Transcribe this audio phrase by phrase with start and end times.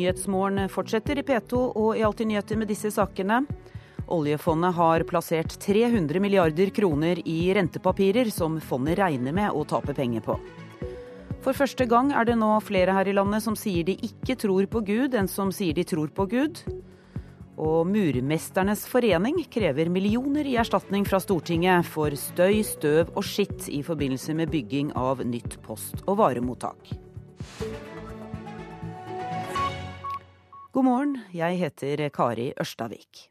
[0.00, 3.42] Nyhetsmorgen fortsetter i P2 og i Alltid nyheter med disse sakene.
[4.10, 10.24] Oljefondet har plassert 300 milliarder kroner i rentepapirer som fondet regner med å tape penger
[10.24, 10.38] på.
[11.44, 14.66] For første gang er det nå flere her i landet som sier de ikke tror
[14.72, 16.64] på Gud, enn som sier de tror på Gud.
[17.60, 23.84] Og Murmesternes forening krever millioner i erstatning fra Stortinget for støy, støv og skitt i
[23.84, 26.96] forbindelse med bygging av nytt post- og varemottak.
[30.70, 33.24] God morgen, jeg heter Kari Ørstavik.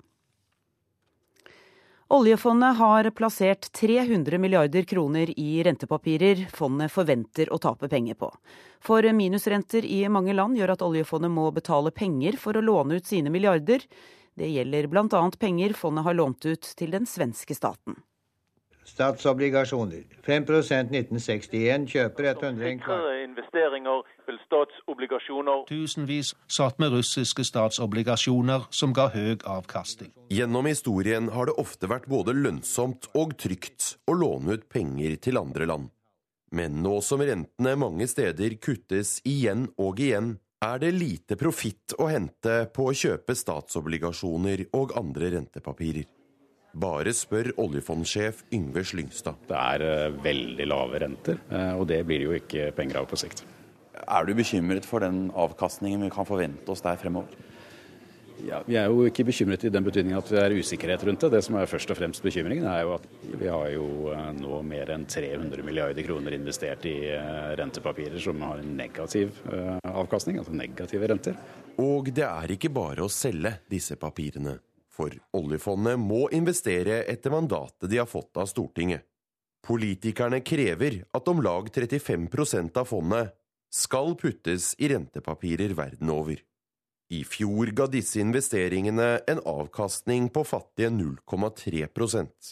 [2.11, 8.27] Oljefondet har plassert 300 milliarder kroner i rentepapirer fondet forventer å tape penger på.
[8.83, 13.07] For minusrenter i mange land gjør at oljefondet må betale penger for å låne ut
[13.07, 13.87] sine milliarder.
[14.35, 15.23] Det gjelder bl.a.
[15.39, 18.01] penger fondet har lånt ut til den svenske staten.
[18.89, 20.03] Statsobligasjoner.
[20.25, 22.73] 5% 1961 kjøper 100
[23.27, 25.63] investeringer til statsobligasjoner.
[25.69, 30.11] Tusenvis satt med russiske statsobligasjoner som ga høy avkastning.
[30.33, 35.41] Gjennom historien har det ofte vært både lønnsomt og trygt å låne ut penger til
[35.41, 35.89] andre land.
[36.51, 42.09] Men nå som rentene mange steder kuttes igjen og igjen, er det lite profitt å
[42.09, 46.07] hente på å kjøpe statsobligasjoner og andre rentepapirer.
[46.77, 49.39] Bare spør oljefondsjef Yngve Slyngstad.
[49.49, 53.07] Det er eh, veldig lave renter, eh, og det blir det jo ikke penger av
[53.09, 53.41] på sikt.
[54.05, 57.33] Er du bekymret for den avkastningen vi kan forvente oss der fremover?
[58.45, 61.31] Ja, Vi er jo ikke bekymret i den betydning at det er usikkerhet rundt det.
[61.33, 64.61] Det som er først og fremst bekymringen, er jo at vi har jo eh, nå
[64.69, 66.95] mer enn 300 milliarder kroner investert i
[67.59, 69.41] rentepapirer som har en negativ
[69.89, 71.43] avkastning, altså negative renter.
[71.81, 74.59] Og det er ikke bare å selge disse papirene.
[74.99, 79.05] For oljefondet må investere etter mandatet de har fått av Stortinget.
[79.63, 83.31] Politikerne krever at om lag 35% av fondet
[83.71, 86.39] skal puttes i rentepapirer verden over.
[87.09, 92.51] I fjor ga disse investeringene en avkastning på fattige 0,3%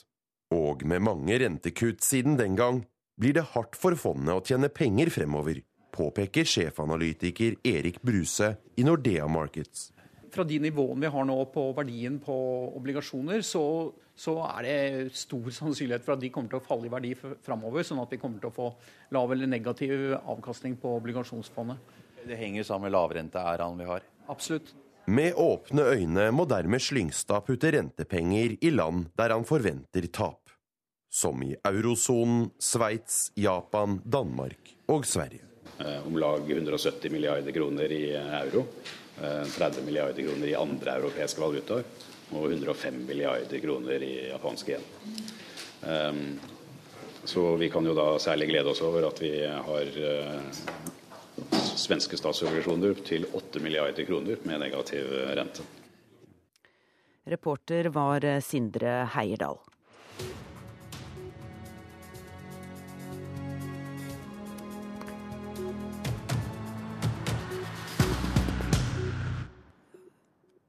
[0.56, 2.82] Og med mange rentekutt siden den gang
[3.20, 5.60] blir det hardt for fondet å tjene penger fremover,
[5.92, 9.92] påpeker sjefanalytiker Erik Bruse i Nordea Markets
[10.34, 12.36] fra de nivåene vi har nå på verdien på
[12.78, 13.64] obligasjoner, så,
[14.16, 17.86] så, er det stor sannsynlighet for at de kommer til å falle i verdi framover,
[17.88, 18.72] sånn at vi kommer til å få
[19.16, 21.96] lav eller negativ avkastning på obligasjonsfondet.
[22.28, 24.06] Det henger sammen med lavrenteæraen vi har?
[24.28, 24.74] Absolutt.
[25.08, 30.52] Med åpne øyne må dermed Slyngstad putte rentepenger i land der han forventer tap.
[31.08, 35.46] Som i eurosonen, Sveits, Japan, Danmark og Sverige.
[35.80, 38.66] Eh, om lag 170 milliarder kroner i euro.
[39.20, 41.84] 30 eh, milliarder kroner i andre europeiske valutaer
[42.36, 44.86] og 105 milliarder kroner i japansk yen.
[45.88, 46.40] Ehm,
[47.24, 50.62] så vi kan jo da særlig glede oss over at vi har eh,
[51.78, 55.66] svenske statsobligasjoner til 8 milliarder kroner med negativ rente.
[57.28, 59.60] Reporter var Sindre Heierdal.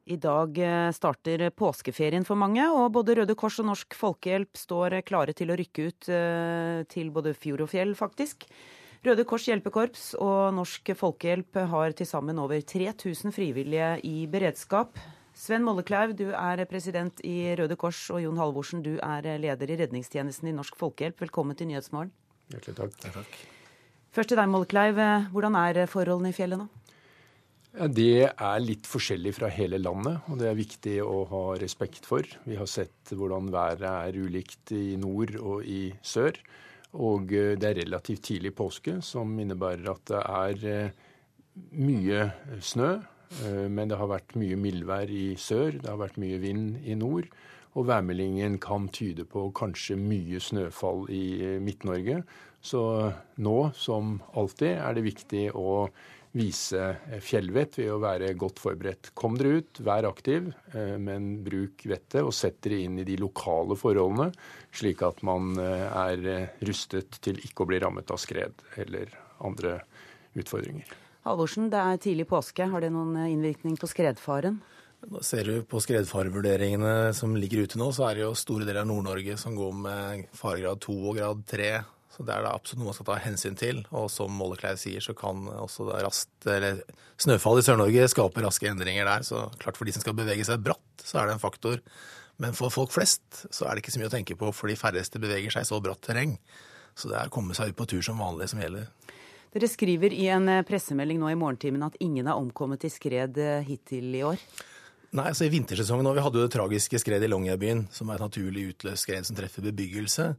[0.09, 5.03] I dag eh, starter påskeferien for mange, og både Røde Kors og Norsk Folkehjelp står
[5.09, 8.47] klare til å rykke ut eh, til både fjord og fjell, faktisk.
[9.05, 14.97] Røde Kors hjelpekorps og Norsk Folkehjelp har til sammen over 3000 frivillige i beredskap.
[15.37, 19.79] Sven Mollekleiv, du er president i Røde Kors, og Jon Halvorsen, du er leder i
[19.85, 21.21] redningstjenesten i Norsk Folkehjelp.
[21.29, 22.17] Velkommen til Nyhetsmorgen.
[22.49, 22.99] Hjertelig takk.
[23.21, 23.39] takk.
[24.17, 25.05] Først til deg, Mollekleiv.
[25.37, 26.71] Hvordan er forholdene i fjellet nå?
[27.69, 32.25] Det er litt forskjellig fra hele landet, og det er viktig å ha respekt for.
[32.49, 36.41] Vi har sett hvordan været er ulikt i nord og i sør.
[36.97, 41.07] Og eh, det er relativt tidlig påske, som innebærer at det er eh,
[41.77, 42.25] mye
[42.65, 42.95] snø.
[43.45, 46.97] Eh, men det har vært mye mildvær i sør, det har vært mye vind i
[46.97, 47.29] nord.
[47.77, 52.23] Og værmeldingen kan tyde på kanskje mye snøfall i Midt-Norge.
[52.65, 52.81] Så
[53.39, 55.85] nå, som alltid, er det viktig å
[56.39, 56.83] vise
[57.25, 59.11] fjellvett ved å være godt forberedt.
[59.19, 63.19] Kom dere ut, vær aktiv, eh, men bruk vettet og sett dere inn i de
[63.21, 64.31] lokale forholdene,
[64.75, 69.13] slik at man eh, er eh, rustet til ikke å bli rammet av skred eller
[69.45, 69.81] andre
[70.39, 70.97] utfordringer.
[71.27, 72.71] Halvorsen, det er tidlig påske.
[72.71, 74.63] Har det noen innvirkning på skredfaren?
[75.09, 78.83] Nå ser du På skredfarevurderingene som ligger ute nå, så er det jo store deler
[78.83, 81.69] av Nord-Norge som går med faregrad 2 og grad 3
[82.19, 83.85] så Det er da absolutt noe man skal ta hensyn til.
[83.95, 86.81] Og som Mollekleiv sier, så kan også rast, eller
[87.23, 89.23] snøfall i Sør-Norge skape raske endringer der.
[89.23, 91.79] Så klart for de som skal bevege seg bratt, så er det en faktor.
[92.43, 94.75] Men for folk flest så er det ikke så mye å tenke på, for de
[94.79, 96.35] færreste beveger seg i så bratt terreng.
[96.99, 98.91] Så det er å komme seg ut på tur som vanlig som gjelder.
[99.55, 103.39] Dere skriver i en eh, pressemelding nå i morgentimen at ingen har omkommet i skred
[103.41, 104.43] eh, hittil i år.
[105.15, 108.19] Nei, altså I vintersesongen nå, vi hadde jo det tragiske skredet i Longyearbyen, som er
[108.19, 110.33] et naturlig utløst skred som treffer bebyggelse.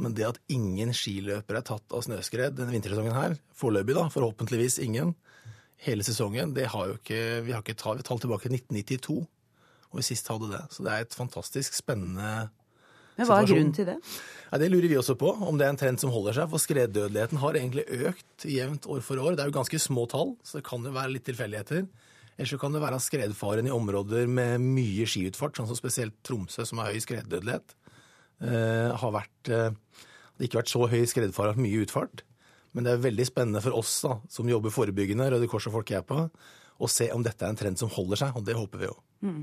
[0.00, 4.78] Men det at ingen skiløpere er tatt av snøskred denne vintersesongen her, foreløpig da, forhåpentligvis
[4.84, 5.14] ingen,
[5.82, 9.16] hele sesongen, det har jo ikke, vi har ikke tall, vi tall tilbake til 1992,
[9.92, 10.62] og vi sist hadde det.
[10.72, 12.28] Så det er et fantastisk spennende
[13.18, 13.98] Men hva er grunnen til det?
[14.52, 16.48] Ja, det lurer vi også på, om det er en trend som holder seg.
[16.52, 19.36] For skreddødeligheten har egentlig økt jevnt år for år.
[19.36, 21.84] Det er jo ganske små tall, så det kan jo være litt tilfeldigheter.
[22.38, 26.64] Eller så kan det være skredfaren i områder med mye skiutfart, sånn som spesielt Tromsø,
[26.68, 27.76] som har høy skreddødelighet,
[28.42, 32.24] har vært eh, Det har ikke vært så høy skredfare mye utfart.
[32.72, 36.24] Men det er veldig spennende for oss da, som jobber forebyggende, Røde Kors og Folkehjelpa,
[36.82, 38.96] å se om dette er en trend som holder seg, og det håper vi jo.
[39.22, 39.42] Mm.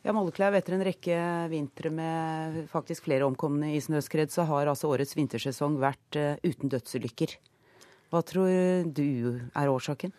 [0.00, 1.16] Ja, Mollekleiv, etter en rekke
[1.52, 6.72] vintre med faktisk flere omkomne i snøskred, så har altså årets vintersesong vært uh, uten
[6.72, 7.36] dødsulykker.
[8.10, 9.04] Hva tror du
[9.52, 10.14] er årsaken?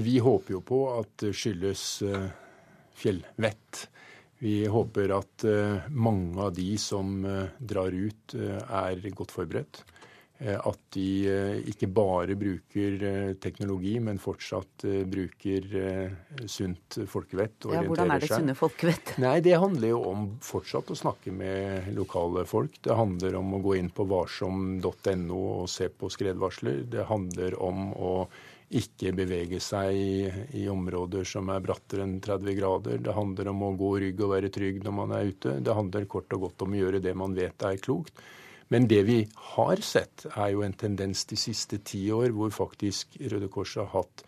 [0.00, 2.30] Vi håper jo på at det skyldes uh,
[2.96, 3.84] fjellvett.
[4.42, 7.22] Vi håper at uh, mange av de som
[7.58, 9.84] drar ut, er godt forberedt.
[10.42, 12.96] At de ikke bare bruker
[13.38, 15.68] teknologi, men fortsatt bruker
[16.50, 17.68] sunt folkevett.
[17.68, 19.12] og ja, Hvordan er det sunne folkevett?
[19.22, 22.80] Nei, Det handler jo om fortsatt å snakke med lokale folk.
[22.82, 26.82] Det handler om å gå inn på varsom.no og se på skredvarsler.
[26.90, 28.12] Det handler om å
[28.72, 33.00] ikke bevege seg i, i, områder som er brattere enn 30 grader.
[33.04, 35.58] Det handler om å gå rygg og være trygg når man er ute.
[35.60, 38.22] Det handler kort og godt om å gjøre det man vet er klokt.
[38.72, 39.18] Men det vi
[39.52, 43.90] har sett, er jo en tendens de siste ti år hvor faktisk Røde Kors har
[43.92, 44.24] hatt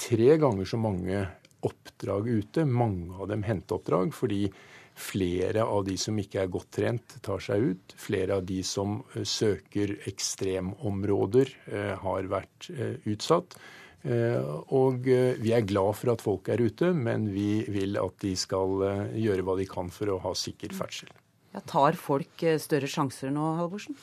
[0.00, 1.26] tre ganger så mange
[1.62, 2.64] oppdrag ute.
[2.64, 4.46] Mange av dem henteoppdrag, fordi
[4.96, 7.94] flere av de som ikke er godt trent, tar seg ut.
[8.00, 11.52] Flere av de som søker ekstremområder,
[12.00, 12.72] har vært
[13.04, 13.60] utsatt.
[14.02, 18.82] Og vi er glad for at folk er ute, men vi vil at de skal
[19.14, 21.12] gjøre hva de kan for å ha sikker ferdsel.
[21.52, 23.96] Ja, tar folk eh, større sjanser nå, Halvorsen?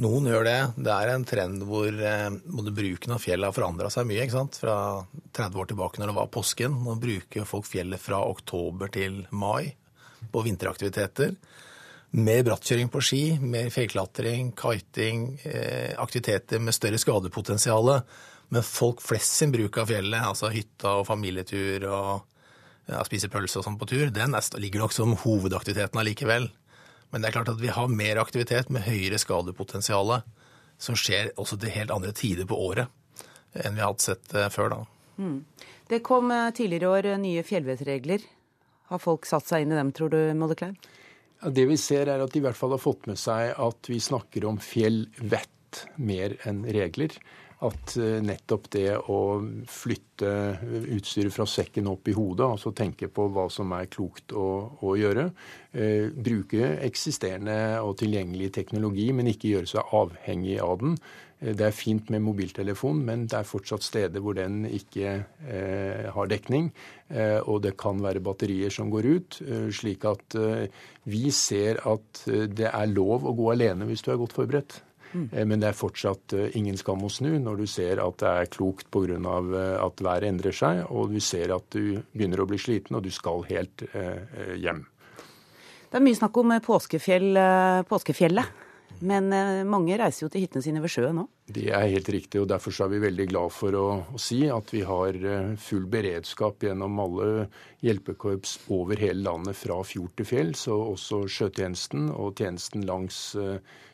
[0.00, 0.58] Noen gjør det.
[0.84, 4.20] Det er en trend hvor eh, både bruken av fjellet har forandra seg mye.
[4.24, 4.60] ikke sant?
[4.60, 4.76] Fra
[5.36, 6.76] 30 år tilbake når det var påsken.
[6.84, 9.72] Nå bruker folk fjellet fra oktober til mai
[10.30, 11.34] på vinteraktiviteter.
[12.20, 17.94] Mer brattkjøring på ski, mer fjellklatring, kiting, eh, aktiviteter med større skadepotensial.
[18.50, 22.10] Men folk flest sin bruk av fjellet, altså hytta og familietur og
[22.90, 26.48] ja, spise pølse og sånn på tur, den er, ligger nok som hovedaktiviteten allikevel.
[27.10, 30.20] Men det er klart at vi har mer aktivitet med høyere skadepotensial
[30.80, 32.90] som skjer også til helt andre tider på året
[33.58, 34.70] enn vi har hatt sett eh, før.
[34.70, 34.80] da.
[35.18, 35.38] Mm.
[35.90, 38.26] Det kom eh, tidligere i år eh, nye fjellvettregler.
[38.90, 40.76] Har folk satt seg inn i dem, tror du, Molleklein?
[41.40, 43.90] Ja, det vi ser, er at de i hvert fall har fått med seg at
[43.90, 47.14] vi snakker om fjellvett mer enn regler
[47.66, 49.20] at eh, nettopp det å
[49.68, 50.30] flytte
[50.96, 54.46] utstyret fra sekken opp i hodet, altså tenke på hva som er klokt å,
[54.80, 55.28] å gjøre,
[55.72, 60.96] eh, bruke eksisterende og tilgjengelig teknologi, men ikke gjøre seg avhengig av den.
[61.40, 66.08] Eh, det er fint med mobiltelefon, men det er fortsatt steder hvor den ikke eh,
[66.14, 66.72] har dekning.
[67.12, 69.42] Eh, og det kan være batterier som går ut.
[69.44, 70.36] Eh, slik at
[71.10, 74.80] vi ser at det er lov å gå alene hvis du er godt forberedt.
[75.12, 75.28] Mm.
[75.50, 78.50] Men det er fortsatt eh, ingen skam å snu når du ser at det er
[78.52, 79.10] klokt pga.
[79.10, 83.04] Eh, at været endrer seg, og du ser at du begynner å bli sliten og
[83.06, 83.84] du skal helt
[84.60, 84.84] hjem.
[85.90, 87.32] Det er mye snakk om påskefjell,
[87.88, 88.66] påskefjellet.
[89.00, 89.30] Men
[89.64, 91.22] mange reiser jo til hyttene sine ved sjøen nå?
[91.48, 94.74] Det er helt riktig, og derfor er vi veldig glad for å, å, si at
[94.74, 95.16] vi har
[95.62, 97.46] full beredskap gjennom alle
[97.86, 100.52] hjelpekorps over hele landet fra fjord til fjell.
[100.58, 103.22] Så også sjøtjenesten og tjenesten langs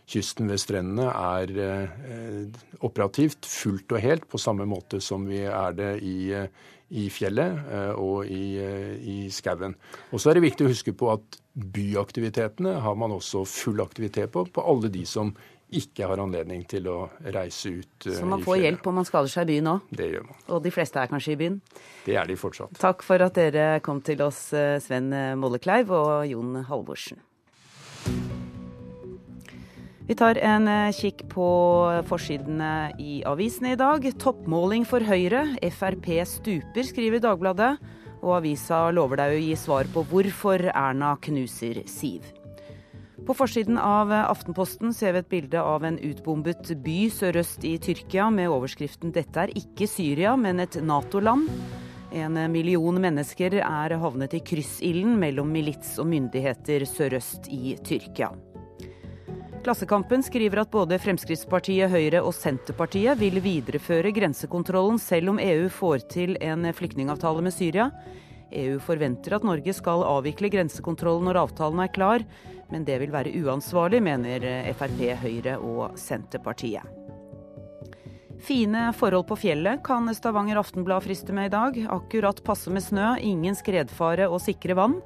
[0.07, 5.75] kysten ved strendene er eh, operativt fullt og helt, på samme måte som vi er
[5.77, 6.31] det i,
[6.95, 9.75] i fjellet eh, og i, eh, i skauen.
[10.13, 14.31] Og så er det viktig å huske på at byaktivitetene har man også full aktivitet
[14.33, 15.35] på, på alle de som
[15.67, 19.49] ikke har anledning til å reise ut Så man får hjelp om man skader seg
[19.49, 19.89] i byen òg?
[19.99, 20.39] Det gjør man.
[20.55, 21.57] Og de fleste er kanskje i byen?
[22.07, 22.79] Det er de fortsatt.
[22.79, 24.53] Takk for at dere kom til oss,
[24.87, 25.11] Sven
[25.43, 27.19] Mollekleiv og Jon Halvorsen.
[30.07, 31.47] Vi tar en eh, kikk på
[32.07, 34.05] forsidene i avisene i dag.
[34.23, 35.57] Toppmåling for Høyre.
[35.75, 37.73] Frp stuper, skriver Dagbladet.
[38.23, 42.31] Og avisa lover deg å gi svar på hvorfor Erna knuser Siv.
[43.27, 48.31] På forsiden av Aftenposten ser vi et bilde av en utbombet by sørøst i Tyrkia
[48.31, 51.51] med overskriften 'Dette er ikke Syria, men et Nato-land'.
[52.15, 58.31] En million mennesker er havnet i kryssilden mellom milits og myndigheter sørøst i Tyrkia.
[59.67, 66.05] Klassekampen skriver at både Fremskrittspartiet, Høyre og Senterpartiet vil videreføre grensekontrollen selv om EU får
[66.13, 67.89] til en flyktningavtale med Syria.
[68.55, 72.23] EU forventer at Norge skal avvikle grensekontrollen når avtalen er klar,
[72.71, 74.47] men det vil være uansvarlig, mener
[74.79, 76.87] Frp, Høyre og Senterpartiet.
[78.47, 81.83] Fine forhold på fjellet kan Stavanger Aftenblad friste med i dag.
[81.91, 85.01] Akkurat passe med snø, ingen skredfare og sikre vann.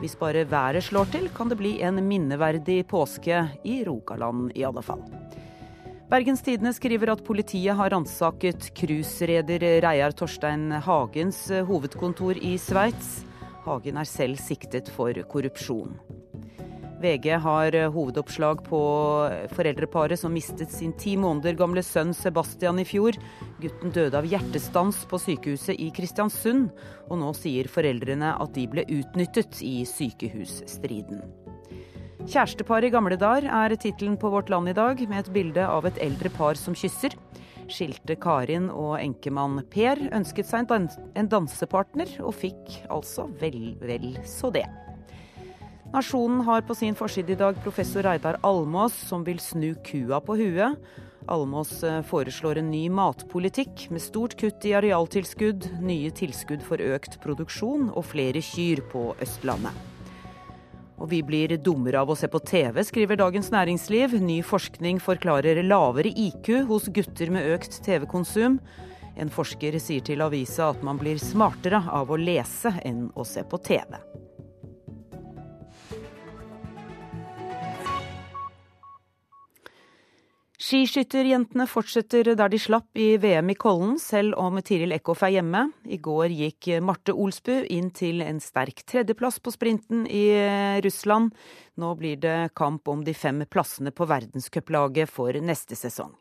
[0.00, 4.82] Hvis bare været slår til, kan det bli en minneverdig påske i Rogaland i alle
[4.82, 5.04] fall.
[6.10, 13.24] Bergens Tidende skriver at politiet har ransaket cruisereder Reiar Torstein Hagens hovedkontor i Sveits.
[13.64, 15.96] Hagen er selv siktet for korrupsjon.
[17.04, 18.80] VG har hovedoppslag på
[19.52, 23.18] foreldreparet som mistet sin ti måneder gamle sønn Sebastian i fjor.
[23.60, 26.70] Gutten døde av hjertestans på sykehuset i Kristiansund,
[27.10, 31.20] og nå sier foreldrene at de ble utnyttet i sykehusstriden.
[32.24, 35.84] Kjærestepar i gamle dager er tittelen på Vårt Land i dag, med et bilde av
[35.84, 37.12] et eldre par som kysser.
[37.68, 44.52] Skilte Karin og enkemann Per ønsket seg en dansepartner, og fikk altså vel, vel så
[44.54, 44.64] det.
[45.94, 50.34] Nasjonen har på sin forside i dag professor Reidar Almås, som vil snu kua på
[50.40, 50.80] huet.
[51.30, 57.20] Almås eh, foreslår en ny matpolitikk med stort kutt i arealtilskudd, nye tilskudd for økt
[57.22, 59.70] produksjon og flere kyr på Østlandet.
[60.98, 64.18] Og vi blir dummere av å se på TV, skriver Dagens Næringsliv.
[64.18, 68.58] Ny forskning forklarer lavere IQ hos gutter med økt TV-konsum.
[69.14, 73.46] En forsker sier til avisa at man blir smartere av å lese enn å se
[73.46, 73.94] på TV.
[80.64, 85.66] Skiskytterjentene fortsetter der de slapp i VM i Kollen, selv om Tiril Eckhoff er hjemme.
[85.84, 90.24] I går gikk Marte Olsbu inn til en sterk tredjeplass på sprinten i
[90.86, 91.36] Russland.
[91.76, 96.14] Nå blir det kamp om de fem plassene på verdenscuplaget for neste sesong.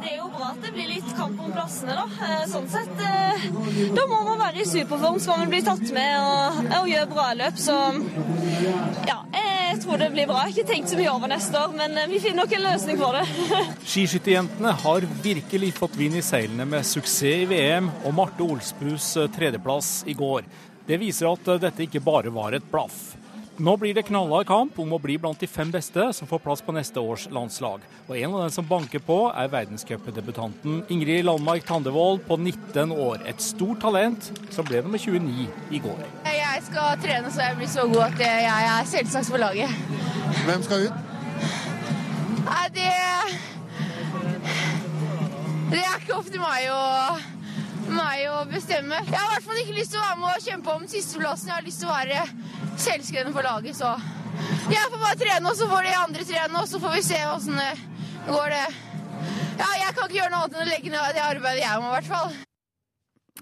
[0.00, 2.04] Det er jo bra at det blir litt kamp om plassene, da.
[2.24, 2.92] Eh, sånn sett.
[3.04, 3.42] Eh,
[3.92, 7.26] da må man være i superform, skal man bli tatt med og, og gjøre bra
[7.36, 7.60] løp.
[7.60, 7.76] Så
[9.04, 10.46] ja, jeg tror det blir bra.
[10.46, 12.64] Jeg har ikke tenkt så mye over neste år, men eh, vi finner nok en
[12.70, 13.52] løsning for det.
[13.92, 19.98] Skiskytterjentene har virkelig fått vind i seilene med suksess i VM og Marte Olsbus tredjeplass
[20.08, 20.48] i går.
[20.88, 23.12] Det viser at dette ikke bare var et blaff.
[23.60, 26.62] Nå blir det knallhard kamp om å bli blant de fem beste som får plass
[26.64, 27.82] på neste års landslag.
[28.06, 33.20] Og En av dem som banker på, er verdenscupdebutanten Ingrid Landmark Tandevold på 19 år.
[33.28, 36.00] Et stort talent som ble nummer 29 i går.
[36.24, 39.68] Jeg skal trene så jeg blir så god at jeg er selvsagt for laget.
[40.46, 40.96] Hvem skal ut?
[42.48, 42.88] Nei, det
[45.72, 46.80] Det er ikke opp til meg å
[47.90, 49.00] meg å bestemme.
[49.08, 51.50] Jeg har i hvert fall ikke lyst til å være med og kjempe om sisteplassen.
[51.50, 52.22] Jeg har lyst til å være
[52.86, 53.96] selvskreven for laget, så
[54.72, 57.20] jeg får bare trene, og så får de andre trene, og så får vi se
[57.32, 57.72] åssen det
[58.28, 58.54] går.
[58.54, 58.64] det.
[59.58, 61.90] Ja, jeg kan ikke gjøre noe annet enn å legge ned det arbeidet jeg må,
[61.90, 62.32] i hvert fall.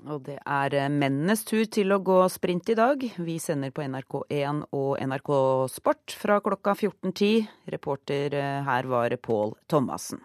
[0.09, 3.03] Og det er eh, mennenes tur til å gå sprint i dag.
[3.21, 5.33] Vi sender på NRK1 og NRK
[5.73, 7.51] Sport fra klokka 14.10.
[7.75, 10.23] Reporter eh, her var Pål Thomassen.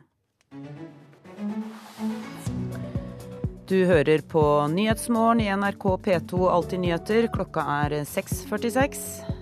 [3.66, 7.26] Du hører på Nyhetsmorgen i NRK P2 Alltid nyheter.
[7.34, 9.00] Klokka er 6.46.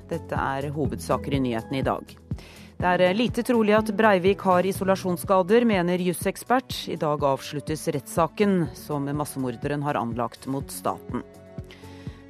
[0.07, 2.13] Dette er hovedsaker i nyhetene i dag.
[2.79, 6.71] Det er lite trolig at Breivik har isolasjonsskader, mener jusekspert.
[6.87, 11.19] I dag avsluttes rettssaken som massemorderen har anlagt mot staten.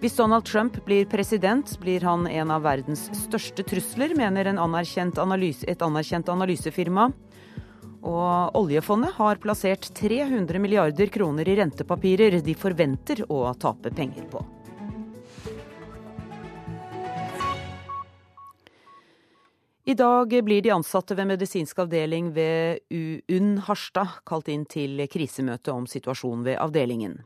[0.01, 5.69] Hvis Donald Trump blir president, blir han en av verdens største trusler, mener anerkjent analyse,
[5.69, 7.11] et anerkjent analysefirma.
[8.03, 14.43] Og oljefondet har plassert 300 milliarder kroner i rentepapirer de forventer å tape penger på.
[19.85, 25.73] I dag blir de ansatte ved medisinsk avdeling ved UUN Harstad kalt inn til krisemøte
[25.75, 27.17] om situasjonen ved avdelingen.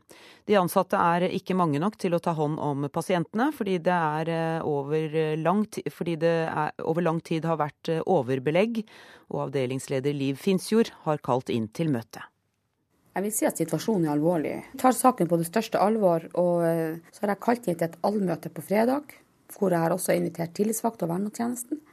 [0.50, 4.58] De ansatte er ikke mange nok til å ta hånd om pasientene, fordi det, eh,
[4.66, 6.34] over lang, fordi det
[6.82, 8.82] over lang tid har vært eh, overbelegg,
[9.30, 12.26] og avdelingsleder Liv Finsjord har kalt inn til møte.
[13.14, 14.56] Jeg vil si at situasjonen er alvorlig.
[14.72, 17.86] Jeg tar saken på det største alvor, og eh, så har jeg kalt inn til
[17.86, 19.14] et allmøte på fredag,
[19.54, 21.84] hvor jeg har også invitert tillitsvalgte og vernetjenesten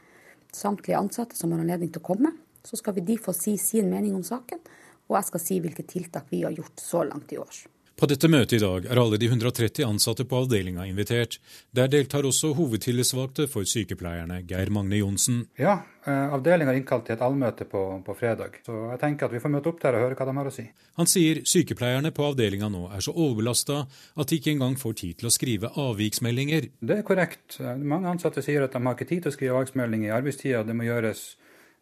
[0.56, 2.32] samtlige ansatte som har anledning til å komme.
[2.66, 4.60] Så skal vi de få si sin mening om saken,
[5.06, 7.60] og jeg skal si hvilke tiltak vi har gjort så langt i år.
[7.96, 11.38] På dette møtet i dag er alle de 130 ansatte på avdelinga invitert.
[11.72, 15.38] Der deltar også hovedtillitsvalgte for sykepleierne, Geir Magne Johnsen.
[15.56, 19.32] Ja, eh, avdelinga er innkalt til et allmøte på, på, fredag, så jeg tenker at
[19.32, 20.66] vi får møte opp der og høre hva de har å si.
[21.00, 25.22] Han sier sykepleierne på avdelinga nå er så overbelasta at de ikke engang får tid
[25.22, 26.68] til å skrive avviksmeldinger.
[26.76, 27.62] Det er korrekt.
[27.80, 30.66] Mange ansatte sier at de har ikke tid til å skrive avviksmeldinger i arbeidstida.
[30.68, 31.24] Det må gjøres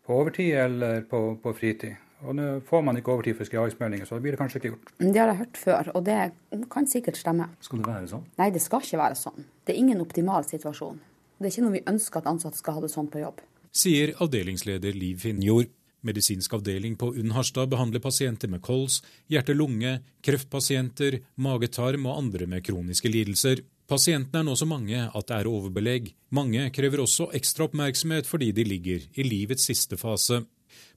[0.05, 1.95] På overtid eller på, på fritid.
[2.25, 4.93] Og nå får man ikke overtid for skriveringsmeldinger, så det blir det kanskje ikke gjort.
[5.01, 6.19] Det har jeg hørt før, og det
[6.73, 7.49] kan sikkert stemme.
[7.65, 8.25] Skal det være sånn?
[8.41, 9.49] Nei, det skal ikke være sånn.
[9.65, 11.01] Det er ingen optimal situasjon.
[11.39, 13.43] Det er ikke noe vi ønsker at ansatte skal ha det sånn på jobb.
[13.75, 15.73] Sier avdelingsleder Liv Finnjord.
[16.05, 18.99] Medisinsk avdeling på UNN Harstad behandler pasienter med kols,
[19.33, 23.65] hjerte-lunge, kreftpasienter, mage-tarm og andre med kroniske lidelser.
[23.89, 26.11] Pasientene er nå så mange at det er overbelegg.
[26.37, 30.43] Mange krever også ekstra oppmerksomhet fordi de ligger i livets siste fase.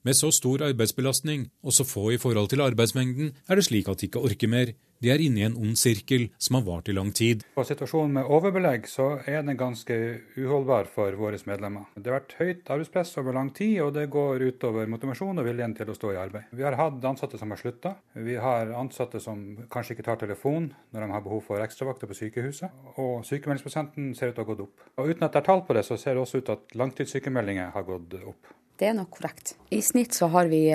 [0.07, 3.99] Med så stor arbeidsbelastning og så få i forhold til arbeidsmengden, er det slik at
[3.99, 4.69] de ikke orker mer.
[4.97, 7.43] De er inne i en ond sirkel som har vart i lang tid.
[7.53, 9.93] På situasjonen med overbelegg så er den ganske
[10.37, 11.85] uholdbar for våre medlemmer.
[11.93, 15.77] Det har vært høyt arbeidspress over lang tid, og det går utover motivasjon og viljen
[15.77, 16.49] til å stå i arbeid.
[16.49, 17.93] Vi har hatt ansatte som har slutta.
[18.17, 22.17] Vi har ansatte som kanskje ikke tar telefon når de har behov for ekstravakter på
[22.17, 22.73] sykehuset.
[22.97, 24.85] Og sykemeldingsprosenten ser ut til å ha gått opp.
[24.97, 26.77] Og uten at det er tall på det, så ser det også ut til at
[26.81, 28.53] langtidssykemeldinger har gått opp.
[28.77, 29.55] Det er nok korrekt.
[29.73, 30.67] I snitt så har vi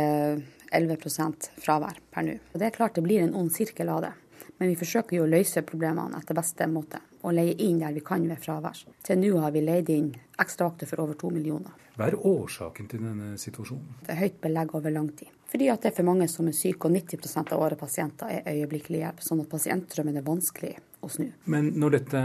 [0.72, 2.38] 11% fravær per nå.
[2.52, 4.12] Og Det er klart det blir en ond sirkel av det.
[4.58, 8.02] Men vi forsøker jo å løse problemene etter beste måte, og leie inn der vi
[8.04, 8.84] kan ved fravær.
[9.02, 10.12] Til nå har vi leid inn
[10.42, 11.72] ekstravakter for over to millioner.
[11.96, 13.98] Hva er årsaken til denne situasjonen?
[14.06, 15.32] Det er høyt belegg over lang tid.
[15.52, 18.46] Fordi at det er for mange som er syke, og 90% av våre pasienter er
[18.54, 19.20] øyeblikkelig hjelp.
[19.26, 21.28] Sånn at pasientdrømmen er vanskelig å snu.
[21.50, 22.22] Men når dette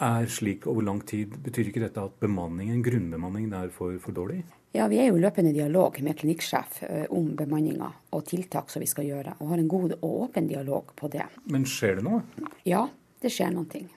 [0.00, 4.42] er slik over lang tid, betyr ikke dette at bemanningen, grunnbemanningen er for, for dårlig?
[4.72, 8.86] Ja, Vi er jo i løpende dialog med klinikksjef om bemanninga og tiltak som vi
[8.86, 11.26] skal gjøre, og har en god og åpen dialog på det.
[11.50, 12.22] Men skjer det noe?
[12.68, 12.84] Ja,
[13.20, 13.88] det skjer noen ting.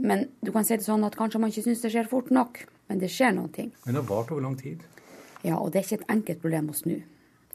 [0.00, 2.64] Men du kan si det sånn at kanskje man ikke syns det skjer fort nok,
[2.88, 3.70] men det skjer noen ting.
[3.84, 4.82] Men det har vart over lang tid?
[5.44, 6.96] Ja, og det er ikke et enkelt problem å snu.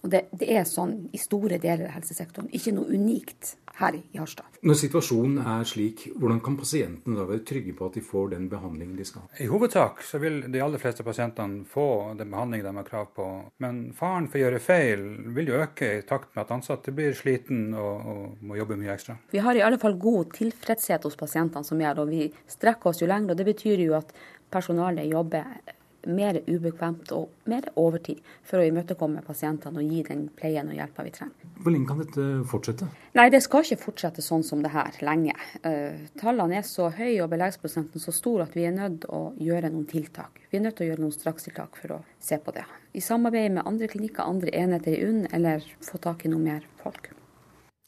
[0.04, 2.48] Og det, det, er sånn i store deler av helsesektoren.
[2.56, 4.60] Ikke noe unikt her i Harstad.
[4.64, 8.48] Når situasjonen er slik, hvordan kan pasientene da være trygge på at de får den
[8.52, 9.26] behandlingen de skal?
[9.28, 9.40] ha?
[9.44, 11.88] I hovedsak så vil de aller fleste pasientene få
[12.20, 13.28] den behandlingen de har krav på.
[13.64, 15.04] Men faren for å gjøre feil
[15.36, 18.96] vil jo øke i takt med at ansatte blir sliten og, og må jobbe mye
[18.96, 19.18] ekstra.
[19.36, 23.04] Vi har i alle fall god tilfredshet hos pasientene som gjør, og vi strekker oss
[23.04, 23.36] jo lenger.
[23.36, 24.16] og Det betyr jo at
[24.52, 25.76] personalet jobber
[26.08, 31.06] mer ubekvemt og mer overtid for å imøtekomme pasientene og gi den pleien og hjelpa
[31.06, 31.52] vi trenger.
[31.60, 32.88] Hvor lenge kan dette fortsette?
[33.18, 35.36] Nei, Det skal ikke fortsette sånn som det her lenge.
[35.66, 39.24] Uh, tallene er så høye og beleggsprosenten så stor at vi er nødt til å
[39.38, 40.42] gjøre noen tiltak.
[40.50, 42.66] Vi er nødt til å gjøre noen strakstiltak for å se på det.
[42.94, 46.66] I samarbeid med andre klinikker, andre enheter i UNN, eller få tak i noe mer
[46.84, 47.12] folk.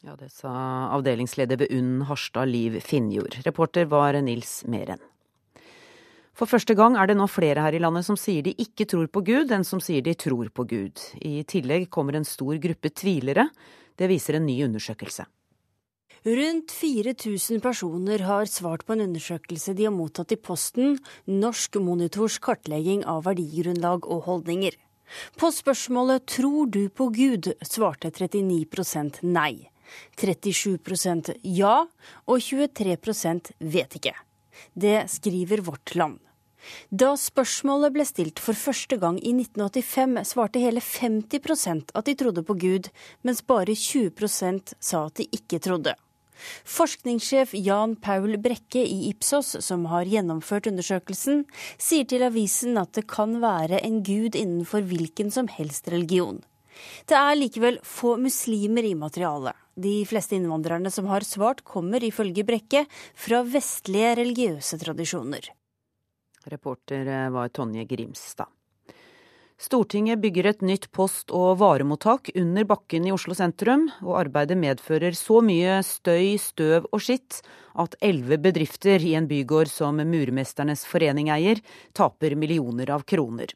[0.02, 0.50] Ja, Det sa
[0.96, 3.38] avdelingsleder ved UNN Harstad, Liv Finnjord.
[3.46, 4.98] Reporter var Nils Meren.
[6.42, 9.06] For første gang er det nå flere her i landet som sier de ikke tror
[9.14, 10.98] på Gud, enn som sier de tror på Gud.
[11.22, 13.44] I tillegg kommer en stor gruppe tvilere.
[13.94, 15.22] Det viser en ny undersøkelse.
[16.26, 20.96] Rundt 4000 personer har svart på en undersøkelse de har mottatt i posten,
[21.30, 24.74] Norsk Monitors kartlegging av verdigrunnlag og holdninger.
[25.38, 29.70] På spørsmålet 'Tror du på Gud?' svarte 39% nei.
[30.18, 31.86] 37% ja,
[32.26, 34.14] og 23% vet ikke.
[34.74, 36.18] Det skriver Vårt Land.
[36.90, 42.46] Da spørsmålet ble stilt for første gang i 1985, svarte hele 50% at de trodde
[42.46, 42.88] på Gud,
[43.26, 45.96] mens bare 20% sa at de ikke trodde.
[46.66, 51.44] Forskningssjef Jan Paul Brekke i Ipsos, som har gjennomført undersøkelsen,
[51.78, 56.42] sier til avisen at det kan være en gud innenfor hvilken som helst religion.
[57.06, 59.54] Det er likevel få muslimer i materialet.
[59.78, 65.52] De fleste innvandrerne som har svart, kommer ifølge Brekke fra vestlige religiøse tradisjoner.
[66.50, 68.48] Reporter eh, var Tonje Grimstad.
[69.62, 75.14] Stortinget bygger et nytt post- og varemottak under bakken i Oslo sentrum, og arbeidet medfører
[75.14, 77.38] så mye støy, støv og skitt
[77.78, 81.60] at elleve bedrifter i en bygård som Murmesternes forening eier,
[81.94, 83.54] taper millioner av kroner.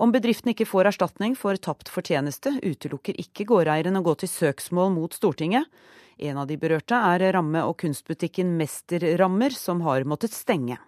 [0.00, 4.94] Om bedriften ikke får erstatning for tapt fortjeneste, utelukker ikke gårdeieren å gå til søksmål
[4.96, 5.68] mot Stortinget.
[6.16, 10.80] En av de berørte er ramme- og kunstbutikken Mesterrammer, som har måttet stenge.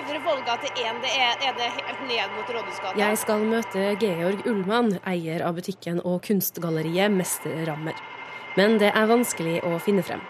[0.00, 2.96] Øvre Vollgate 1 det er, er, det helt ned mot Rådhusgata.
[2.96, 7.98] Jeg skal møte Georg Ullmann, eier av butikken og kunstgalleriet Mesterrammer.
[8.56, 10.22] Men det er vanskelig å finne frem.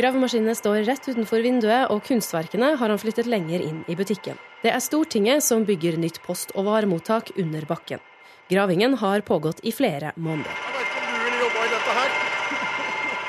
[0.00, 4.40] Gravemaskinene står rett utenfor vinduet, og kunstverkene har han flyttet lenger inn i butikken.
[4.64, 8.02] Det er Stortinget som bygger nytt post- og varemottak under bakken.
[8.50, 10.50] Gravingen har pågått i flere måneder.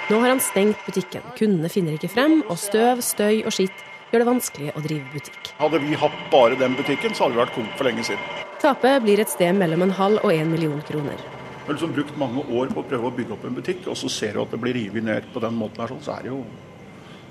[0.10, 1.22] Nå har han stengt butikken.
[1.38, 5.54] Kundene finner ikke frem, og støv, støy og skitt gjør det vanskelig å drive butikk.
[5.58, 8.44] Hadde vi hatt bare den butikken, så hadde vi vært konk for lenge siden.
[8.62, 11.18] Tapet blir et sted mellom en halv og en million kroner.
[11.64, 13.98] Vi har liksom brukt mange år på å prøve å bygge opp en butikk, og
[13.98, 16.32] så ser du at det blir revet ned på den måten her, så er det
[16.32, 16.44] jo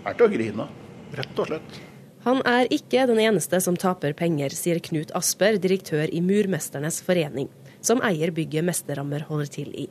[0.02, 0.68] er til å grine.
[1.14, 1.80] Rett og slett.
[2.26, 7.50] Han er ikke den eneste som taper penger, sier Knut Asper, direktør i Murmesternes forening,
[7.82, 9.88] som eier bygget Mesterrammer holder til i.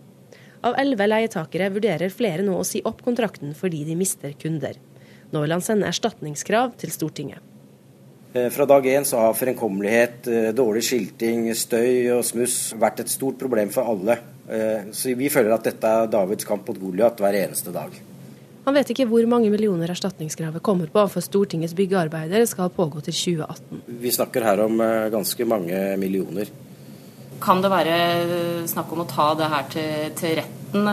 [0.63, 4.77] Av elleve leietakere vurderer flere nå å si opp kontrakten fordi de mister kunder.
[5.31, 7.39] Nå vil han sende erstatningskrav til Stortinget.
[8.33, 13.09] Eh, fra dag én så har fremkommelighet, eh, dårlig skilting, støy og smuss vært et
[13.09, 14.17] stort problem for alle.
[14.47, 17.91] Eh, så vi føler at dette er Davids kamp mot Goliat hver eneste dag.
[18.65, 23.13] Han vet ikke hvor mange millioner erstatningskravet kommer på, for Stortingets byggearbeider skal pågå til
[23.13, 23.81] 2018.
[23.99, 24.77] Vi snakker her om
[25.11, 26.47] ganske mange millioner.
[27.41, 30.89] Kan det være snakk om å ta det her til, til retten?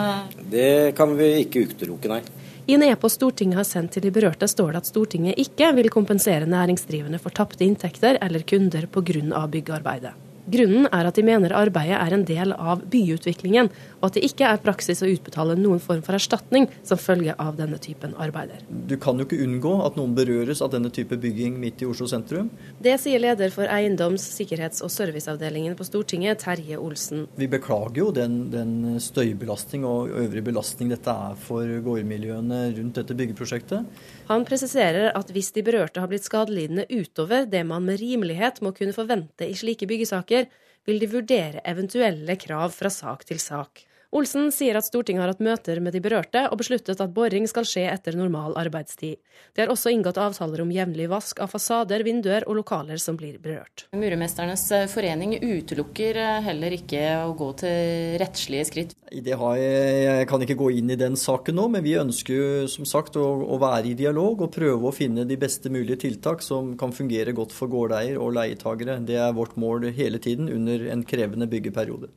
[0.51, 2.22] Det kan vi ikke utelukke, nei.
[2.68, 5.87] I en e-post Stortinget har sendt til de berørte, står det at Stortinget ikke vil
[5.88, 9.46] kompensere næringsdrivende for tapte inntekter eller kunder pga.
[9.48, 10.12] byggearbeidet.
[10.52, 14.46] Grunnen er at de mener arbeidet er en del av byutviklingen, og at det ikke
[14.46, 18.62] er praksis å utbetale noen form for erstatning som følge av denne typen arbeider.
[18.68, 22.08] Du kan jo ikke unngå at noen berøres av denne type bygging midt i Oslo
[22.11, 22.50] sentrum.
[22.82, 27.26] Det sier leder for eiendoms-, sikkerhets- og serviceavdelingen på Stortinget, Terje Olsen.
[27.38, 33.18] Vi beklager jo den, den støybelastning og øvrig belastning dette er for gårdmiljøene rundt dette
[33.18, 34.06] byggeprosjektet.
[34.30, 38.74] Han presiserer at hvis de berørte har blitt skadelidende utover det man med rimelighet må
[38.76, 40.48] kunne forvente i slike byggesaker,
[40.88, 43.88] vil de vurdere eventuelle krav fra sak til sak.
[44.08, 47.66] Olsen sier at Stortinget har hatt møter med de berørte og besluttet at boring skal
[47.68, 49.18] skje etter normal arbeidstid.
[49.52, 53.36] Det er også inngått avtaler om jevnlig vask av fasader, vinduer og lokaler som blir
[53.42, 53.84] berørt.
[53.92, 58.94] Murmesternes eh, forening utelukker eh, heller ikke å gå til rettslige skritt.
[59.12, 62.64] Det har jeg, jeg kan ikke gå inn i den saken nå, men vi ønsker
[62.72, 66.40] som sagt å, å være i dialog og prøve å finne de beste mulige tiltak
[66.46, 69.02] som kan fungere godt for gårdeier og leietagere.
[69.04, 72.08] Det er vårt mål hele tiden under en krevende byggeperiode.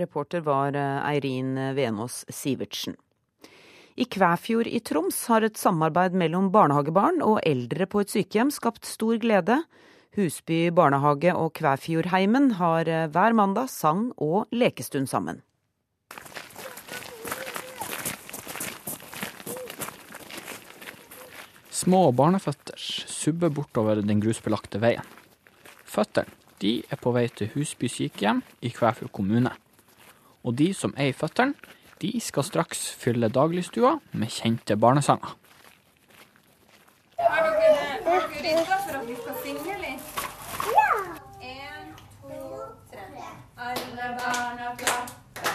[0.00, 2.96] Reporter var eh, Eirin Venås Sivertsen.
[4.00, 8.88] I Kvæfjord i Troms har et samarbeid mellom barnehagebarn og eldre på et sykehjem skapt
[8.88, 9.58] stor glede.
[10.16, 15.42] Husby barnehage og Kvæfjordheimen har eh, hver mandag sang og lekestund sammen.
[21.70, 22.76] Små barneføtter
[23.08, 25.06] subber bortover den grusbelagte veien.
[25.88, 26.28] Føttene
[26.60, 29.52] de er på vei til Husby sykehjem i Kvæfjord kommune.
[30.44, 31.54] Og de som er i føttene,
[32.00, 35.34] de skal straks fylle dagligstua med kjente barnesanger.
[37.20, 37.50] Har
[38.40, 40.22] dere, har for at vi skal synge litt?
[40.72, 40.92] Ja!
[41.44, 41.90] En,
[42.22, 43.26] to, tre.
[43.66, 45.52] Alle barna klapper,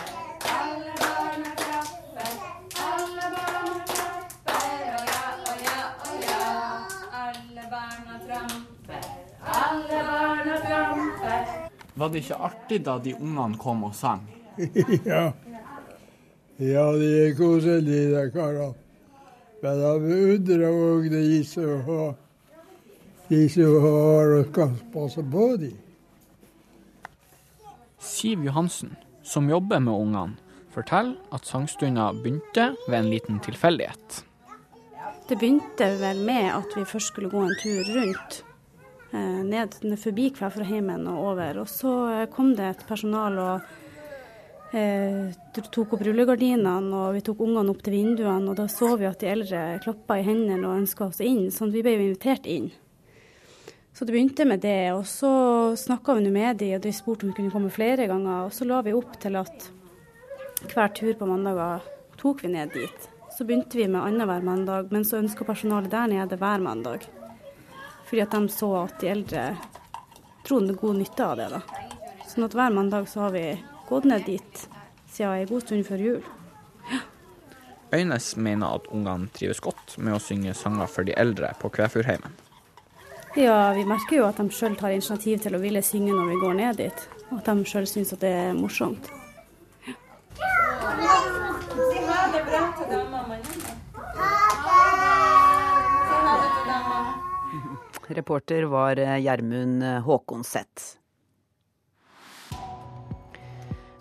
[0.54, 2.30] alle barna klapper,
[2.86, 6.30] alle barna klapper, og ja, og.
[7.26, 9.12] Alle barna tramper,
[9.58, 11.54] alle barna tramper.
[11.96, 14.35] Var det ikke artig da de ungene kom og sang?
[15.12, 15.34] ja.
[16.58, 18.74] Ja, de er koselige, de karene.
[19.64, 22.14] Men jeg beundrer òg de som har
[23.30, 25.74] de som har og skal passe på dem.
[28.06, 28.94] Siv Johansen,
[29.26, 30.38] som jobber med ungene,
[30.76, 34.22] forteller at sangstunda begynte ved en liten tilfeldighet.
[35.26, 38.44] Det begynte vel med at vi først skulle gå en tur rundt.
[39.16, 41.64] Eh, ned, forbi Kvæfraheimen og over.
[41.64, 43.62] Og så eh, kom det et personal og
[44.72, 48.50] tok opp rullegardinene og vi tok ungene opp til vinduene.
[48.52, 51.70] Og da så vi at de eldre klappa i hendene og ønska oss inn, så
[51.72, 52.72] vi ble jo invitert inn.
[53.96, 55.32] Så det begynte med det, og så
[55.80, 58.50] snakka vi med de, og de spurte om vi kunne komme flere ganger.
[58.50, 59.70] Og så la vi opp til at
[60.74, 61.86] hver tur på mandager
[62.20, 63.08] tok vi ned dit.
[63.32, 67.08] Så begynte vi med annenhver mandag, men så ønska personalet der nede hver mandag.
[68.10, 69.46] Fordi at de så at de eldre
[70.46, 71.48] trodde god nytte av det.
[71.56, 71.62] da.
[72.28, 73.46] Sånn at hver mandag så har vi
[73.90, 74.66] gått ned dit
[75.16, 76.24] siden en god stund før jul.
[76.92, 77.02] Ja.
[77.96, 82.34] Øynes mener at ungene trives godt med å synge sanger for de eldre på Kvæfjordheimen.
[83.36, 86.42] Ja, vi merker jo at de sjøl tar initiativ til å ville synge når vi
[86.42, 87.06] går ned dit.
[87.30, 89.12] Og at de sjøl syns at det er morsomt.
[98.16, 101.05] Reporter var eh, Gjermund Håkonseth.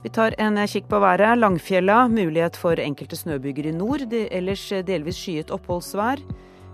[0.04, 1.38] Vi tar en kikk på været.
[1.38, 4.12] Langfjella, mulighet for enkelte snøbyger i nord.
[4.12, 6.20] Ellers delvis skyet oppholdsvær.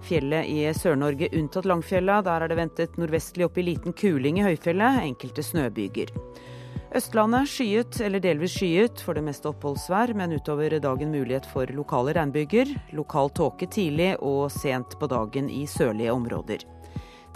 [0.03, 2.17] Fjellet i Sør-Norge unntatt Langfjella.
[2.27, 5.05] Der er det ventet nordvestlig opp i liten kuling i høyfjellet.
[5.05, 6.11] Enkelte snøbyger.
[6.99, 12.17] Østlandet skyet eller delvis skyet, for det meste oppholdsvær, men utover dagen mulighet for lokale
[12.19, 12.75] regnbyger.
[12.99, 16.67] Lokal tåke tidlig og sent på dagen i sørlige områder.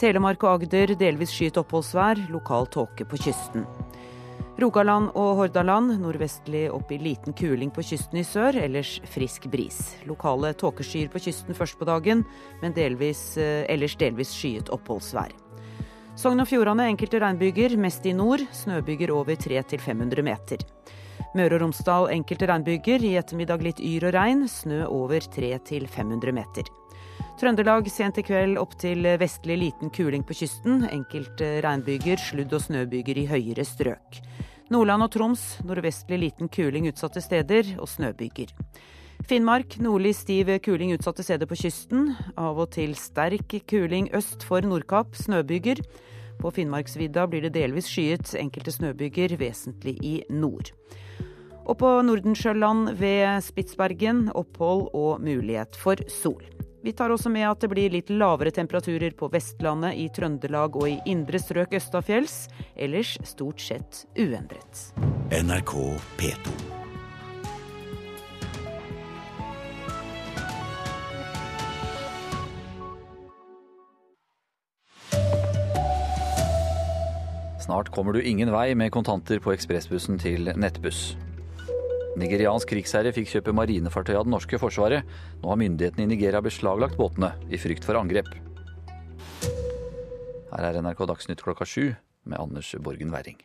[0.02, 3.62] Telemark og Agder delvis skyet oppholdsvær, lokal tåke på kysten.
[4.62, 9.80] Rogaland og Hordaland nordvestlig opp i liten kuling på kysten i sør, ellers frisk bris.
[10.06, 12.22] Lokale tåkeskyer på kysten først på dagen,
[12.62, 15.34] men delvis, eh, ellers delvis skyet oppholdsvær.
[16.14, 18.46] Sogn og Fjordane enkelte regnbyger, mest i nord.
[18.54, 20.62] Snøbyger over 300-500 meter.
[21.34, 24.46] Møre og Romsdal enkelte regnbyger, i ettermiddag litt yr og regn.
[24.46, 26.70] Snø over 300-500 meter.
[27.44, 30.86] Trøndelag sent i kveld opp til vestlig liten kuling på kysten.
[30.88, 34.16] Enkelte regnbyger, sludd- og snøbyger i høyere strøk.
[34.72, 38.48] Nordland og Troms nordvestlig liten kuling utsatte steder og snøbyger.
[39.28, 42.14] Finnmark nordlig stiv kuling utsatte steder på kysten.
[42.40, 45.84] Av og til sterk kuling øst for Nordkapp, snøbyger.
[46.40, 50.72] På Finnmarksvidda blir det delvis skyet, enkelte snøbyger vesentlig i nord.
[51.68, 56.40] Og på Nordensjøland ved Spitsbergen opphold og mulighet for sol.
[56.84, 60.84] Vi tar også med at det blir litt lavere temperaturer på Vestlandet, i Trøndelag og
[60.90, 62.34] i indre strøk østafjells.
[62.76, 64.92] Ellers stort sett uendret.
[65.32, 65.72] NRK
[66.20, 66.52] P2.
[77.64, 81.14] Snart kommer du ingen vei med kontanter på ekspressbussen til nettbuss.
[82.14, 85.02] Nigeriansk krigsherre fikk kjøpe marinefartøy av det norske forsvaret.
[85.42, 88.30] Nå har myndighetene i Nigeria beslaglagt båtene, i frykt for angrep.
[90.54, 91.90] Her er NRK Dagsnytt klokka sju
[92.30, 93.40] med Anders Borgen Werring.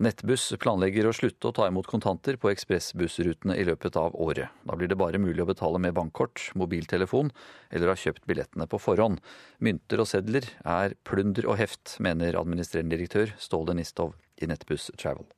[0.00, 4.48] Nettbuss planlegger å slutte å ta imot kontanter på ekspressbussrutene i løpet av året.
[4.64, 7.28] Da blir det bare mulig å betale med bankkort, mobiltelefon
[7.68, 9.20] eller ha kjøpt billettene på forhånd.
[9.60, 15.28] Mynter og sedler er plunder og heft, mener administrerende direktør Ståle Nistov i Nettbuss Travel.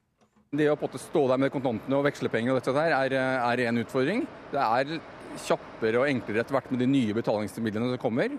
[0.52, 4.26] Det å stå der med kontantene og vekslepenger og dette der, er, er en utfordring.
[4.52, 4.90] Det er
[5.46, 8.34] kjappere og enklere etter hvert med de nye betalingsmidlene som kommer.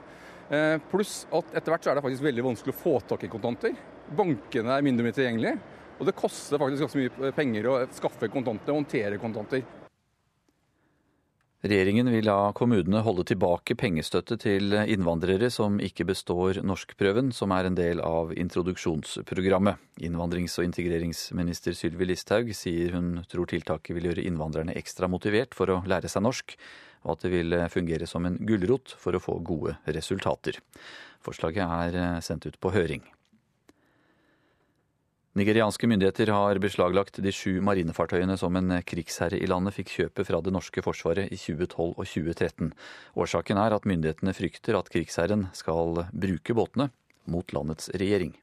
[0.53, 3.31] Eh, pluss at etter hvert så er det faktisk veldig vanskelig å få tak i
[3.33, 3.73] kontanter.
[4.13, 5.57] Bankene er mindre og mindre tilgjengelige.
[5.97, 9.65] Og det koster faktisk ganske mye penger å skaffe kontanter og håndtere kontanter.
[11.63, 17.69] Regjeringen vil la kommunene holde tilbake pengestøtte til innvandrere som ikke består norskprøven, som er
[17.69, 19.79] en del av introduksjonsprogrammet.
[20.03, 25.71] Innvandrings- og integreringsminister Sylvi Listhaug sier hun tror tiltaket vil gjøre innvandrerne ekstra motivert for
[25.71, 26.57] å lære seg norsk,
[27.07, 30.59] og at det vil fungere som en gulrot for å få gode resultater.
[31.23, 33.07] Forslaget er sendt ut på høring.
[35.33, 40.37] Nigerianske myndigheter har beslaglagt de sju marinefartøyene som en krigsherre i landet fikk kjøpe fra
[40.45, 42.69] det norske forsvaret i 2012 og 2013.
[43.17, 46.91] Årsaken er at myndighetene frykter at krigsherren skal bruke båtene
[47.25, 48.35] mot landets regjering.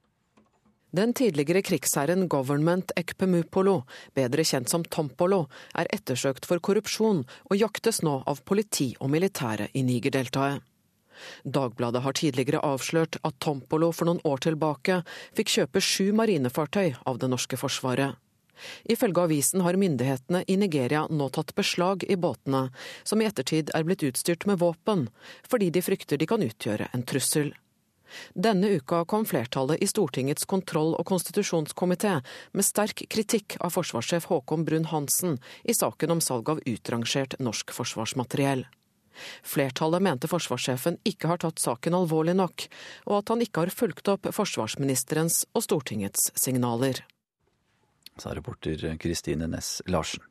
[0.90, 3.85] Den tidligere krigsherren Government Ekpemupolo,
[4.18, 5.44] bedre kjent som Tompolo,
[5.79, 10.66] er ettersøkt for korrupsjon og jaktes nå av politi og militære i Nigerdeltaet.
[11.45, 15.03] Dagbladet har tidligere avslørt at Tompolo for noen år tilbake
[15.37, 18.19] fikk kjøpe sju marinefartøy av det norske forsvaret.
[18.93, 22.69] Ifølge avisen har myndighetene i Nigeria nå tatt beslag i båtene,
[23.05, 25.09] som i ettertid er blitt utstyrt med våpen,
[25.49, 27.55] fordi de frykter de kan utgjøre en trussel.
[28.35, 32.17] Denne uka kom flertallet i Stortingets kontroll- og konstitusjonskomité
[32.53, 38.67] med sterk kritikk av forsvarssjef Håkon Brun-Hansen i saken om salg av utrangert norsk forsvarsmateriell.
[39.46, 42.66] Flertallet mente forsvarssjefen ikke har tatt saken alvorlig nok,
[43.11, 47.03] og at han ikke har fulgt opp forsvarsministerens og Stortingets signaler.
[48.20, 50.25] Sa reporter Kristine Næss Larsen.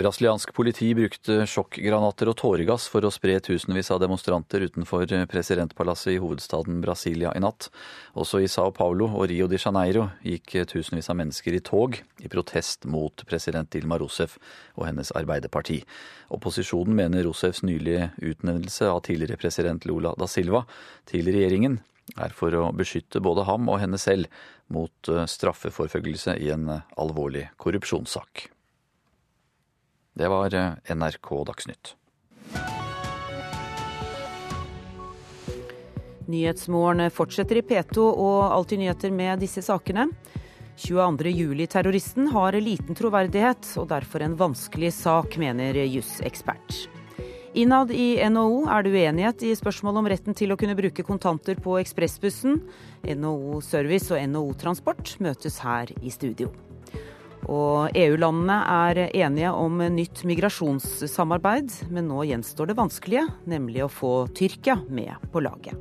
[0.00, 6.20] Brasiliansk politi brukte sjokkgranater og tåregass for å spre tusenvis av demonstranter utenfor presidentpalasset i
[6.22, 7.66] hovedstaden Brasilia i natt.
[8.16, 12.30] Også i Sao Paulo og Rio de Janeiro gikk tusenvis av mennesker i tog i
[12.32, 14.38] protest mot president Dilma Rousef
[14.78, 15.82] og hennes arbeiderparti.
[16.32, 20.62] Opposisjonen mener Rousefs nylige utnevnelse av tidligere president Lula da Silva
[21.10, 21.76] til regjeringen
[22.16, 24.32] er for å beskytte både ham og henne selv
[24.72, 28.48] mot straffeforfølgelse i en alvorlig korrupsjonssak.
[30.14, 30.54] Det var
[30.94, 31.94] NRK Dagsnytt.
[36.30, 40.06] Nyhetsmorgen fortsetter i P2 og Alltid nyheter med disse sakene.
[40.80, 46.86] 22.07-terroristen har liten troverdighet og derfor en vanskelig sak, mener jusekspert.
[47.58, 51.58] Innad i NHO er det uenighet i spørsmålet om retten til å kunne bruke kontanter
[51.58, 52.60] på ekspressbussen.
[53.02, 56.52] NHO Service og NHO Transport møtes her i studio.
[57.48, 64.14] Og EU-landene er enige om nytt migrasjonssamarbeid, men nå gjenstår det vanskelige, nemlig å få
[64.36, 65.78] Tyrkia med på laget.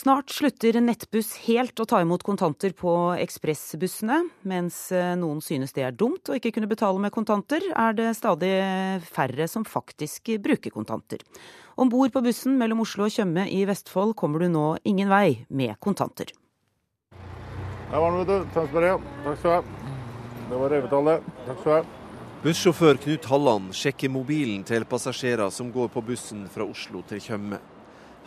[0.00, 4.22] Snart slutter Nettbuss helt å ta imot kontanter på ekspressbussene.
[4.48, 8.14] Mens eh, noen synes det er dumt å ikke kunne betale med kontanter, er det
[8.16, 8.54] stadig
[9.04, 11.20] færre som faktisk bruker kontanter.
[11.76, 15.42] Om bord på bussen mellom Oslo og Tjøme i Vestfold kommer du nå ingen vei
[15.52, 16.32] med kontanter.
[17.90, 18.50] Der var den, vet du.
[18.54, 18.98] Tønsberg, ja.
[19.24, 19.88] Takk skal du ha.
[20.50, 21.32] Det var revetallet.
[21.46, 21.96] Takk skal du ha.
[22.40, 27.58] Bussjåfør Knut Halland sjekker mobilen til passasjerer som går på bussen fra Oslo til Tjøme.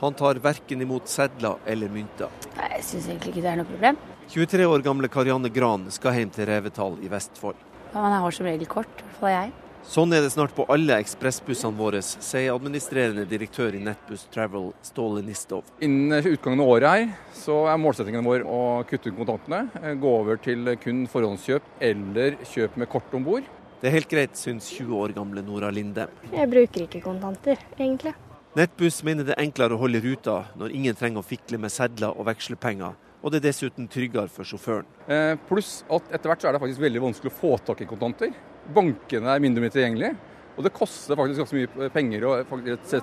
[0.03, 2.29] Han tar verken imot sedler eller mynter.
[2.57, 3.97] Nei, Jeg syns egentlig ikke det er noe problem.
[4.29, 7.57] 23 år gamle Karianne Gran skal hjem til Revetal i Vestfold.
[7.93, 9.51] Man har som regel kort, i hvert fall jeg.
[9.83, 15.21] Sånn er det snart på alle ekspressbussene våre, sier administrerende direktør i Nettbuss Travel, Ståle
[15.25, 15.67] Nistov.
[15.83, 19.67] Innen utgangen av året her, så er målsettingen vår å kutte ut kontantene.
[19.83, 23.43] eh, Gå over til kun forhåndskjøp eller kjøp med kort om bord.
[23.81, 26.07] Det er helt greit, syns 20 år gamle Nora Linde.
[26.31, 28.15] Jeg bruker ikke kontanter, egentlig.
[28.55, 32.15] Nettbuss mener det er enklere å holde ruta når ingen trenger å fikle med sedler
[32.15, 34.85] og vekslepenger, og det er dessuten tryggere for sjåføren.
[35.09, 37.85] Eh, Pluss at etter hvert så er det faktisk veldig vanskelig å få tak i
[37.89, 38.31] kontanter.
[38.73, 40.15] Bankene er mindre og mindre tilgjengelige.
[40.53, 42.33] Og det koster faktisk ganske mye penger å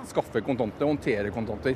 [0.07, 1.75] skaffe kontanter og håndtere kontanter.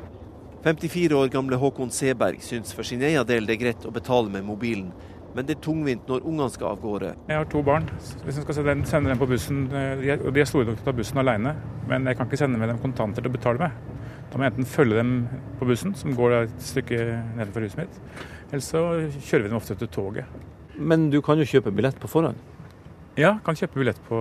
[0.66, 4.32] 54 år gamle Håkon Seberg syns for sin egen del det er greit å betale
[4.34, 4.88] med mobilen,
[5.36, 7.12] men det er tungvint når ungene skal av gårde.
[7.28, 7.86] Jeg har to barn.
[8.24, 10.78] Hvis jeg skal sende dem- på bussen, eh, de er, og de er store nok
[10.78, 11.56] til å ta bussen alene,
[11.88, 13.72] men jeg kan ikke sende med dem kontanter til å betale med.
[14.32, 18.00] Da må jeg enten følge dem på bussen, som går et stykke nedenfor huset mitt,
[18.52, 20.26] eller så kjører vi dem ofte til toget.
[20.80, 22.36] Men du kan jo kjøpe billett på forhånd?
[23.16, 24.18] Ja, kan kjøpe billett på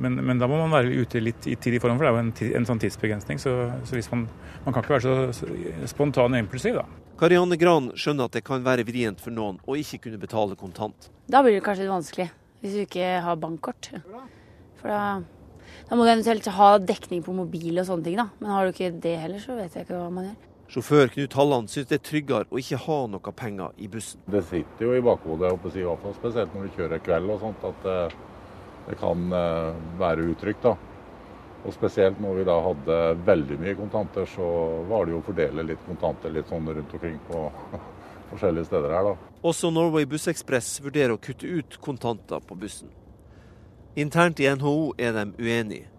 [0.00, 2.16] Men, men da må man være ute litt i tid i forhånd, for det er
[2.16, 3.40] jo en, en sånn tidsbegrensning.
[3.42, 3.52] Så,
[3.88, 4.24] så hvis man,
[4.64, 6.86] man kan ikke være så, så spontan og impulsiv, da.
[7.20, 11.10] Karianne Gran skjønner at det kan være vrient for noen å ikke kunne betale kontant.
[11.30, 12.30] Da blir det kanskje litt vanskelig,
[12.64, 13.92] hvis du ikke har bankkort.
[14.80, 15.02] For da,
[15.90, 18.30] da må du eventuelt ha dekning på mobil og sånne ting, da.
[18.40, 20.40] Men har du ikke det heller, så vet jeg ikke hva man gjør.
[20.72, 24.22] Sjåfør Knut Halland syns det er tryggere å ikke ha noe penger i bussen.
[24.24, 27.66] Det sitter jo i bakhodet, i hvert fall spesielt når du kjører kveld og sånt,
[27.68, 28.14] at eh,
[28.86, 30.64] det kan eh, være utrygt.
[30.64, 30.72] da.
[31.66, 34.48] Og Spesielt når vi da hadde veldig mye kontanter, så
[34.88, 37.44] var det jo å fordele litt kontanter litt sånn rundt omkring på
[38.32, 39.12] forskjellige steder her.
[39.12, 39.30] da.
[39.52, 42.88] Også Norway Bussekspress vurderer å kutte ut kontanter på bussen.
[43.92, 45.91] Internt i NHO er de uenige.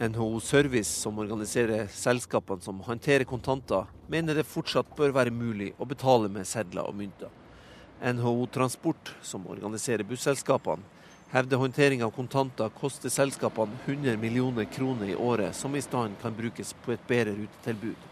[0.00, 5.84] NHO Service, som organiserer selskapene som håndterer kontanter, mener det fortsatt bør være mulig å
[5.84, 7.28] betale med sedler og mynter.
[8.00, 10.80] NHO Transport, som organiserer busselskapene,
[11.34, 16.32] hevder håndtering av kontanter koster selskapene 100 millioner kroner i året, som i stedet kan
[16.32, 18.10] brukes på et bedre rutetilbud.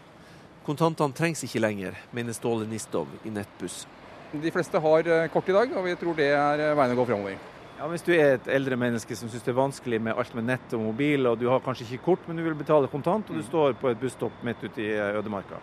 [0.69, 3.87] Kontantene trengs ikke lenger, mener Ståle Nistov i Nettbuss.
[4.29, 7.01] De fleste har eh, kort i dag, og vi tror det er eh, veien å
[7.01, 7.57] gå fremover.
[7.79, 10.49] Ja, Hvis du er et eldre menneske som syns det er vanskelig med alt med
[10.49, 13.37] nett og mobil, og du har kanskje ikke kort, men du vil betale kontant, og
[13.37, 15.55] du står på et busstopp midt ute i eh, ødemarka.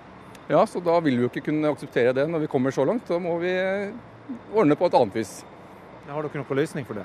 [0.48, 3.04] Ja, så da vil vi jo ikke kunne akseptere det når vi kommer så langt.
[3.10, 3.92] Da må vi eh,
[4.56, 5.34] ordne på et annet vis.
[6.08, 7.04] Har dere noen løsning for det?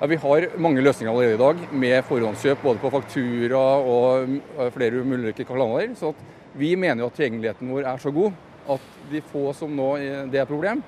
[0.00, 4.72] Ja, Vi har mange løsninger allerede i dag, med forhåndskjøp både på faktura og eh,
[4.72, 5.92] flere ulike kanaler.
[6.00, 6.14] Så
[6.56, 8.32] vi mener jo at tilgjengeligheten vår er så god
[8.72, 10.80] at de få som nå eh, det er problem,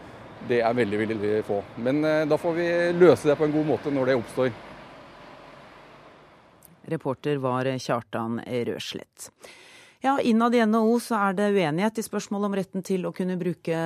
[0.49, 1.61] det er veldig, veldig få.
[1.85, 4.55] Men eh, da får vi løse det på en god måte når det oppstår.
[6.95, 9.31] Reporter var Kjartan Røslett.
[10.05, 13.77] Ja, Innad i NHO er det uenighet i spørsmålet om retten til å kunne bruke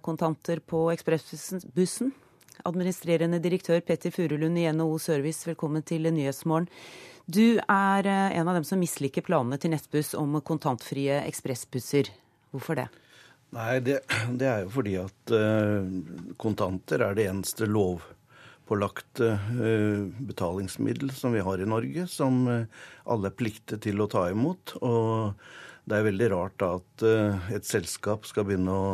[0.00, 2.14] kontanter på ekspressbussen.
[2.64, 6.70] Administrerende direktør Petter Furulund i NHO Service, velkommen til Nyhetsmorgen.
[7.26, 12.08] Du er eh, en av dem som misliker planene til Nettbuss om kontantfrie ekspressbusser.
[12.54, 12.86] Hvorfor det?
[13.56, 14.00] Nei, det,
[14.40, 15.88] det er jo fordi at eh,
[16.40, 22.66] kontanter er det eneste lovpålagte eh, betalingsmiddel som vi har i Norge, som eh,
[23.08, 24.76] alle er pliktet til å ta imot.
[24.84, 25.32] Og
[25.88, 27.04] det er veldig rart da at
[27.54, 28.86] et selskap skal begynne å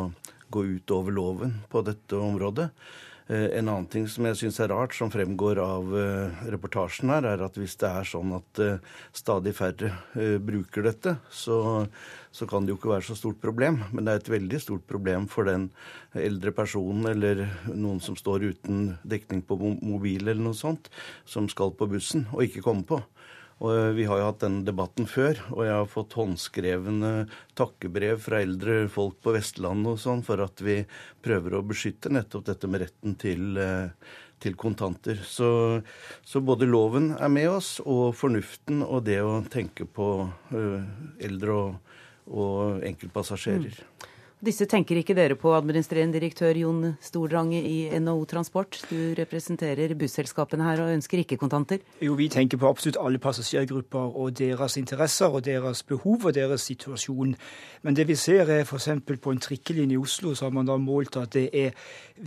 [0.53, 2.67] gå utover loven på dette området.
[3.27, 7.27] Eh, En annen ting som jeg syns er rart, som fremgår av eh, reportasjen her,
[7.29, 8.81] er at hvis det er sånn at eh,
[9.15, 9.93] stadig færre
[10.43, 11.87] bruker dette, så,
[12.35, 13.79] så kan det jo ikke være så stort problem.
[13.93, 15.69] Men det er et veldig stort problem for den
[16.19, 20.91] eldre personen eller noen som står uten dekning på mobil eller noe sånt,
[21.25, 23.01] som skal på bussen og ikke kommer på.
[23.63, 27.13] Og eh, Vi har jo hatt denne debatten før, og jeg har fått håndskrevne
[27.57, 30.81] takkebrev fra eldre folk på Vestlandet og sånn for at vi
[31.23, 35.21] prøver å beskytte nettopp dette med retten til, eh, til kontanter.
[35.23, 35.81] Så,
[36.27, 40.09] så både loven er med oss, og fornuften og det å tenke på
[40.51, 40.89] eh,
[41.23, 41.93] eldre og,
[42.27, 43.79] og enkeltpassasjerer.
[44.43, 48.75] Disse tenker ikke dere på, administrerende direktør Jon Stordrange i NHO Transport.
[48.89, 51.79] Du representerer busselskapene her og ønsker ikke kontanter?
[52.03, 56.65] Jo, vi tenker på absolutt alle passasjergrupper og deres interesser og deres behov og deres
[56.67, 57.37] situasjon.
[57.87, 58.89] Men det vi ser er f.eks.
[59.07, 61.71] på en trikkelinje i Oslo, så har man da målt at det er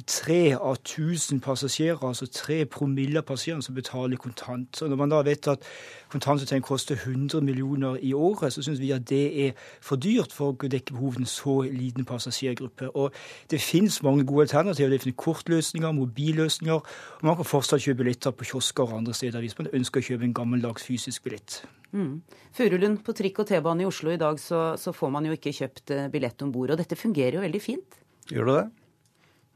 [0.08, 4.72] tre av 1000 passasjerer, altså tre promille av passasjerene, som betaler kontant.
[4.72, 5.68] Så når man da vet at
[6.08, 9.52] kontantsystem koster 100 millioner i året, så syns vi at det er
[9.84, 12.90] for dyrt for å dekke behovene så liten passasjergruppe.
[12.94, 13.14] Og
[13.50, 14.94] det finnes mange gode alternativer.
[14.94, 16.74] Det finnes kortløsninger, mobilløsninger.
[16.74, 20.08] og Man kan fortsatt kjøpe billetter på kiosker og andre steder hvis man ønsker å
[20.10, 21.60] kjøpe en gammeldags fysisk billett.
[21.96, 22.22] Mm.
[22.56, 25.54] Furulund, på trikk og T-bane i Oslo i dag så, så, får man jo ikke
[25.54, 26.74] kjøpt eh, billett om bord.
[26.74, 28.02] Og dette fungerer jo veldig fint.
[28.32, 28.66] Gjør det det?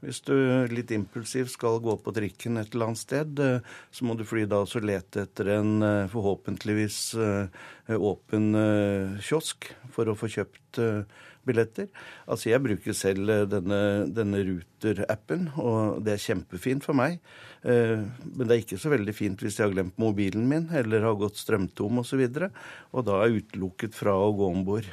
[0.00, 0.32] Hvis du
[0.72, 4.46] litt impulsivt skal gå på trikken et eller annet sted, eh, så må du fly
[4.48, 7.00] da også lete etter en eh, forhåpentligvis
[7.90, 8.52] åpen
[9.18, 10.69] kiosk for å få kjøpt
[11.46, 11.88] billetter.
[12.30, 13.80] Altså Jeg bruker selv eh, denne,
[14.12, 17.18] denne Ruter-appen, og det er kjempefint for meg.
[17.62, 21.04] Eh, men det er ikke så veldig fint hvis jeg har glemt mobilen min eller
[21.04, 22.22] har gått strømtom osv.
[22.24, 22.50] Og, så
[22.96, 24.88] og da er jeg utelukket fra å gå om bord.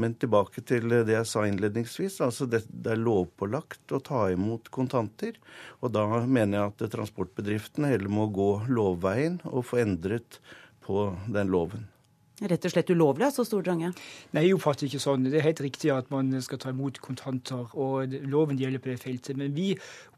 [0.00, 2.20] Men tilbake til det jeg sa innledningsvis.
[2.24, 5.38] altså det, det, er lovpålagt å ta imot kontanter.
[5.82, 10.40] Og da mener jeg at transportbedriftene heller må gå lovveien og få endret
[10.84, 11.88] på den loven.
[12.42, 13.92] Rett og slett ulovlig, altså, Stordrange?
[14.34, 15.28] Nei, jeg oppfatter ikke sånn.
[15.30, 18.96] Det er helt riktig at man skal ta imot kontanter, og loven gjelder på det
[19.04, 19.38] feltet.
[19.38, 19.68] Men vi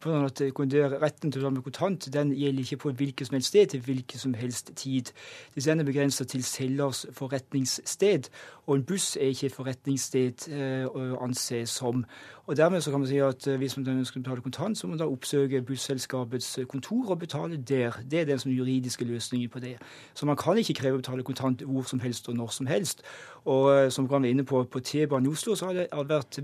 [0.07, 3.69] at retten til å ta med kontant den gjelder ikke på hvilket som helst sted
[3.75, 5.13] til hvilken som helst tid.
[5.61, 8.31] Den er begrenset til selgers forretningssted,
[8.67, 12.07] og en buss er ikke et forretningssted eh, å anse som.
[12.47, 14.87] Og Dermed så kan man si at eh, hvis man ønsker å betale kontant, så
[14.87, 17.97] må man da oppsøke busselskapets kontor og betale der.
[18.11, 19.73] Det er den som juridiske løsningen på det.
[20.15, 23.03] Så man kan ikke kreve å betale kontant hvor som helst og når som helst.
[23.45, 26.39] Og eh, som kan være inne på, på T-banen i Oslo, så har det vært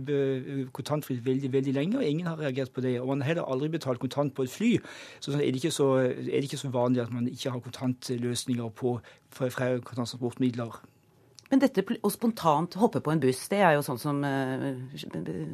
[0.75, 2.97] kontantfritt veldig veldig lenge, og ingen har reagert på det.
[3.01, 4.73] Og man har heller aldri betalt kontant på et fly.
[5.21, 8.75] Så er det ikke så, er det ikke så vanlig at man ikke har kontantløsninger
[8.75, 8.99] på
[9.31, 9.49] fra
[9.95, 10.83] transportmidler.
[11.53, 14.71] Men dette å spontant hoppe på en buss, det er jo sånn som uh,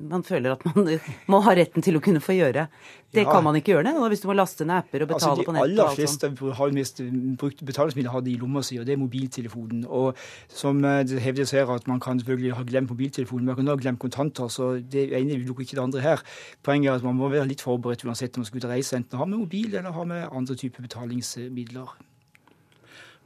[0.07, 0.93] man føler at man
[1.33, 2.69] må ha retten til å kunne få gjøre.
[3.11, 3.33] Det ja.
[3.33, 5.57] kan man ikke gjøre det hvis du må laste ned apper og betale altså, på
[5.57, 5.75] nettet.
[5.75, 7.03] De aller fleste har mest
[7.43, 9.83] brukt betalingsmidler har de i lomma si, og det er mobiltelefonen.
[9.91, 10.23] Og
[10.55, 13.73] som eh, det hevdes her, at man kan selvfølgelig ha glemt mobiltelefonen, men man kan
[13.75, 14.53] ha glemt kontanter.
[14.55, 16.23] Så det ene lukker ikke det andre her.
[16.63, 19.01] Poenget er at man må være litt forberedt uansett om man skal ut og reise,
[19.03, 21.99] enten ha med mobil eller ha med andre typer betalingsmidler.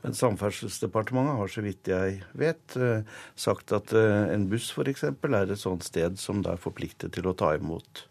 [0.03, 3.05] Men Samferdselsdepartementet har, så vidt jeg vet, eh,
[3.39, 5.05] sagt at eh, en buss f.eks.
[5.07, 8.09] er et sånt sted som det er forpliktet til å ta imot.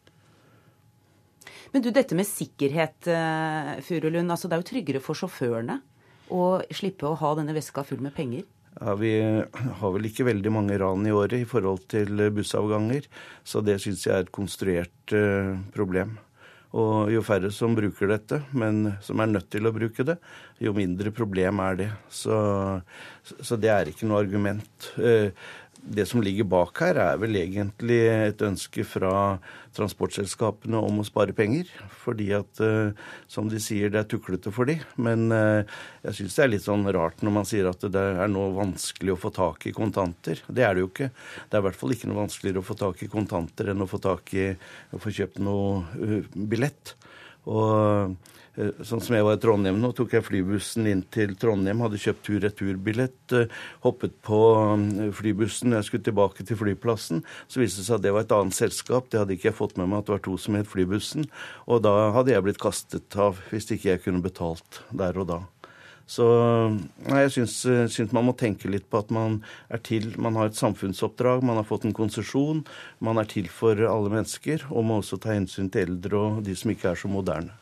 [1.75, 4.31] Men du, dette med sikkerhet, eh, Furulund.
[4.31, 5.81] Altså, det er jo tryggere for sjåførene
[6.31, 8.47] å slippe å ha denne veska full med penger?
[8.79, 13.03] Ja, Vi har vel ikke veldig mange ran i året i forhold til bussavganger,
[13.43, 15.15] så det syns jeg er et konstruert
[15.75, 16.15] problem.
[16.71, 20.15] Og jo færre som bruker dette, men som er nødt til å bruke det,
[20.63, 21.89] jo mindre problem er det.
[22.07, 22.37] Så,
[23.27, 24.87] så det er ikke noe argument.
[25.81, 29.39] Eh, det som ligger bak her, er vel egentlig et ønske fra
[29.75, 31.65] transportselskapene om å spare penger.
[32.03, 32.91] Fordi at, eh,
[33.27, 34.79] som de sier, det er tuklete for de.
[34.97, 35.63] Men eh,
[36.03, 39.15] jeg syns det er litt sånn rart når man sier at det er nå vanskelig
[39.15, 40.41] å få tak i kontanter.
[40.47, 41.11] Det er det jo ikke.
[41.49, 43.89] Det er i hvert fall ikke noe vanskeligere å få tak i kontanter enn å
[43.89, 44.51] få tak i
[44.91, 46.95] å få kjøpt noe uh, billett.
[47.49, 51.79] Og Eh, sånn som jeg var i Trondheim nå, tok jeg flybussen inn til Trondheim,
[51.85, 53.53] hadde kjøpt tur-retur-billett, eh,
[53.85, 54.41] hoppet på
[54.81, 57.23] mm, flybussen når jeg skulle tilbake til flyplassen.
[57.47, 59.77] Så viste det seg at det var et annet selskap, det hadde ikke jeg fått
[59.79, 61.29] med meg at det var to som het Flybussen.
[61.71, 65.41] Og da hadde jeg blitt kastet av hvis ikke jeg kunne betalt der og da.
[66.11, 66.25] Så
[67.07, 69.39] nei, jeg eh, syns, man må tenke litt på at man
[69.71, 72.65] er til Man har et samfunnsoppdrag, man har fått en konsesjon.
[72.99, 76.57] Man er til for alle mennesker, og må også ta hensyn til eldre og de
[76.57, 77.60] som ikke er så moderne.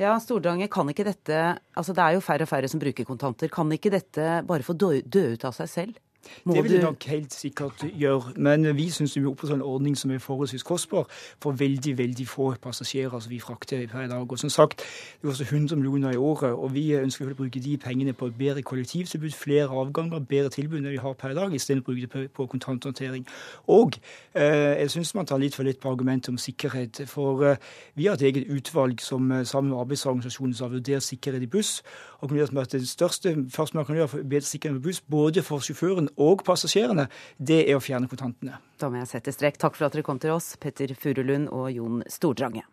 [0.00, 1.36] Ja, Stordrange, kan ikke dette
[1.78, 3.50] Altså det er jo færre og færre som bruker kontanter.
[3.52, 6.00] Kan ikke dette bare få dø, dø ut av seg selv?
[6.44, 8.34] Må det vil det nok helt sikkert gjøre.
[8.36, 11.06] Men vi syns vi opprettholder en ordning som er forholdsvis kostbar
[11.42, 14.32] for veldig veldig få passasjerer som vi frakter per dag.
[14.32, 14.82] Og som sagt,
[15.22, 18.38] det koster 100 millioner i året, og vi ønsker å bruke de pengene på et
[18.38, 22.12] bedre kollektivtilbud, flere avganger, bedre tilbud enn vi har per dag, istedenfor å bruke det
[22.12, 23.26] på, på kontanthåndtering.
[23.72, 23.98] Og
[24.34, 27.02] eh, jeg syns man tar litt for lett på argumentet om sikkerhet.
[27.10, 27.56] For eh,
[27.94, 31.76] vi har et eget utvalg som eh, sammen med arbeidsorganisasjonen har vurdert sikkerhet i buss.
[32.24, 35.64] Og at det største først man kan gjøre for bedre sikkerhet på buss, både for
[35.64, 37.08] sjåføren og passasjerene,
[37.38, 38.60] det er å fjerne kontantene.
[38.80, 39.60] Da må jeg sette strek.
[39.60, 42.64] Takk for at dere kom til oss, Petter Furulund og Jon Stordrange.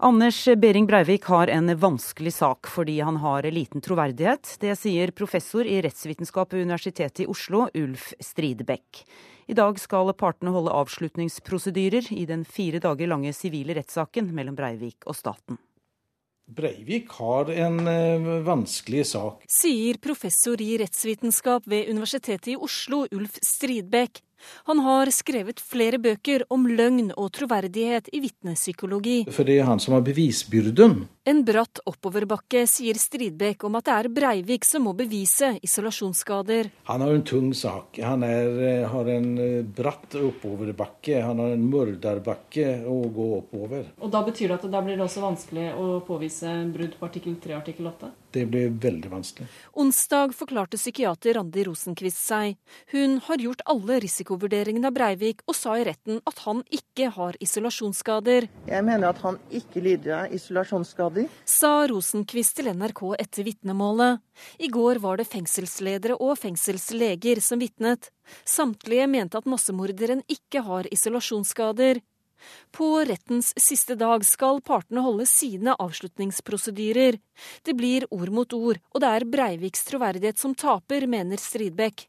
[0.00, 4.54] Anders Behring Breivik har en vanskelig sak fordi han har liten troverdighet.
[4.62, 9.02] Det sier professor i rettsvitenskap ved Universitetet i Oslo, Ulf Stridebekk.
[9.52, 15.04] I dag skal partene holde avslutningsprosedyrer i den fire dager lange sivile rettssaken mellom Breivik
[15.04, 15.60] og staten.
[16.56, 19.44] Breivik har en eh, vanskelig sak.
[19.50, 24.22] Sier professor i rettsvitenskap ved Universitetet i Oslo, Ulf Stridbekk.
[24.68, 29.24] Han har skrevet flere bøker om løgn og troverdighet i vitnepsykologi.
[29.32, 31.04] For det er han som har bevisbyrden.
[31.30, 36.70] En bratt oppoverbakke sier Stridbekk om at det er Breivik som må bevise isolasjonsskader.
[36.88, 38.00] Han har en tung sak.
[38.02, 41.20] Han er, eh, har en eh, bratt oppoverbakke.
[41.22, 43.84] Han har en mørderbakke å gå oppover.
[44.00, 47.54] Og Da betyr det at det blir også vanskelig å påvise brudd på artikkel 3
[47.54, 48.10] og artikkel 8?
[48.30, 49.48] Det blir veldig vanskelig.
[49.72, 52.56] Onsdag forklarte psykiater Randi Rosenquist seg.
[52.92, 57.38] Hun har gjort alle risikovurderingene av Breivik og sa i retten at han ikke har
[57.42, 58.46] isolasjonsskader.
[58.70, 61.26] Jeg mener at han ikke lider av isolasjonsskader.
[61.48, 64.22] Sa Rosenquist til NRK etter vitnemålet.
[64.62, 68.12] I går var det fengselsledere og fengselsleger som vitnet.
[68.46, 71.98] Samtlige mente at massemorderen ikke har isolasjonsskader.
[72.72, 77.20] På rettens siste dag skal partene holde sine avslutningsprosedyrer.
[77.66, 82.06] Det blir ord mot ord, og det er Breiviks troverdighet som taper, mener Stridbekk.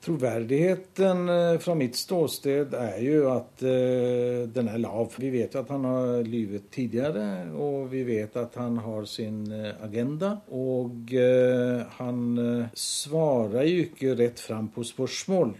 [0.00, 5.16] Troverdigheten eh, fra mitt ståsted er jo at uh, den er lav.
[5.18, 7.24] Vi vet at han har lyvet tidligere,
[7.58, 10.36] og vi vet at han har sin uh, agenda.
[10.54, 11.10] Og
[11.98, 12.20] han
[12.78, 15.54] svarer jo ikke rett fram på spørsmål.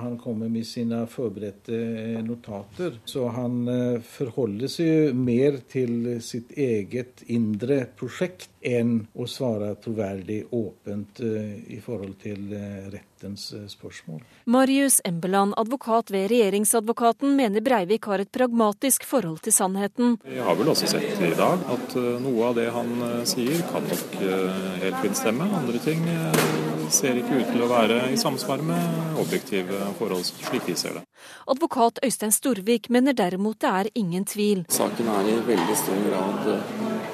[0.00, 2.98] han kommer med sine forberedte notater.
[3.04, 11.20] Så han forholder seg mer til sitt eget indre prosjekt enn å svare troverdig åpent
[11.22, 12.48] i forhold til
[13.16, 14.20] rettens spørsmål.
[14.44, 20.18] Marius Embeland, advokat ved Regjeringsadvokaten, mener Breivik har et pragmatisk forhold til sannheten.
[20.24, 22.92] Vi har vel også sett i dag at noe av det han
[23.26, 24.16] sier kan nok
[24.82, 25.48] helt fint stemme.
[25.56, 26.04] Andre ting
[26.92, 31.06] ser ikke ut til å være i samsvar med objektive forhold, slik vi ser det.
[31.50, 34.66] Advokat Øystein Storvik mener derimot det er ingen tvil.
[34.68, 36.52] Saken er i veldig stor grad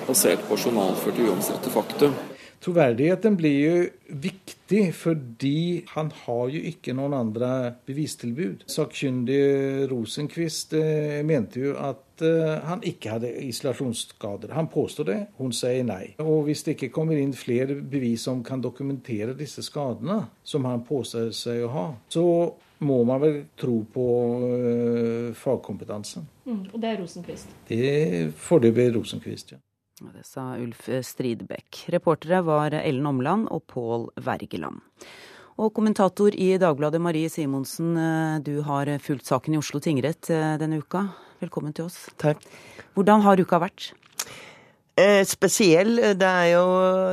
[0.09, 2.18] basert på journalførte uomstridte faktum.
[2.62, 3.78] Troverdigheten blir jo
[4.22, 7.48] viktig fordi han har jo ikke noen andre
[7.88, 8.68] bevistilbud.
[8.70, 14.54] Sakkyndig Rosenquist eh, mente jo at eh, han ikke hadde isolasjonsskader.
[14.54, 16.12] Han påstår det, hun sier nei.
[16.22, 20.86] Og hvis det ikke kommer inn flere bevis som kan dokumentere disse skadene, som han
[20.86, 22.26] påstår seg å ha, så
[22.82, 24.06] må man vel tro på
[24.42, 26.24] uh, fagkompetansen.
[26.46, 27.52] Mm, og det er Rosenquist?
[27.68, 29.62] Det foreløpig Rosenquist, ja.
[30.01, 31.84] Det sa Ulf Stridbekk.
[31.93, 34.80] Reportere var Ellen Omland og Pål Wergeland.
[35.61, 37.93] Og kommentator i Dagbladet Marie Simonsen,
[38.40, 41.05] du har fulgt saken i Oslo tingrett eh, denne uka.
[41.45, 42.07] Velkommen til oss.
[42.16, 42.40] Takk.
[42.97, 43.93] Hvordan har uka vært?
[44.97, 45.97] Eh, spesiell.
[46.20, 46.64] Det er jo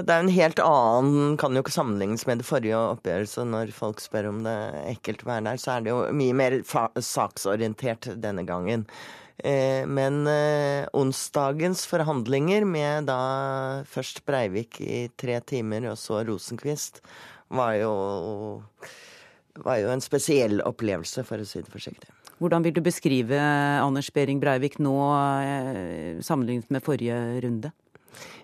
[0.04, 3.32] det er en helt annen Kan jo ikke sammenlignes med det forrige oppgjøret.
[3.32, 6.02] Så når folk spør om det er ekkelt å være der, så er det jo
[6.20, 8.84] mye mer saksorientert denne gangen.
[9.44, 13.20] Eh, men eh, onsdagens forhandlinger med da
[13.88, 17.00] først Breivik i tre timer, og så Rosenkvist,
[17.56, 17.92] var jo,
[19.64, 22.12] var jo en spesiell opplevelse, for å si det forsiktig.
[22.40, 24.96] Hvordan vil du beskrive Anders Behring Breivik nå
[25.44, 27.72] eh, sammenlignet med forrige runde?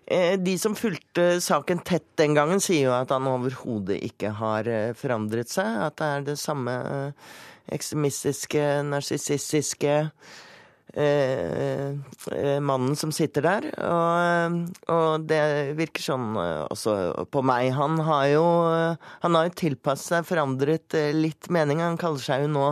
[0.06, 5.50] De som fulgte saken tett den gangen, sier jo at han overhodet ikke har forandret
[5.50, 5.66] seg.
[5.88, 6.76] At det er det samme
[7.74, 9.96] ekstremistiske, narsissistiske
[10.96, 13.66] mannen som sitter der.
[13.84, 14.62] Og,
[14.94, 15.42] og, det
[15.76, 17.74] virker sånn også på meg.
[17.76, 18.46] Han har jo,
[19.26, 21.84] jo tilpasset seg, forandret litt mening.
[21.84, 22.70] Han kaller seg jo nå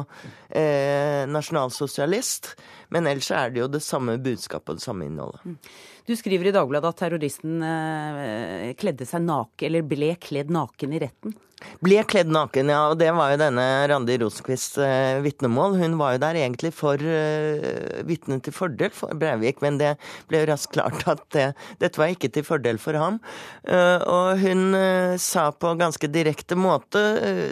[0.55, 2.53] eh, nasjonalsosialist.
[2.93, 5.57] Men ellers er det jo det samme budskapet og det samme innholdet.
[6.05, 11.01] Du skriver i Dagbladet at terroristen eh, kledde seg naken, eller ble kledd naken i
[11.01, 11.33] retten.
[11.83, 12.79] Ble kledd naken, ja.
[12.91, 15.77] Og det var jo denne Randi Rosenquists eh, vitnemål.
[15.81, 19.93] Hun var jo der egentlig for eh, vitne til fordel for Breivik, men det
[20.31, 21.47] ble jo raskt klart at det,
[21.83, 23.19] dette var ikke til fordel for ham.
[23.67, 27.01] Uh, og hun uh, sa på ganske direkte måte,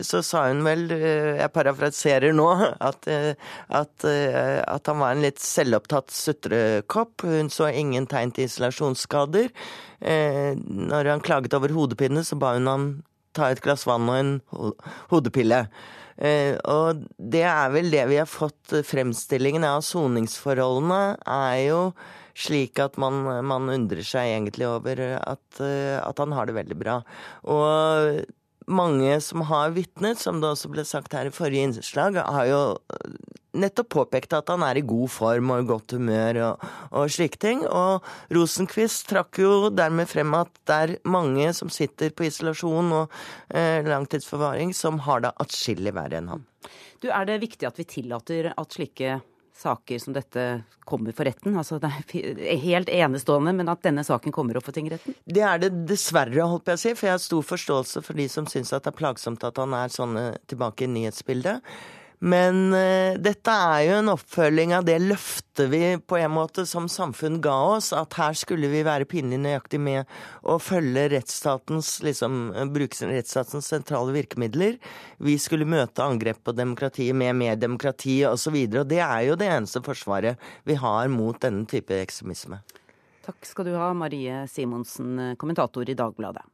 [0.05, 2.47] så sa hun vel, jeg parafraserer nå,
[2.89, 7.25] at, at, at, han var en litt selvopptatt sutrekopp.
[7.27, 9.51] Hun så ingen tegn til isolasjonsskader.
[10.01, 12.87] Når han klaget over hodepine, så ba hun ham
[13.36, 14.34] ta et glass vann og en
[15.11, 15.65] hodepille.
[16.21, 21.79] Eh, og det er vel det vi har fått fremstillingen av soningsforholdene, er jo
[22.38, 26.77] slik at man, man undrer seg egentlig over at, eh, at, han har det veldig
[26.79, 27.01] bra.
[27.49, 28.21] Og
[28.71, 32.61] mange som har vitnet, som det også ble sagt her i forrige innslag, har jo
[33.57, 37.39] nettopp påpekte at han er i god form og i godt humør og, og slike
[37.41, 37.63] ting.
[37.67, 43.17] Og Rosenquist trakk jo dermed frem at det er mange som sitter på isolasjon og
[43.49, 46.47] eh, langtidsforvaring, som har det atskillig verre enn han.
[47.01, 49.19] Du, Er det viktig at vi tillater at slike
[49.61, 50.43] saker som dette
[50.89, 51.55] kommer for retten?
[51.57, 55.17] Altså, det er helt enestående, men at denne saken kommer opp for tingretten?
[55.25, 58.29] Det er det dessverre, holdt jeg å si, for jeg har stor forståelse for de
[58.31, 60.17] som syns det er plagsomt at han er sånn
[60.49, 61.73] tilbake i nyhetsbildet.
[62.22, 66.86] Men uh, dette er jo en oppfølging av det løftet vi på en måte som
[66.89, 70.09] samfunn ga oss, at her skulle vi være pinlig nøyaktig med
[70.45, 74.78] å følge rettsstatens, liksom, bruke rettsstatens sentrale virkemidler.
[75.17, 78.53] Vi skulle møte angrep på demokratiet med mer demokrati osv.
[78.53, 82.61] Og, så og det er jo det eneste forsvaret vi har mot denne type ekstremisme.
[83.26, 86.45] Takk skal du ha, Marie Simonsen, kommentator i Dagbladet.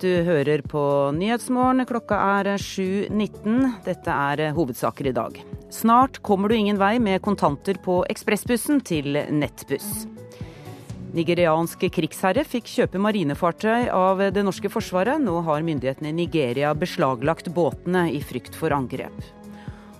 [0.00, 0.80] Du hører på
[1.12, 1.84] Nyhetsmorgen.
[1.84, 3.82] Klokka er 7.19.
[3.84, 5.36] Dette er hovedsaker i dag.
[5.68, 10.06] Snart kommer du ingen vei med kontanter på ekspressbussen til nettbuss.
[11.12, 15.20] Nigeriansk krigsherre fikk kjøpe marinefartøy av det norske forsvaret.
[15.20, 19.20] Nå har myndighetene i Nigeria beslaglagt båtene i frykt for angrep.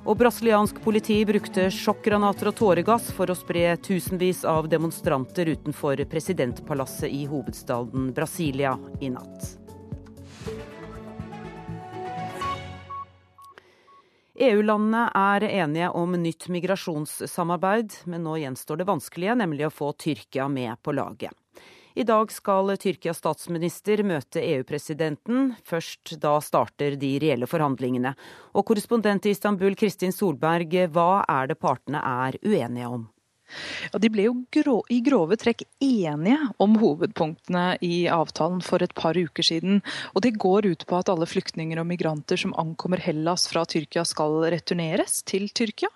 [0.08, 7.12] Og brasiliansk politi brukte sjokkgranater og tåregass for å spre tusenvis av demonstranter utenfor presidentpalasset
[7.12, 9.59] i hovedstaden Brasilia i natt.
[14.40, 20.46] EU-landene er enige om nytt migrasjonssamarbeid, men nå gjenstår det vanskelige, nemlig å få Tyrkia
[20.48, 21.36] med på laget.
[21.92, 25.54] I dag skal Tyrkias statsminister møte EU-presidenten.
[25.68, 28.14] Først da starter de reelle forhandlingene.
[28.56, 33.08] Og korrespondent i Istanbul, Kristin Solberg, hva er det partene er uenige om?
[33.92, 38.94] Ja, de ble jo grå, i grove trekk enige om hovedpunktene i avtalen for et
[38.96, 39.80] par uker siden.
[40.14, 44.04] Og Det går ut på at alle flyktninger og migranter som ankommer Hellas fra Tyrkia
[44.08, 45.90] skal returneres til Tyrkia.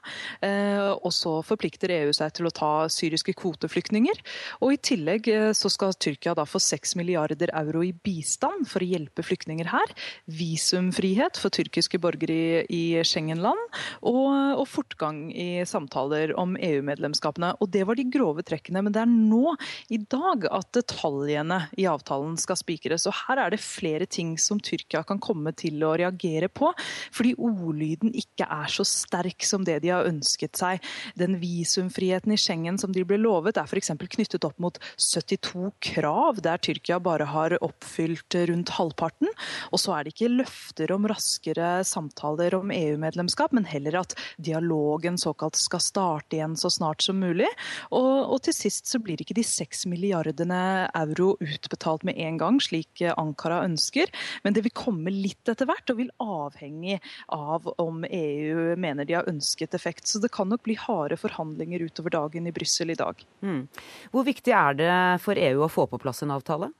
[0.44, 4.20] Eh, og så forplikter EU seg til å ta syriske kvoteflyktninger.
[4.64, 8.84] Og I tillegg eh, så skal Tyrkia da få 6 milliarder euro i bistand for
[8.84, 9.94] å hjelpe flyktninger her.
[10.26, 13.60] Visumfrihet for tyrkiske borgere i, i Schengen-land.
[14.06, 14.30] Og,
[14.60, 17.56] og fortgang i samtaler om EU-medlemskapene punktene.
[17.60, 18.82] Og det var de grove trekkene.
[18.82, 19.56] Men det er nå,
[19.90, 23.06] i dag, at detaljene i avtalen skal spikres.
[23.06, 26.72] Og her er det flere ting som Tyrkia kan komme til å reagere på.
[27.12, 30.80] Fordi ordlyden ikke er så sterk som det de har ønsket seg.
[31.16, 33.92] Den visumfriheten i Schengen som de ble lovet, er f.eks.
[33.94, 39.30] knyttet opp mot 72 krav, der Tyrkia bare har oppfylt rundt halvparten.
[39.72, 45.18] Og så er det ikke løfter om raskere samtaler om EU-medlemskap, men heller at dialogen
[45.20, 47.50] såkalt skal starte igjen så snart som mulig mulig.
[47.90, 52.60] Og, og, til sist så blir ikke de seks milliardene euro utbetalt med en gang,
[52.62, 54.12] slik Ankara ønsker.
[54.44, 57.00] Men det vil komme litt etter hvert, og vil avhenge
[57.34, 60.06] av om EU mener de har ønsket effekt.
[60.08, 63.20] Så det kan nok bli harde forhandlinger utover dagen i Brussel i dag.
[63.44, 63.66] Mm.
[64.14, 66.70] Hvor viktig er det for EU å få på plass en avtale?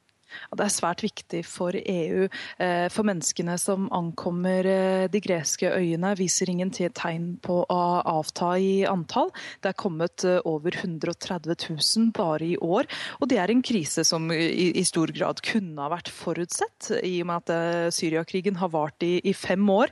[0.54, 2.26] Det er svært viktig for EU.
[2.62, 7.80] Eh, for menneskene som ankommer eh, de greske øyene, viser ingen tegn på å
[8.14, 9.32] avta i antall.
[9.62, 12.88] Det er kommet eh, over 130 000 bare i år.
[13.20, 17.30] Og det er en krise som i stor grad kunne ha vært forutsett, i og
[17.30, 19.90] med at Syriakrigen har vart i, fem år.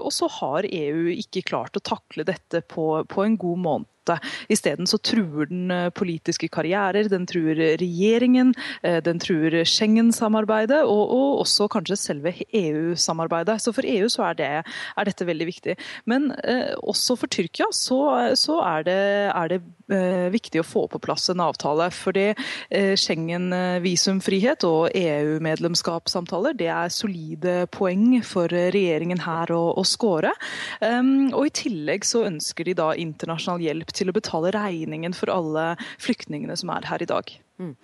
[0.00, 4.18] Og så har EU ikke klart å takle dette på en god måned måte.
[4.48, 11.10] Isteden så truer den eh, politiske karrierer, den truer regjeringen, eh, den truer Schengen-samarbeidet og,
[11.10, 13.60] og, også kanskje selve EU-samarbeidet.
[13.60, 14.50] Så for EU så er, det,
[14.96, 15.76] er dette veldig viktig.
[16.06, 19.00] Men eh, også for Tyrkia så, så er det,
[19.34, 19.60] er det
[19.92, 21.90] eh, viktig å få på plass en avtale.
[21.94, 22.30] Fordi
[22.70, 30.32] eh, Schengen-visumfrihet og EU-medlemskapssamtaler det er solide poeng for regjeringen her å, å score.
[30.80, 35.32] Um, og I tillegg så ønsker de da internasjonal hjelp til å betale regningen for
[35.32, 37.32] alle flyktningene som er her i dag.
[37.60, 37.74] Mm.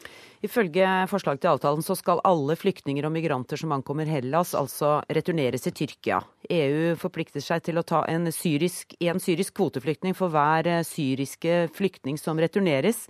[0.47, 5.67] Ifølge forslag til avtalen så skal alle flyktninger og migranter som ankommer Hellas, altså returneres
[5.67, 6.21] til Tyrkia.
[6.53, 11.67] EU forplikter seg til å ta en syrisk, en syrisk kvoteflyktning for hver eh, syriske
[11.77, 13.07] flyktning som returneres,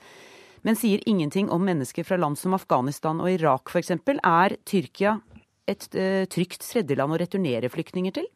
[0.66, 3.92] men sier ingenting om mennesker fra land som Afghanistan og Irak f.eks.
[4.16, 5.20] Er Tyrkia
[5.70, 8.26] et uh, trygt tredjeland å returnere flyktninger til?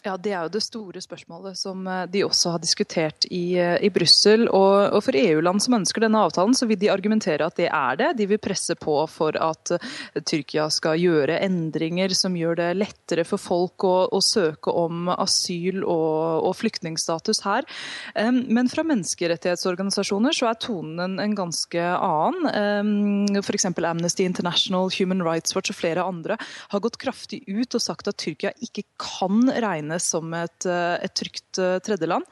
[0.00, 3.76] Ja, Det er jo det store spørsmålet som eh, de også har diskutert i, eh,
[3.84, 4.46] i Brussel.
[4.48, 7.98] Og, og, for EU-land som ønsker denne avtalen, så vil de argumentere at det er
[8.00, 8.08] det.
[8.16, 13.26] De vil presse på for at eh, Tyrkia skal gjøre endringer som gjør det lettere
[13.28, 17.68] for folk å, å søke om asyl og, og flyktningstatus her.
[18.16, 23.38] Men fra menneskerettighetsorganisasjoner så er tonen en, ganske annen.
[23.40, 23.68] F.eks.
[23.70, 26.38] Amnesty International, Human Rights Watch og flere andre
[26.72, 31.14] har gått kraftig ut og sagt at Tyrkia ikke kan regne regnes som et, et
[31.14, 32.24] trygt tredjeland.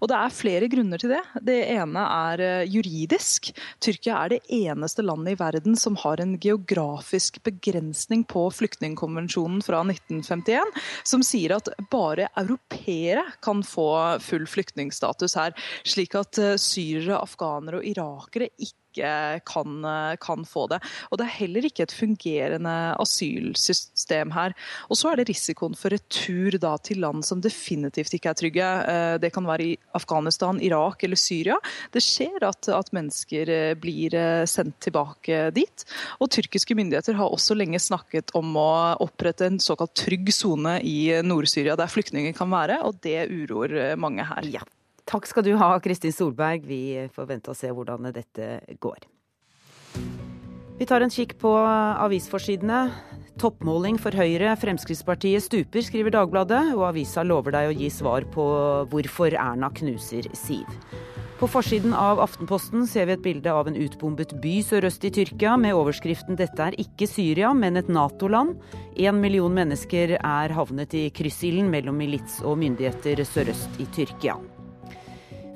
[0.00, 1.22] Og det er flere grunner til det.
[1.42, 3.52] Det ene er juridisk.
[3.80, 9.82] Tyrkia er det eneste landet i verden som har en geografisk begrensning på flyktningkonvensjonen fra
[9.84, 10.72] 1951,
[11.04, 15.54] som sier at bare europeere kan få full flyktningstatus her.
[15.86, 18.85] Slik at syrere, afghanere og irakere ikke
[19.46, 19.86] kan,
[20.22, 20.80] kan, få det.
[21.10, 24.54] Og Det er heller ikke et fungerende asylsystem her.
[24.90, 28.68] Og Så er det risikoen for retur da, til land som definitivt ikke er trygge.
[28.92, 31.58] Eh, det kan være i Afghanistan, Irak eller Syria.
[31.94, 35.86] Det skjer at, at mennesker eh, blir eh, sendt tilbake dit.
[36.20, 38.70] Og Tyrkiske myndigheter har også lenge snakket om å
[39.04, 44.26] opprette en såkalt trygg sone i Nord-Syria, der flyktninger kan være, og det uroer mange
[44.26, 44.50] her.
[44.58, 44.64] Ja.
[45.06, 46.64] Takk skal du ha, Kristin Solberg.
[46.66, 49.06] Vi får vente og se hvordan dette går.
[50.76, 52.80] Vi tar en kikk på avisforsidene.
[53.40, 58.46] Toppmåling for Høyre, Fremskrittspartiet stuper, skriver Dagbladet, og avisa lover deg å gi svar på
[58.90, 60.66] hvorfor Erna knuser Siv.
[61.36, 65.58] På forsiden av Aftenposten ser vi et bilde av en utbombet by sørøst i Tyrkia
[65.60, 68.56] med overskriften 'Dette er ikke Syria, men et Nato-land'.
[68.96, 74.40] Én million mennesker er havnet i kryssilden mellom milits og myndigheter sørøst i Tyrkia.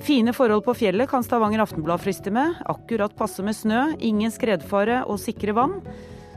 [0.01, 2.55] Fine forhold på fjellet kan Stavanger Aftenblad friste med.
[2.64, 5.76] Akkurat passe med snø, ingen skredfare og sikre vann.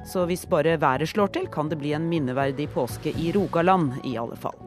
[0.03, 4.18] Så hvis bare været slår til, kan det bli en minneverdig påske i Rogaland, i
[4.20, 4.59] alle fall.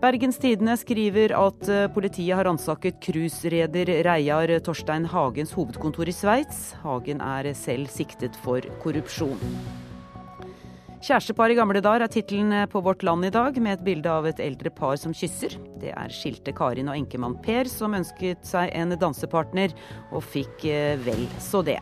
[0.00, 6.74] Bergens Tidende skriver at eh, politiet har ransaket cruisereder Reiar Torstein Hagens hovedkontor i Sveits.
[6.84, 9.40] Hagen er selv siktet for korrupsjon.
[11.00, 14.26] Kjærestepar i gamle dager er tittelen på Vårt Land i dag, med et bilde av
[14.28, 15.54] et eldre par som kysser.
[15.80, 19.72] Det er skilte Karin og enkemann Per som ønsket seg en dansepartner,
[20.12, 21.78] og fikk eh, vel så det.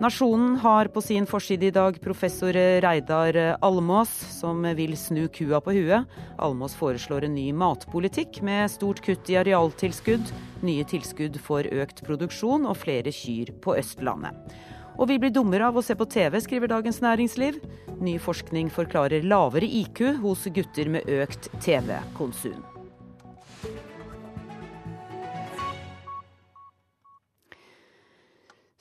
[0.00, 5.76] Nasjonen har på sin forside i dag professor Reidar Almås, som vil snu kua på
[5.76, 6.08] huet.
[6.40, 10.32] Almås foreslår en ny matpolitikk med stort kutt i arealtilskudd,
[10.64, 14.56] nye tilskudd for økt produksjon og flere kyr på Østlandet.
[14.98, 17.58] Og vi blir dummere av å se på TV, skriver Dagens Næringsliv.
[18.04, 22.62] Ny forskning forklarer lavere IQ hos gutter med økt TV-konsum.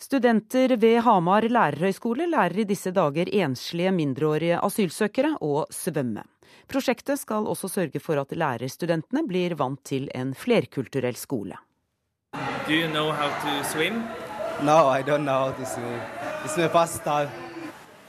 [0.04, 6.22] Studenter ved Hamar lærerhøgskole lærer i disse dager enslige mindreårige asylsøkere å svømme.
[6.70, 11.58] Prosjektet skal også sørge for at lærerstudentene blir vant til en flerkulturell skole.
[12.68, 14.04] Do you know how to swim?
[14.64, 16.00] No, I don't know how to swim.
[16.46, 17.30] It's my first time.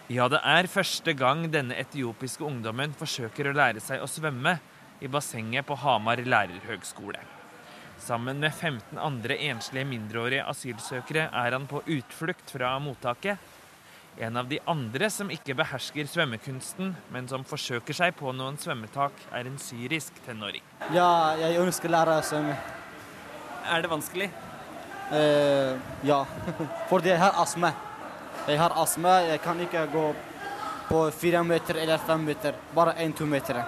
[0.06, 4.52] Ja, det er første gang denne etiopiske ungdommen forsøker å lære seg å svømme
[5.02, 7.24] i bassenget på Hamar lærerhøgskole.
[7.98, 13.50] Sammen med 15 andre enslige mindreårige asylsøkere er han på utflukt fra mottaket.
[14.22, 19.26] En av de andre som ikke behersker svømmekunsten, men som forsøker seg på noen svømmetak,
[19.34, 20.62] er en syrisk tenåring.
[20.94, 22.58] Ja, jeg ønsker å lære å svømme.
[23.74, 24.30] Er det vanskelig?
[25.12, 26.24] Uh, ja,
[26.90, 27.72] fordi jeg har astma.
[28.48, 30.04] Jeg har astma, jeg kan ikke gå
[30.88, 33.62] på fire meter eller fem meter, bare én-to meter.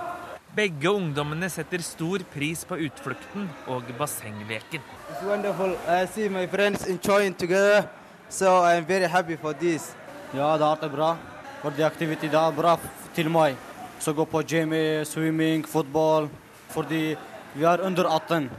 [0.57, 4.80] Begge ungdommene setter stor pris på utflukten og bassengleken.
[5.11, 5.76] It's wonderful.
[5.87, 7.89] I see my friends enjoying together,
[8.28, 9.95] so I'm very happy for this.
[10.34, 11.16] Ja, det er bra.
[11.62, 12.76] Fordi aktiviteten er bra
[13.14, 13.57] til meg.
[14.01, 14.72] Så gå på gym,
[15.05, 16.28] swimming, fotball.
[16.68, 17.16] Fordi
[17.55, 18.51] vi er under 18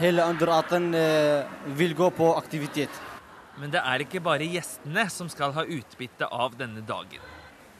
[0.00, 1.44] hele under 18 eh,
[1.76, 3.02] vil gå på aktivitet.
[3.60, 7.20] Men det er ikke bare gjestene som skal ha utbytte av denne dagen.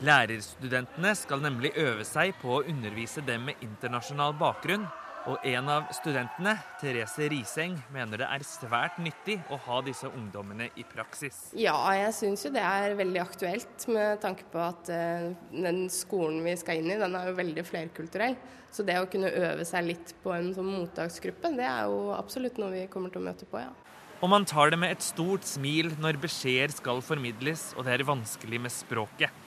[0.04, 4.84] Lærerstudentene skal nemlig øve seg på å undervise dem med internasjonal bakgrunn.
[5.26, 10.68] Og en av studentene, Therese Riseng, mener det er svært nyttig å ha disse ungdommene
[10.78, 11.48] i praksis.
[11.58, 16.44] Ja, jeg syns jo det er veldig aktuelt med tanke på at uh, den skolen
[16.46, 18.38] vi skal inn i, den er jo veldig flerkulturell.
[18.70, 22.60] Så det å kunne øve seg litt på en sånn mottaksgruppe, det er jo absolutt
[22.62, 23.74] noe vi kommer til å møte på, ja.
[24.22, 28.06] Og man tar det med et stort smil når beskjeder skal formidles og det er
[28.08, 29.42] vanskelig med språket.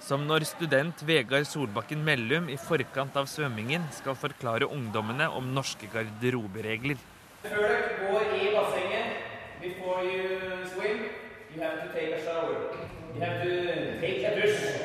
[0.00, 5.90] Som når student Vegard Solbakken Mellum i forkant av svømmingen skal forklare ungdommene om norske
[5.92, 6.96] garderoberegler.
[7.44, 9.20] Før dere går i bassenget,
[9.60, 11.04] before you swim,
[11.52, 12.72] you have to take a shower.
[13.14, 14.80] You have to take a dusj.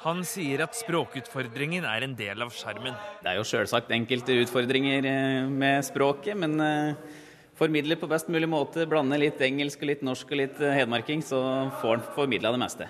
[0.00, 2.94] Han sier at språkutfordringen er en del av sjarmen.
[3.20, 8.48] Det er jo sjølsagt enkelte utfordringer eh, med språket, men formidle formidler på best mulig
[8.48, 8.86] måte.
[8.88, 11.42] Blande litt engelsk og litt norsk og litt eh, hedmarking, så
[11.82, 12.88] får han formidla det meste.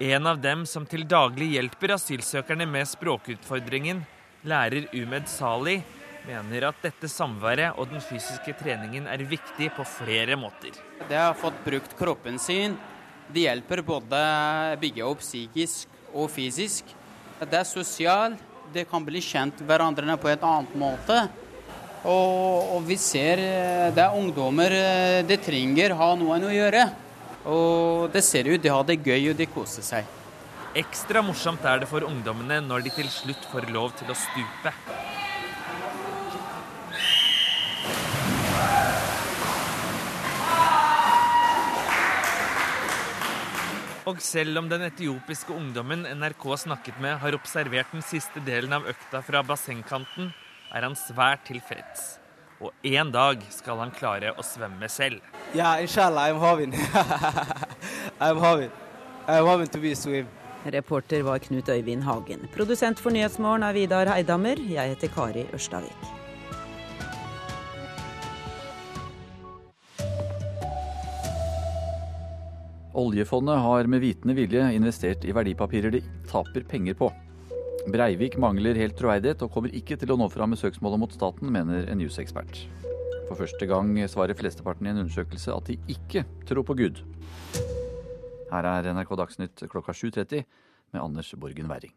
[0.00, 3.98] En av dem som til daglig hjelper asylsøkerne med språkutfordringen,
[4.48, 5.74] lærer Umed Sali,
[6.24, 10.72] mener at dette samværet og den fysiske treningen er viktig på flere måter.
[11.04, 12.78] Det har fått brukt kroppen sin.
[13.28, 14.22] Det hjelper både
[14.80, 16.88] bygge opp psykisk og fysisk.
[17.44, 18.40] Det er sosialt,
[18.72, 21.20] det kan bli kjent hverandre på et annet måte.
[22.08, 26.88] Og, og vi ser eh, det er ungdommer det de trenger ha noen å gjøre.
[27.48, 30.16] Og det ser ut de har det gøy og de koser seg.
[30.76, 34.74] Ekstra morsomt er det for ungdommene når de til slutt får lov til å stupe.
[44.10, 48.88] Og selv om den etiopiske ungdommen NRK snakket med, har observert den siste delen av
[48.90, 50.32] økta fra bassengkanten,
[50.74, 52.19] er han svært tilfreds.
[52.60, 55.24] Og en dag skal han klare å svømme selv.
[55.54, 56.74] Yeah, inshallah, I'm having.
[58.20, 58.70] I'm having.
[59.26, 60.28] I'm having to be swim.
[60.64, 62.44] Reporter var Knut Øyvind Hagen.
[62.52, 64.60] Produsent for Nyhetsmorgen er Vidar Heidammer.
[64.60, 66.10] Jeg heter Kari Ørstavik.
[73.00, 77.08] Oljefondet har med vitende vilje investert i verdipapirer de taper penger på.
[77.88, 81.48] Breivik mangler helt troverdighet og kommer ikke til å nå fram med søksmålet mot staten,
[81.48, 82.66] mener en jusekspert.
[83.30, 87.00] For første gang svarer flesteparten i en undersøkelse at de ikke tror på Gud.
[88.50, 90.44] Her er NRK Dagsnytt klokka 7.30
[90.92, 91.96] med Anders Borgen Werring.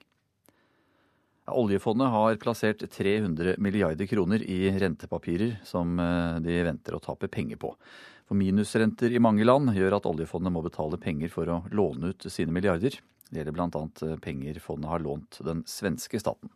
[1.51, 7.59] Oljefondet har plassert 300 milliarder kroner i rentepapirer som eh, de venter å tape penger
[7.59, 7.73] på.
[8.23, 12.29] For minusrenter i mange land gjør at oljefondet må betale penger for å låne ut
[12.31, 12.95] sine milliarder.
[13.33, 13.85] Det gjelder bl.a.
[14.05, 16.51] Eh, penger fondet har lånt den svenske staten.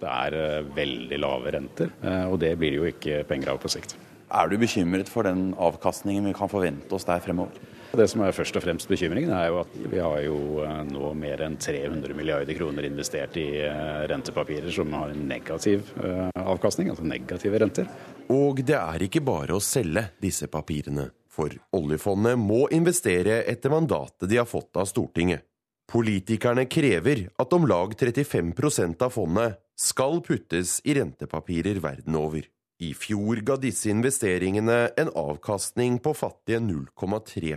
[0.00, 1.94] Det er eh, veldig lave renter,
[2.28, 3.96] og det blir jo ikke penger av på sikt.
[4.26, 7.54] Er du bekymret for den avkastningen vi kan forvente oss der fremover?
[7.96, 11.12] Det som er først og fremst bekymringen, er jo at vi har jo eh, nå
[11.16, 16.90] mer enn 300 milliarder kroner investert i eh, rentepapirer som har en negativ eh, avkastning,
[16.92, 17.88] altså negative renter.
[18.34, 21.08] Og det er ikke bare å selge disse papirene.
[21.30, 25.44] For oljefondet må investere etter mandatet de har fått av Stortinget.
[25.86, 32.46] Politikerne krever at om lag 35% av fondet skal puttes i rentepapirer verden over.
[32.82, 37.54] I fjor ga disse investeringene en avkastning på fattige 0,3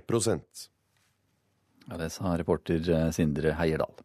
[1.90, 3.98] Ja, Det sa reporter eh, Sindre Heierdal.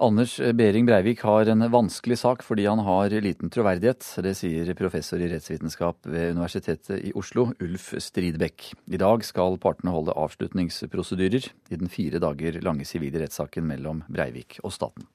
[0.00, 4.04] Anders Behring Breivik har en vanskelig sak fordi han har liten troverdighet.
[4.22, 8.68] Det sier professor i rettsvitenskap ved Universitetet i Oslo, Ulf Stridbekk.
[8.86, 14.60] I dag skal partene holde avslutningsprosedyrer i den fire dager lange sivile rettssaken mellom Breivik
[14.62, 15.08] og staten.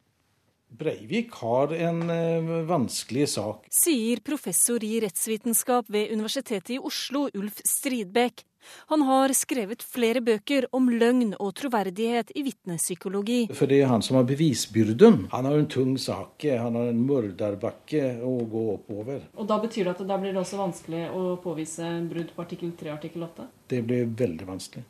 [0.67, 3.67] Breivik har en uh, vanskelig sak.
[3.71, 8.43] Sier professor i rettsvitenskap ved Universitetet i Oslo, Ulf Stridbekk.
[8.91, 13.39] Han har skrevet flere bøker om løgn og troverdighet i vitnepsykologi.
[13.53, 15.27] For det er han som har bevisbyrden.
[15.33, 16.45] Han har en tung sak.
[16.47, 19.27] Han har en mørderbakke å gå oppover.
[19.37, 22.91] Og Da betyr det at det blir også vanskelig å påvise brudd på artikkel 3
[22.91, 23.47] og artikkel 8?
[23.69, 24.85] Det blir veldig vanskelig.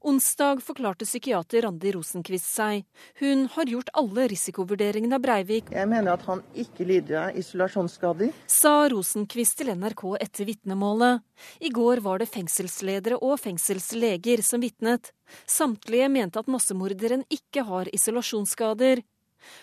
[0.00, 2.84] Onsdag forklarte psykiater Randi Rosenquist seg.
[3.18, 5.72] Hun har gjort alle risikovurderingene av Breivik.
[5.74, 8.30] Jeg mener at han ikke lider av isolasjonsskader.
[8.46, 11.24] Sa Rosenquist til NRK etter vitnemålet.
[11.58, 15.10] I går var det fengselsledere og fengselsleger som vitnet.
[15.50, 19.02] Samtlige mente at massemorderen ikke har isolasjonsskader.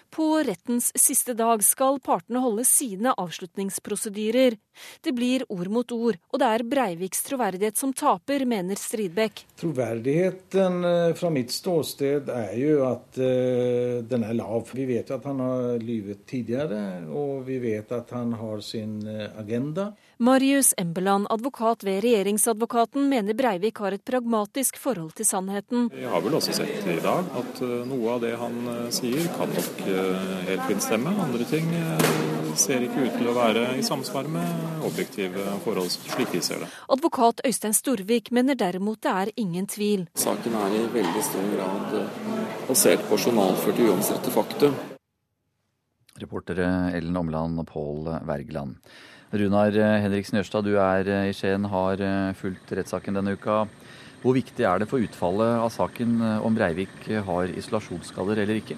[0.10, 4.56] På rettens siste dag skal partene holde sine avslutningsprosedyrer.
[5.02, 9.46] Det blir ord mot ord, og det er Breiviks troverdighet som taper, mener Stridbekk.
[9.60, 14.68] Troverdigheten eh, fra mitt ståsted er jo at uh, den er lav.
[14.76, 16.82] Vi vet jo at han har lyvet tidligere,
[17.12, 19.92] og vi vet at han har sin eh, agenda.
[20.18, 25.90] Marius Embeland, advokat ved Regjeringsadvokaten, mener Breivik har et pragmatisk forhold til sannheten.
[25.92, 27.60] Vi har vel også sett i dag at
[27.90, 28.56] noe av det han
[28.96, 29.82] sier kan nok
[30.48, 31.12] helt fint stemme.
[31.20, 31.68] Andre ting
[32.56, 36.70] ser ikke ut til å være i samsvar med objektive forhold, slik vi ser det.
[36.96, 40.06] Advokat Øystein Storvik mener derimot det er ingen tvil.
[40.16, 41.98] Saken er i veldig stor grad
[42.70, 44.80] basert på journalførte uomstridte faktum.
[46.24, 48.80] Reportere Ellen Omland og Pål Wergeland.
[49.36, 52.02] Runar Henriksen Jørstad, du er i Skien, har
[52.40, 53.66] fulgt rettssaken denne uka.
[54.24, 58.78] Hvor viktig er det for utfallet av saken om Breivik har isolasjonsskader eller ikke?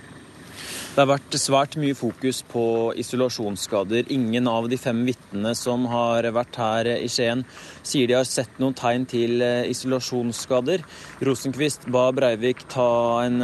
[0.98, 2.62] Det har vært svært mye fokus på
[2.98, 4.08] isolasjonsskader.
[4.10, 7.44] Ingen av de fem vitnene som har vært her i Skien,
[7.86, 10.82] sier de har sett noen tegn til isolasjonsskader.
[11.22, 12.90] Rosenquist ba Breivik ta
[13.28, 13.38] en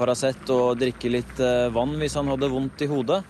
[0.00, 1.44] Paracet og drikke litt
[1.76, 3.20] vann hvis han hadde vondt i hodet.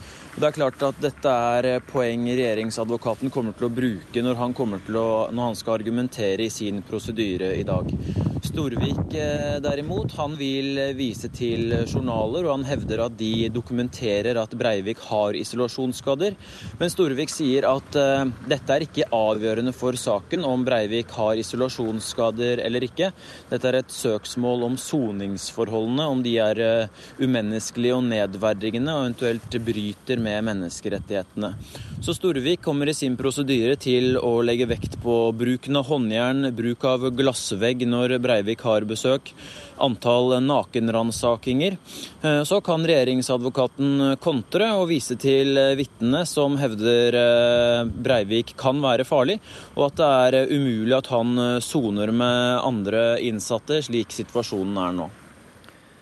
[0.41, 5.09] Det er klart at Dette er poeng regjeringsadvokaten kommer til å bruke når han, å,
[5.29, 7.93] når han skal argumentere i sin prosedyre i dag.
[8.41, 14.55] Storvik eh, derimot, han vil vise til journaler, og han hevder at de dokumenterer at
[14.57, 16.37] Breivik har isolasjonsskader.
[16.81, 22.63] Men Storvik sier at uh, dette er ikke avgjørende for saken om Breivik har isolasjonsskader
[22.65, 23.11] eller ikke.
[23.51, 29.61] Dette er et søksmål om soningsforholdene, om de er uh, umenneskelige og nedverdigende og eventuelt
[29.69, 31.53] bryter med menneskerettighetene.
[32.01, 36.89] Så Storvik kommer i sin prosedyre til å legge vekt på bruken av håndjern, bruk
[36.89, 38.30] av glassvegg når Breivik
[38.65, 39.33] har besøk,
[39.81, 41.77] antall nakenransakinger.
[42.23, 49.07] Eh, så kan regjeringsadvokaten kontre og vise til vitnene som hevder eh, Breivik kan være
[49.09, 49.41] farlig,
[49.77, 55.11] og at det er umulig at han soner med andre innsatte, slik situasjonen er nå.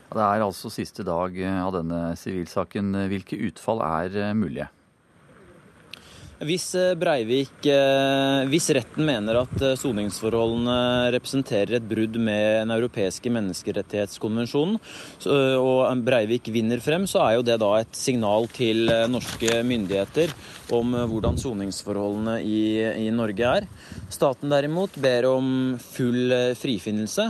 [0.09, 2.95] Det er altså siste dag av denne sivilsaken.
[3.11, 4.70] Hvilke utfall er mulige?
[6.39, 12.74] Hvis eh, Breivik, eh, hvis retten mener at eh, soningsforholdene representerer et brudd med den
[12.76, 14.78] europeiske menneskerettighetskonvensjonen,
[15.59, 20.30] og Breivik vinner frem, så er jo det da et signal til norske myndigheter
[20.74, 22.61] om hvordan soningsforholdene i,
[23.07, 23.66] i Norge er.
[24.12, 25.51] Staten derimot ber om
[25.82, 27.26] full frifinnelse,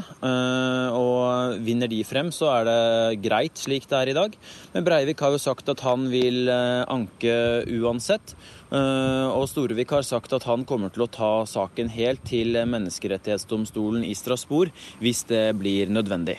[0.92, 4.38] og vinner de frem, så er det greit slik det er i dag.
[4.74, 7.38] Men Breivik har jo sagt at han vil anke
[7.78, 8.36] uansett.
[8.68, 14.04] Eh, og Storevik har sagt at han kommer til å ta saken helt til Menneskerettighetsdomstolen
[14.04, 16.36] i Strasbourg hvis det blir nødvendig.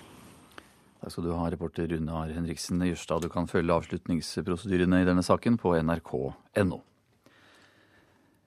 [1.00, 3.24] Takk skal du ha, reporter Runar Henriksen Jørstad.
[3.24, 6.84] Du kan følge avslutningsprosedyrene i denne saken på nrk.no.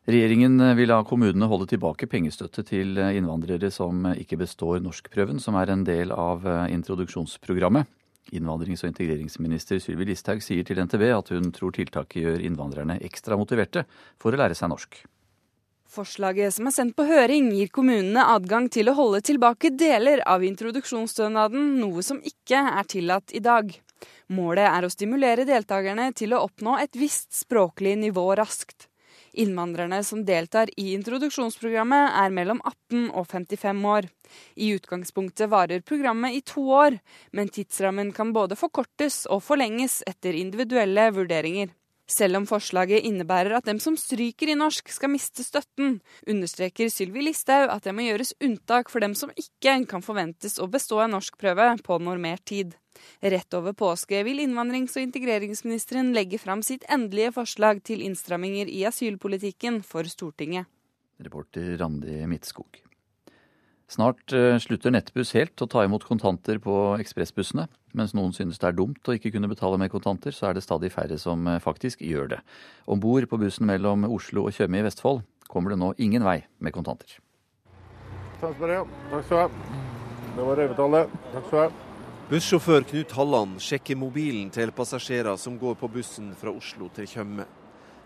[0.03, 5.71] Regjeringen vil la kommunene holde tilbake pengestøtte til innvandrere som ikke består norskprøven, som er
[5.71, 6.43] en del av
[6.75, 7.87] introduksjonsprogrammet.
[8.31, 13.37] Innvandrings- og integreringsminister Sylvi Listhaug sier til NTB at hun tror tiltaket gjør innvandrerne ekstra
[13.41, 13.83] motiverte
[14.23, 15.01] for å lære seg norsk.
[15.93, 20.45] Forslaget som er sendt på høring, gir kommunene adgang til å holde tilbake deler av
[20.47, 23.75] introduksjonsstønaden, noe som ikke er tillatt i dag.
[24.33, 28.89] Målet er å stimulere deltakerne til å oppnå et visst språklig nivå raskt.
[29.33, 34.09] Innvandrerne som deltar i introduksjonsprogrammet er mellom 18 og 55 år.
[34.61, 36.99] I utgangspunktet varer programmet i to år,
[37.33, 41.73] men tidsrammen kan både forkortes og forlenges etter individuelle vurderinger.
[42.13, 47.25] Selv om forslaget innebærer at dem som stryker i norsk skal miste støtten, understreker Sylvi
[47.25, 51.17] Listhaug at det må gjøres unntak for dem som ikke kan forventes å bestå en
[51.17, 52.77] norskprøve på normert tid.
[53.23, 58.85] Rett over påske vil innvandrings- og integreringsministeren legge fram sitt endelige forslag til innstramminger i
[58.89, 60.71] asylpolitikken for Stortinget.
[61.23, 62.83] Reporter Randi Midtskog.
[63.93, 67.67] Snart uh, slutter Nettbuss helt å ta imot kontanter på ekspressbussene.
[67.99, 70.65] Mens noen synes det er dumt å ikke kunne betale med kontanter, så er det
[70.65, 72.41] stadig færre som uh, faktisk gjør det.
[72.89, 75.21] Om bord på bussen mellom Oslo og Tjøme i Vestfold
[75.53, 77.19] kommer det nå ingen vei med kontanter.
[78.41, 79.47] Takk skal du ha.
[80.33, 81.19] Det var revetallet.
[81.35, 81.92] Takk skal du ha.
[82.33, 87.45] Bussjåfør Knut Halland sjekker mobilen til passasjerer som går på bussen fra Oslo til Tjøme.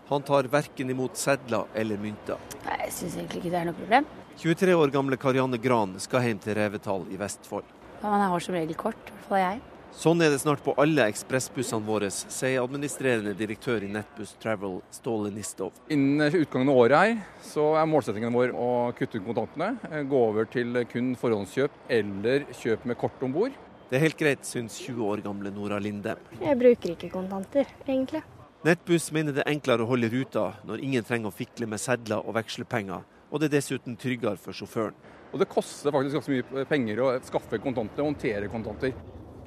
[0.09, 2.41] Han tar verken imot sedler eller mynter.
[2.65, 4.09] Nei, Jeg syns egentlig ikke det er noe problem.
[4.41, 7.69] 23 år gamle Karianne Gran skal hjem til Revetal i Vestfold.
[8.01, 9.61] Ja, men jeg har som regel kort, i hvert fall jeg.
[9.95, 15.31] Sånn er det snart på alle ekspressbussene våre, sier administrerende direktør i Nettbuss Travel, Ståle
[15.31, 15.71] Nistov.
[15.87, 17.15] Innen utgangen av året her,
[17.47, 20.03] så er målsettingen vår å kutte ut kontantene.
[20.11, 23.55] Gå over til kun forhåndskjøp eller kjøp med kort om bord.
[23.87, 26.17] Det er helt greit, syns 20 år gamle Nora Linde.
[26.41, 28.19] Jeg bruker ikke kontanter, egentlig.
[28.67, 32.19] Nettbuss mener det er enklere å holde ruta når ingen trenger å fikle med sedler
[32.19, 34.97] og vekslepenger, og det er dessuten tryggere for sjåføren.
[35.31, 38.91] Og det koster faktisk ganske mye penger å skaffe kontanter og håndtere kontanter.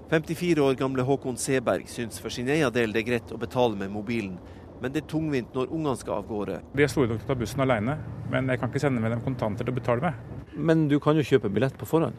[0.08, 3.76] 54 år gamle Håkon Seberg syns for sin egen del det er greit å betale
[3.76, 4.40] med mobilen,
[4.80, 6.62] men det er tungvint når ungene skal av gårde.
[6.72, 8.00] De er store nok til å ta bussen alene,
[8.32, 10.36] men jeg kan ikke sende med dem kontanter til å betale med.
[10.56, 12.16] Men du kan jo kjøpe billett på forhånd?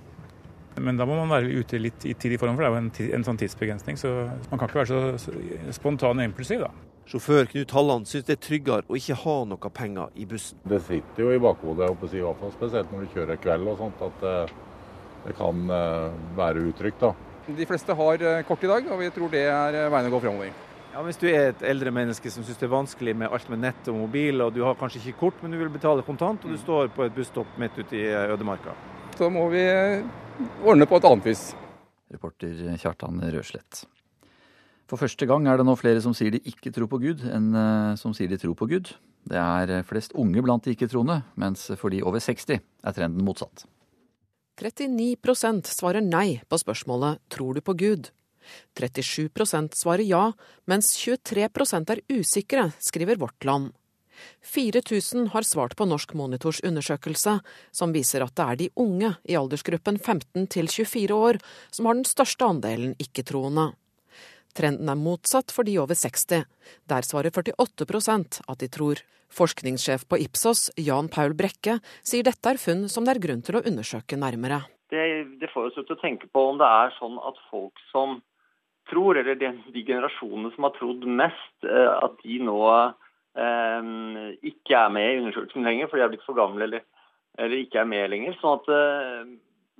[0.79, 3.17] Men da må man være ute litt i tidlig form, for det er jo en,
[3.17, 3.99] en, sånn tidsbegrensning.
[3.99, 4.13] Så
[4.51, 5.35] man kan ikke være så,
[5.75, 6.71] spontan og impulsiv, da.
[7.11, 10.61] Sjåfør Knut Halland syns det er tryggere å ikke ha noe penger i bussen.
[10.63, 12.21] Det sitter jo i bakhodet, si,
[12.55, 14.53] spesielt når du kjører kveld og sånt, at eh,
[15.25, 17.03] det kan eh, være utrygt.
[17.03, 17.11] da.
[17.51, 20.21] De fleste har eh, kort i dag, og vi tror det er veien å gå
[20.23, 20.53] fremover.
[20.91, 23.61] Ja, Hvis du er et eldre menneske som syns det er vanskelig med alt med
[23.63, 26.51] nett og mobil, og du har kanskje ikke kort, men du vil betale kontant, og
[26.51, 26.63] du mm.
[26.63, 28.75] står på et busstopp midt ute i ødemarka.
[29.15, 29.63] Så må vi
[30.65, 31.43] ordne på et annet vis.
[32.11, 33.83] Reporter Kjartan Røslett.
[34.91, 37.53] For første gang er det nå flere som sier de ikke tror på Gud, enn
[37.55, 38.91] eh, som sier de tror på Gud.
[39.29, 43.63] Det er flest unge blant de ikke-troende, mens for de over 60 er trenden motsatt.
[44.61, 48.11] 39% svarer nei på spørsmålet 'Tror du på Gud?'
[48.75, 50.31] 37% svarer ja,
[50.65, 53.71] mens 23% er usikre, skriver Vårt Land.
[54.45, 57.37] 4000 har svart på Norsk Monitors undersøkelse,
[57.71, 61.41] som viser at det er de unge i aldersgruppen 15 til 24 år
[61.71, 63.71] som har den største andelen ikke-troende.
[64.57, 66.43] Trenden er motsatt for de over 60.
[66.91, 69.01] Der svarer 48% at de tror.
[69.31, 73.55] Forskningssjef på Ipsos, Jan Paul Brekke, sier dette er funn som det er grunn til
[73.55, 74.65] å undersøke nærmere.
[74.91, 75.05] Det,
[75.39, 78.19] det får oss til å tenke på om det er sånn at folk som
[78.91, 82.59] tror, eller de, de generasjonene som har trodd mest, eh, at de nå
[83.35, 86.83] ikke er med i undersøkelsen lenger fordi de er blitt for gamle eller,
[87.39, 88.35] eller ikke er med lenger.
[88.41, 89.31] sånn at eh,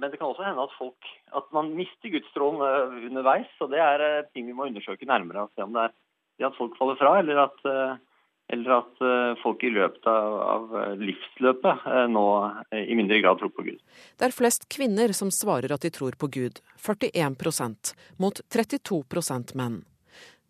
[0.01, 3.51] men det kan også hende at folk at man mister gudstrålen eh, underveis.
[3.59, 5.43] og Det er eh, ting vi må undersøke nærmere.
[5.43, 5.93] og Se om det er
[6.39, 7.59] det at folk faller fra, eller at,
[8.49, 9.01] eller at
[9.43, 12.23] folk i løpet av, av livsløpet nå
[12.73, 13.77] i mindre grad tror på Gud.
[14.17, 19.83] Det er flest kvinner som svarer at de tror på Gud, 41% mot 32% menn.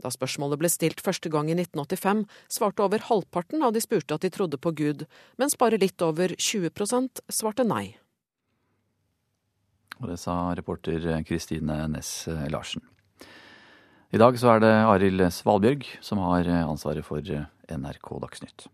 [0.02, 4.26] Da spørsmålet ble stilt første gang i 1985, svarte over halvparten av de spurte at
[4.26, 5.06] de trodde på Gud,
[5.38, 7.86] mens bare litt over 20% svarte nei.
[10.02, 12.82] Og det sa reporter Kristine Næss Larsen.
[14.12, 18.66] I dag så er det Arild Svalbjørg som har ansvaret for NRK Dagsnytt.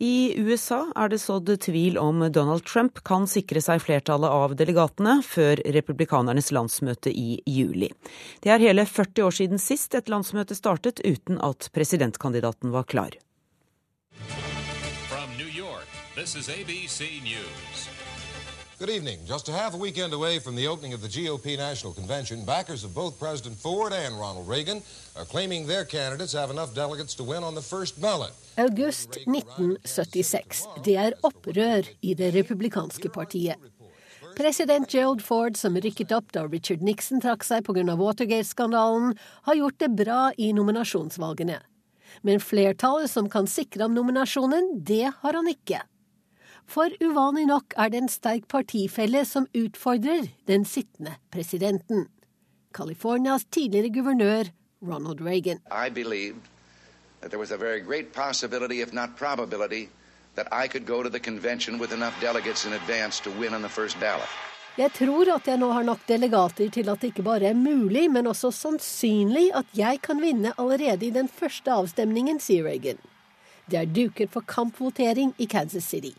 [0.00, 5.18] I USA er det sådd tvil om Donald Trump kan sikre seg flertallet av delegatene
[5.20, 7.90] før republikanernes landsmøte i juli.
[8.40, 13.12] Det er hele 40 år siden sist et landsmøte startet uten at presidentkandidaten var klar.
[18.80, 19.18] Good evening.
[19.26, 22.82] Just a half a weekend away from the opening of the GOP National Convention, backers
[22.82, 24.80] of both President Ford and Ronald Reagan
[25.14, 28.30] are claiming their candidates have enough delegates to win on the first ballot.
[28.56, 30.64] August 1976.
[30.82, 33.60] Det er opprør i det republikanske partiet.
[34.36, 37.84] President Gerald Ford, som rykket opp da Richard Nixon trakk seg pga.
[37.84, 39.12] Watergate-skandalen,
[39.42, 41.60] har gjort det bra i nominasjonsvalgene.
[42.24, 45.84] Men flertallet som kan sikre ham nominasjonen, det har han ikke.
[46.70, 52.04] For uvanlig nok er det en sterk partifelle som utfordrer den sittende presidenten.
[52.70, 54.52] Californias tidligere guvernør
[54.82, 55.58] Ronald Reagan.
[55.66, 56.46] I believed
[57.20, 59.88] that there was a very great possibility, if not probability,
[60.36, 63.62] that I could go to the convention with enough delegates in advance to win on
[63.62, 64.30] the first ballot.
[64.78, 68.10] Jeg tror at jeg nå har nok delegater til at det ikke bare er mulig,
[68.10, 72.98] men også sannsynlig at jeg kan vinne allerede i den første avstemningen, sier Reagan.
[73.70, 76.14] Det er duket for kampvotering i Kansas City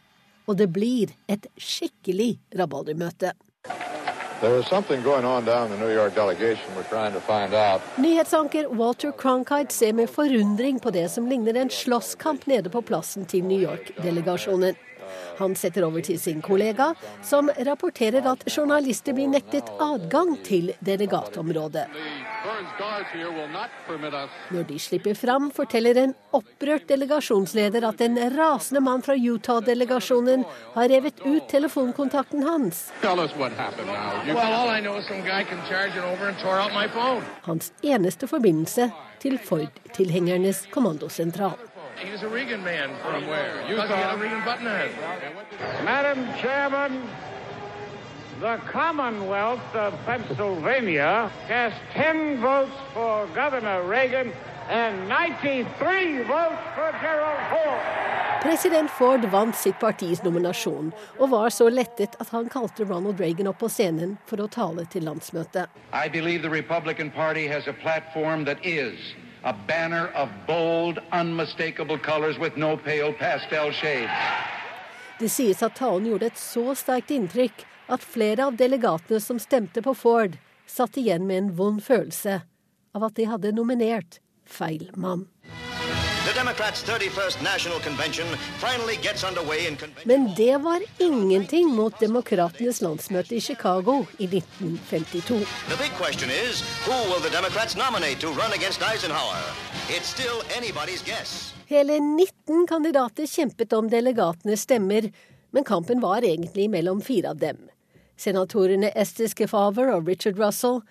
[0.47, 3.33] og det blir et skikkelig rabaldermøte.
[8.01, 13.25] Nyhetsanker Walter Cronkite ser med forundring på det som ligner en slåsskamp nede på plassen
[13.29, 14.79] til New York-delegasjonen.
[15.37, 21.85] Han setter over til sin kollega, som rapporterer at journalister blir nektet adgang til delegatområdet.
[24.51, 30.45] Når de slipper fram, forteller en opprørt delegasjonsleder at en rasende mann fra Utah-delegasjonen
[30.75, 32.91] har revet ut telefonkontakten hans.
[37.47, 38.91] Hans eneste forbindelse
[39.21, 41.59] til Ford-tilhengernes kommandosentral.
[42.01, 43.61] He's a Reagan man from where?
[43.69, 44.17] Utah.
[44.19, 44.89] Reagan buttonhead.
[45.85, 47.03] Madam Chairman,
[48.41, 54.31] the Commonwealth of Pennsylvania cast 10 votes for Governor Reagan
[54.67, 58.41] and 93 votes for Gerald Ford.
[58.41, 60.89] President Ford vant sitt partis nominasjon,
[61.19, 64.87] og var så lettet at han kalte Ronald Reagan opp på scenen for å tale
[64.89, 65.69] til landsmøtet.
[65.93, 68.97] I believe the Republican Party has a platform that is
[69.43, 74.09] a banner of bold, unmistakable colors with no pale pastel shades.
[75.19, 79.83] Det sies at talen gjorde et så sterkt inntrykk at flere av delegatene som stemte
[79.83, 80.37] på Ford,
[80.67, 82.41] satt igjen med en vond følelse
[82.95, 85.27] av at de hadde nominert feil mann.
[90.05, 95.39] Men det var ingenting mot demokratenes landsmøte i Chicago i 1952.
[101.73, 105.09] Hele 19 kandidater kjempet om delegatenes stemmer,
[105.51, 107.57] men kampen var egentlig mellom fire av dem.
[108.21, 110.81] Senatorene Estes Kefauver og Richard Russell,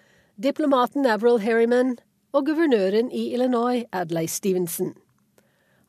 [0.43, 1.97] diplomaten Avril Harriman
[2.33, 4.95] og guvernøren i Illinois, Adlai Stevenson.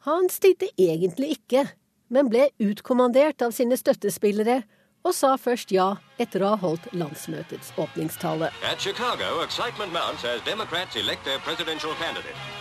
[0.05, 1.66] Han stilte egentlig ikke,
[2.09, 4.61] men ble utkommandert av sine støttespillere
[5.01, 8.51] og sa først ja etter å ha holdt landsmøtets åpningstale.
[8.61, 10.71] At Chicago, prepare for the third ballot, the deadlock
[11.82, 12.61] looks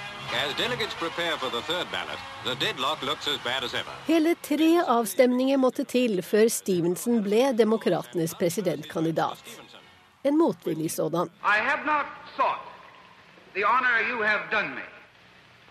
[3.29, 3.95] as bad as ever.
[4.07, 9.61] Hele tre avstemninger måtte til før Stevenson ble demokratenes presidentkandidat.
[10.25, 11.29] En motvillig sådan.
[11.45, 12.63] I have not sought
[13.55, 14.87] the honor you have done me.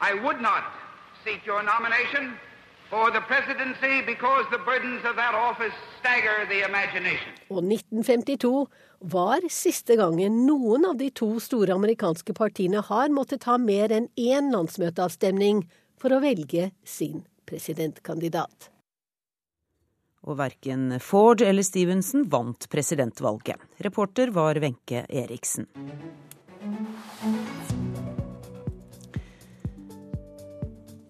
[0.09, 0.63] I would not
[1.23, 2.23] seek your nomination
[2.89, 7.31] for the presidency because the burdens of that office stagger the imagination.
[7.49, 8.67] Og 1952
[8.99, 14.09] var siste gangen noen av de to store amerikanske partiene har måttet ha mer enn
[14.19, 15.63] én landsmøteavstemning
[15.99, 18.69] for å velge sin presidentkandidat.
[20.27, 23.55] Og verken Ford eller Stevenson vant presidentvalget.
[23.79, 25.69] Reporter var Wenche Eriksen.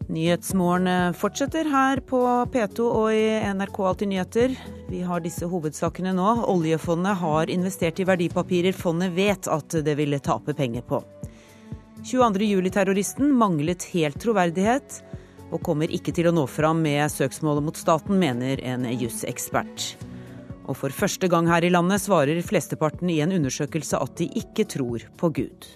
[0.10, 2.19] Nyhetsmorgen fortsetter her på
[2.49, 4.56] P2 og i NRK Alltid nyheter.
[4.90, 6.31] Vi har disse hovedsakene nå.
[6.49, 11.03] Oljefondet har investert i verdipapirer fondet vet at det ville tape penger på.
[12.02, 14.98] 22.07-terroristen manglet helt troverdighet
[15.52, 19.91] og kommer ikke til å nå fram med søksmålet mot staten, mener en jusekspert.
[20.65, 24.65] Og for første gang her i landet svarer flesteparten i en undersøkelse at de ikke
[24.73, 25.69] tror på Gud.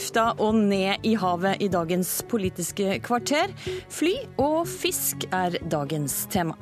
[0.00, 3.52] Lufta og ned i havet i dagens Politiske kvarter.
[3.92, 6.54] Fly og fisk er dagens tema.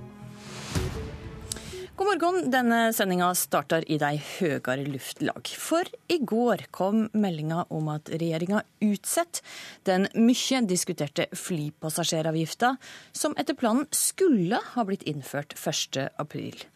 [1.94, 2.48] God morgen.
[2.50, 5.52] Denne sendinga starter i de høyere luftlag.
[5.54, 9.42] For i går kom meldinga om at regjeringa utsetter
[9.86, 12.72] den mye diskuterte flypassasjeravgifta,
[13.14, 16.66] som etter planen skulle ha blitt innført 1.4.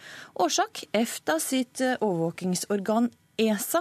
[0.46, 3.10] Årsak EFTA sitt overvåkingsorgan
[3.40, 3.80] ESA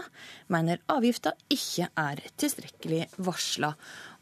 [0.53, 3.73] mener avgifta ikke er tilstrekkelig varsla.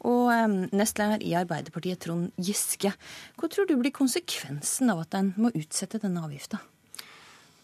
[0.08, 0.32] Og
[0.74, 2.92] nestleder i Arbeiderpartiet, Trond Giske,
[3.38, 6.62] hva tror du blir konsekvensen av at en må utsette denne avgifta?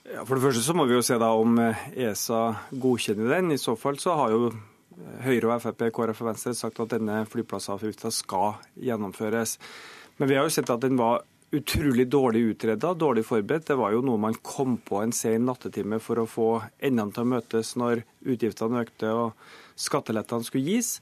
[0.06, 3.54] Ja, for det første så må vi jo se da om ESA godkjenner den.
[3.56, 4.50] I så fall så har jo
[5.26, 9.56] Høyre og Frp, KrF og Venstre sagt at denne flyplassavgifta skal gjennomføres.
[10.16, 13.68] Men vi har jo sett at den var utrolig dårlig utreda, dårlig forberedt.
[13.68, 16.50] Det var jo noe man kom på en sen nattetime for å få
[16.82, 19.48] endene til å møtes når utgiftene økte og
[19.78, 20.96] skattelettene skulle gis.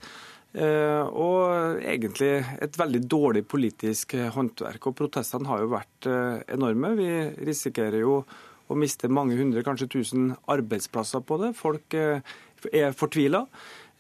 [0.55, 4.87] Og egentlig et veldig dårlig politisk håndverk.
[4.87, 6.11] Og protestene har jo vært
[6.53, 6.93] enorme.
[7.01, 7.11] Vi
[7.49, 8.21] risikerer jo
[8.69, 11.55] å miste mange hundre, kanskje tusen arbeidsplasser på det.
[11.59, 13.47] Folk er fortvila.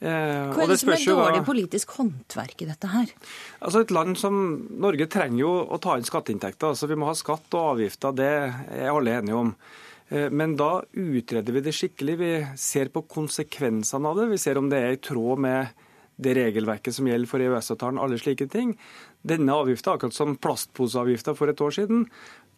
[0.05, 3.13] Hva er det som er dårlig politisk håndverk i dette her?
[3.65, 4.37] Altså Et land som
[4.85, 6.75] Norge trenger jo å ta inn skatteinntekter.
[6.75, 9.55] altså Vi må ha skatt og avgifter, det er alle enige om.
[10.11, 12.19] Men da utreder vi det skikkelig.
[12.21, 14.29] Vi ser på konsekvensene av det.
[14.35, 15.73] Vi ser om det er i tråd med
[16.21, 18.77] det regelverket som gjelder for EØS-avtalen, alle slike ting.
[19.27, 22.05] Denne avgifta, akkurat som plastposeavgifta for et år siden,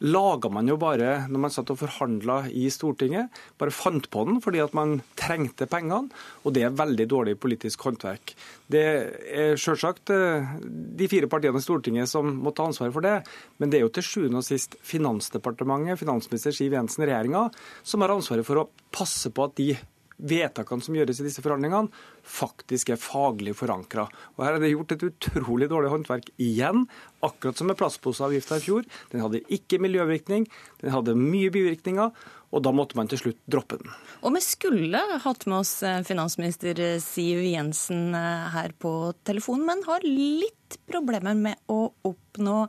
[0.05, 3.33] laga man jo bare når man satt og forhandla i Stortinget.
[3.61, 6.13] Bare fant på den fordi at man trengte pengene,
[6.45, 8.35] og det er veldig dårlig politisk håndverk.
[8.69, 13.19] Det er selvsagt de fire partiene i Stortinget som må ta ansvar for det,
[13.59, 17.47] men det er jo til sjuende og sist Finansdepartementet, finansminister Siv Jensen, regjeringa,
[17.87, 19.75] som har ansvaret for å passe på at de
[20.17, 21.93] vedtakene som gjøres i disse forhandlingene,
[22.27, 24.07] faktisk er faglig forankra.
[24.41, 26.87] Her er det gjort et utrolig dårlig håndverk igjen,
[27.27, 28.89] akkurat som med plastposeavgifta i fjor.
[29.13, 30.49] Den hadde ikke miljøvirkning,
[30.83, 32.17] den hadde mye bivirkninger.
[32.55, 33.91] Og da måtte man til slutt droppe den.
[34.25, 38.93] Og vi skulle hatt med oss finansminister Siv Jensen her på
[39.27, 42.61] telefonen, men har litt problemer med å oppnå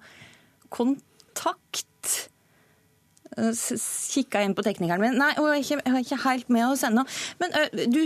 [0.73, 1.85] kontakt
[3.37, 5.17] kikka inn på teknikeren min.
[5.19, 7.03] Nei, hun er ikke, hun er ikke helt med oss ennå.
[7.41, 7.99] Men ø, du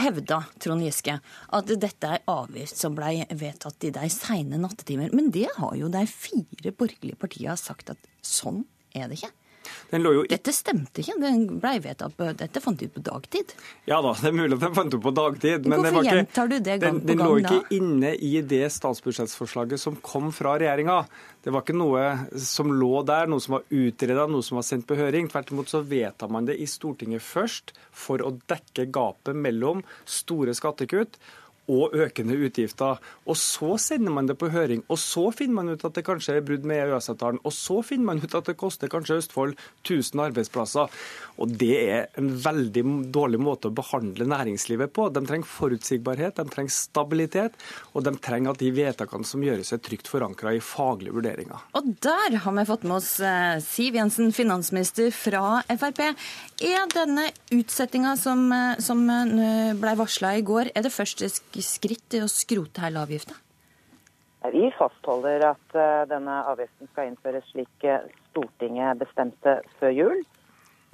[0.00, 1.18] hevda, Trond Giske,
[1.58, 5.12] at dette er avgift som ble vedtatt i de seine nattetimer.
[5.16, 8.64] Men det har jo de fire borgerlige partiene sagt at sånn
[8.96, 9.34] er det ikke.
[9.90, 9.98] I...
[10.28, 11.14] Dette stemte ikke.
[11.20, 13.54] Den ble vedtatt på, dette fant de ut på dagtid.
[13.88, 15.68] Ja da, det er mulig at de fant ut på dagtid.
[15.68, 17.54] Men Hvorfor ikke, gjentar du det gang den, på den gang lå da?
[17.56, 21.00] ikke inne i det statsbudsjettsforslaget som kom fra regjeringa.
[21.48, 22.00] Det var ikke noe
[22.44, 25.30] som lå der, noe som var utreda, noe som var sendt på høring.
[25.32, 30.52] Tvert imot så vedtar man det i Stortinget først for å dekke gapet mellom store
[30.52, 31.16] skattekutt
[31.68, 32.98] og økende utgifter.
[33.28, 36.38] Og så sender man det på høring, og så finner man ut at det kanskje
[36.38, 37.40] er brudd med EØS-avtalen.
[37.44, 40.92] Og så finner man ut at det koster kanskje Østfold 1000 arbeidsplasser.
[41.38, 42.84] Og det er en veldig
[43.14, 45.08] dårlig måte å behandle næringslivet på.
[45.14, 47.58] De trenger forutsigbarhet, de trenger stabilitet,
[47.92, 51.68] og de trenger at de vedtakene som gjøres, er trygt forankra i faglige vurderinger.
[51.78, 56.02] Og der har vi fått med oss eh, Siv Jensen, finansminister fra Frp.
[56.64, 61.28] Er denne utsettinga som, eh, som eh, ble varsla i går, er det første
[61.64, 63.36] skritt å skrote hele avgifta?
[64.54, 67.86] Vi fastholder at uh, denne avgiften skal innføres slik
[68.30, 70.20] Stortinget bestemte før jul.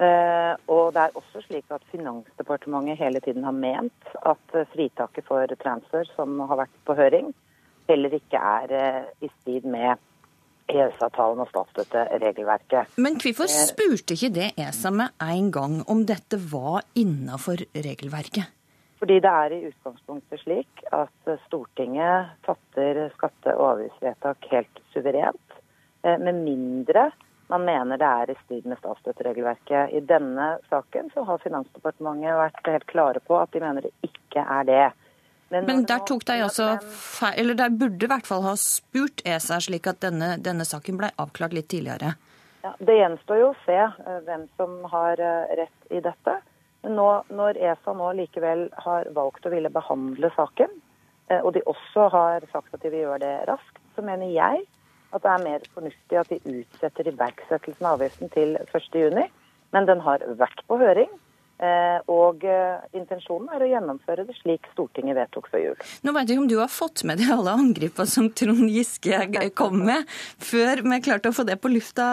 [0.00, 5.58] Uh, og det er også slik at Finansdepartementet hele tiden har ment at fritaket for
[5.60, 7.30] transfer som har vært på høring,
[7.86, 8.74] heller ikke er
[9.22, 10.00] i strid med
[10.72, 12.96] EØS-avtalen og statsstøtteregelverket.
[12.96, 18.48] Men hvorfor spurte ikke det ESA med en gang om dette var innafor regelverket?
[19.04, 25.58] Fordi det er i utgangspunktet slik at Stortinget fatter skatte- og avgiftsvedtak helt suverent,
[26.02, 27.10] eh, med mindre
[27.52, 29.92] man mener det er i strid med statsstøtteregelverket.
[29.92, 34.40] I denne saken så har Finansdepartementet vært helt klare på at de mener det ikke
[34.40, 34.86] er det.
[35.52, 39.20] Men, Men der tok de også feil, eller der burde i hvert fall ha spurt
[39.28, 42.14] ESA, slik at denne, denne saken ble avklart litt tidligere.
[42.64, 46.40] Ja, Det gjenstår jo å se eh, hvem som har eh, rett i dette.
[46.84, 50.72] Nå, når ESA nå likevel har valgt å ville behandle saken,
[51.30, 54.66] eh, og de også har sagt at de vil gjøre det raskt, så mener jeg
[55.14, 59.30] at det er mer fornuftig at de utsetter iverksettelsen av avgiften til 1.6.
[59.72, 61.08] Men den har vært på høring.
[61.62, 65.84] Eh, og eh, intensjonen er å gjennomføre det slik Stortinget vedtok før jul.
[66.02, 69.20] Nå vet jeg ikke om du har fått med deg alle angrepene som Trond Giske
[69.54, 70.08] kom med,
[70.42, 72.08] før vi klarte å få det på lufta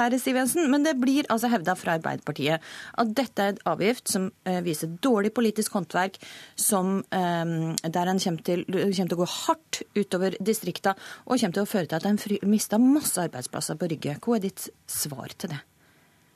[0.00, 0.66] her, Siv Jensen.
[0.72, 2.66] Men det blir altså hevda fra Arbeiderpartiet
[2.98, 6.18] at dette er et avgift som eh, viser dårlig politisk håndverk,
[6.58, 11.62] som, der en kommer til, kommer til, å gå hardt utover distrikta, og kommer til
[11.64, 14.18] å føre til at en mister masse arbeidsplasser på Rygge.
[14.18, 15.62] Hva er ditt svar til det?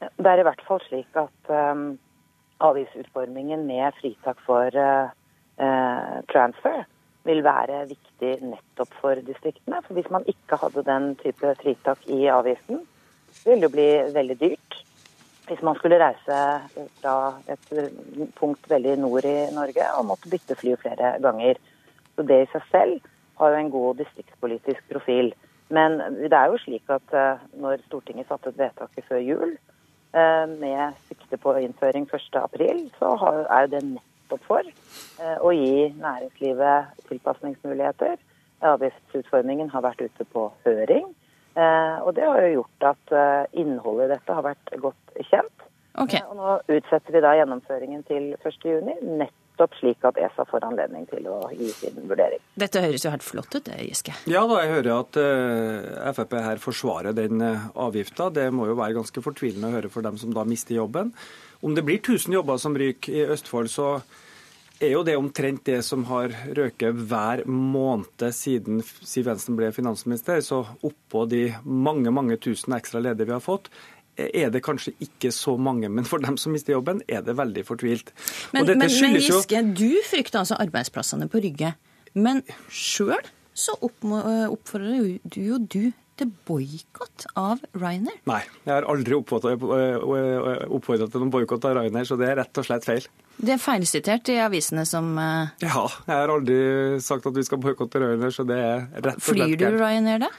[0.04, 1.94] Det er i hvert fall slik at um
[2.62, 5.10] avgiftsutformingen med fritak for uh,
[6.30, 6.84] transfer
[7.24, 9.80] vil være viktig nettopp for distriktene.
[9.86, 12.82] For hvis man ikke hadde den type fritak i avgiften,
[13.44, 14.76] ville det bli veldig dyrt.
[15.48, 16.36] Hvis man skulle reise
[17.00, 17.16] fra
[17.52, 17.72] et
[18.38, 21.60] punkt veldig nord i Norge og måtte bytte fly flere ganger.
[22.16, 23.10] Så det i seg selv
[23.40, 25.34] har jo en god distriktspolitisk profil.
[25.68, 27.16] Men det er jo slik at
[27.60, 29.73] når Stortinget fattet vedtaket før jul, Eh,
[30.14, 33.10] med sikte på innføring 1.4, så
[33.50, 38.16] er det nettopp for eh, å gi næringslivet tilpasningsmuligheter.
[38.64, 41.10] Avgiftsutformingen har vært ute på høring.
[41.54, 43.16] Eh, og det har jo gjort at
[43.52, 45.68] innholdet i dette har vært godt kjent.
[45.94, 46.22] Okay.
[46.30, 51.06] Og nå utsetter vi da gjennomføringen til 1.6, nettopp nettopp slik at ESA får anledning
[51.06, 52.40] til å gi sin vurdering.
[52.54, 54.14] Dette høres jo helt flott ut, det, Giske.
[54.26, 58.30] Ja, da jeg hører at uh, Frp her forsvarer den uh, avgifta.
[58.30, 61.12] Det må jo være ganske fortvilende å høre for dem som da mister jobben.
[61.62, 64.02] Om det blir 1000 jobber som ryker i Østfold, så
[64.82, 70.42] er jo det omtrent det som har røket hver måned siden Siv Jensen ble finansminister.
[70.42, 73.70] Så oppå de mange, mange tusen ekstra ledige vi har fått,
[74.16, 77.64] er det kanskje ikke så mange, men for dem som mister jobben, er det veldig
[77.66, 78.12] fortvilt.
[78.54, 81.74] Men, men, men Giske, du frykter altså arbeidsplassene på Rygge.
[82.14, 83.22] Men sjøl
[83.54, 88.20] så oppfordrer du jo du til boikott av Ryanair?
[88.30, 92.66] Nei, jeg har aldri oppfordra til noen boikott av Ryanair, så det er rett og
[92.66, 93.08] slett feil.
[93.34, 96.58] Det er feilsitert i avisene som Ja, jeg har aldri
[97.02, 100.28] sagt at vi skal boikotte Ryanair, så det er rett og slett Flyr du Ryanair,
[100.28, 100.30] da?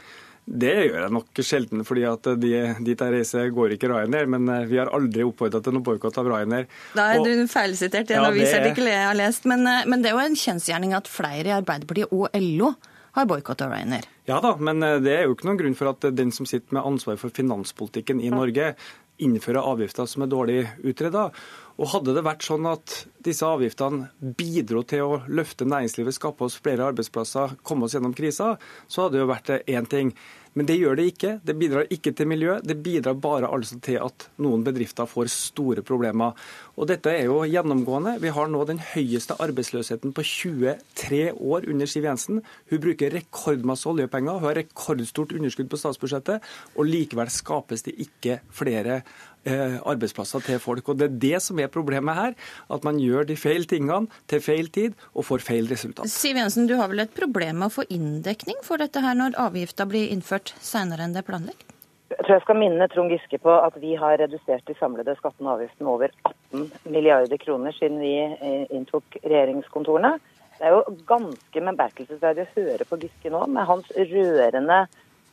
[0.45, 2.51] Det gjør jeg nok sjelden, fordi at de,
[2.85, 4.29] dit jeg reiser går ikke Ryanair.
[4.29, 6.67] Men eh, vi har aldri oppfordra til noen boikott av Ryanair.
[6.93, 9.47] Da er og, du feilsitert i en ja, avisartikkel jeg har lest.
[9.49, 12.75] Men, eh, men, det er jo en kjensgjerning at flere i Arbeiderpartiet og LO
[13.15, 14.05] har boikotta Ryanair.
[14.29, 16.77] Ja da, men eh, det er jo ikke noen grunn for at den som sitter
[16.77, 18.75] med ansvar for finanspolitikken i Norge,
[19.23, 21.29] innfører avgifter som er dårlig utreda.
[21.75, 26.57] Og Hadde det vært sånn at disse avgiftene bidro til å løfte næringslivet, skape oss
[26.61, 28.55] flere arbeidsplasser, komme oss gjennom krisa,
[28.87, 30.13] så hadde det jo vært én ting.
[30.55, 31.31] Men det gjør det ikke.
[31.43, 32.53] Det bidrar ikke til miljø.
[32.63, 36.31] Det bidrar bare altså til at noen bedrifter får store problemer.
[36.79, 38.15] Og Dette er jo gjennomgående.
[38.23, 42.39] Vi har nå den høyeste arbeidsløsheten på 23 år under Siv Jensen.
[42.71, 48.39] Hun bruker rekordmasse oljepenger, hun har rekordstort underskudd på statsbudsjettet, og likevel skapes det ikke
[48.55, 49.01] flere
[49.45, 50.89] arbeidsplasser til folk.
[50.89, 52.33] Og Det er det som er problemet her.
[52.69, 56.09] At man gjør de feil tingene til feil tid og får feil resultat.
[56.09, 59.37] Siv Jensen, du har vel et problem med å få inndekning for dette her når
[59.37, 61.71] avgifta blir innført senere enn det er planlagt?
[62.05, 65.49] Jeg tror jeg skal minne Trond Giske på at vi har redusert de samlede skattene
[65.49, 66.13] og avgiftene over
[66.53, 70.13] 18 milliarder kroner siden vi eh, inntok regjeringskontorene.
[70.55, 74.85] Det er jo ganske merkelsesverdig å høre på Giske nå, med hans rørende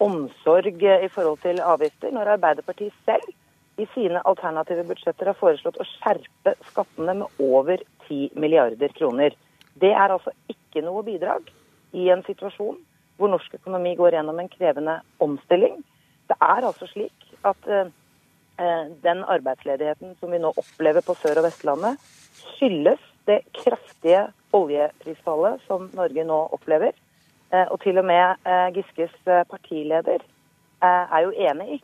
[0.02, 3.28] omsorg i forhold til avgifter, når Arbeiderpartiet selv
[3.77, 9.35] i sine alternative budsjetter har foreslått å skjerpe skattene med over 10 milliarder kroner.
[9.74, 11.49] Det er altså ikke noe bidrag
[11.97, 12.77] i en situasjon
[13.16, 15.78] hvor norsk økonomi går gjennom en krevende omstilling.
[16.28, 17.89] Det er altså slik at eh,
[18.59, 21.97] eh den arbeidsledigheten som vi nå opplever på Sør- og Vestlandet,
[22.57, 26.93] skyldes det kraftige oljeprisfallet som Norge nå opplever.
[27.53, 28.36] Eh, og til og med
[28.77, 30.20] Giskes partileder
[30.82, 31.82] er jo enig i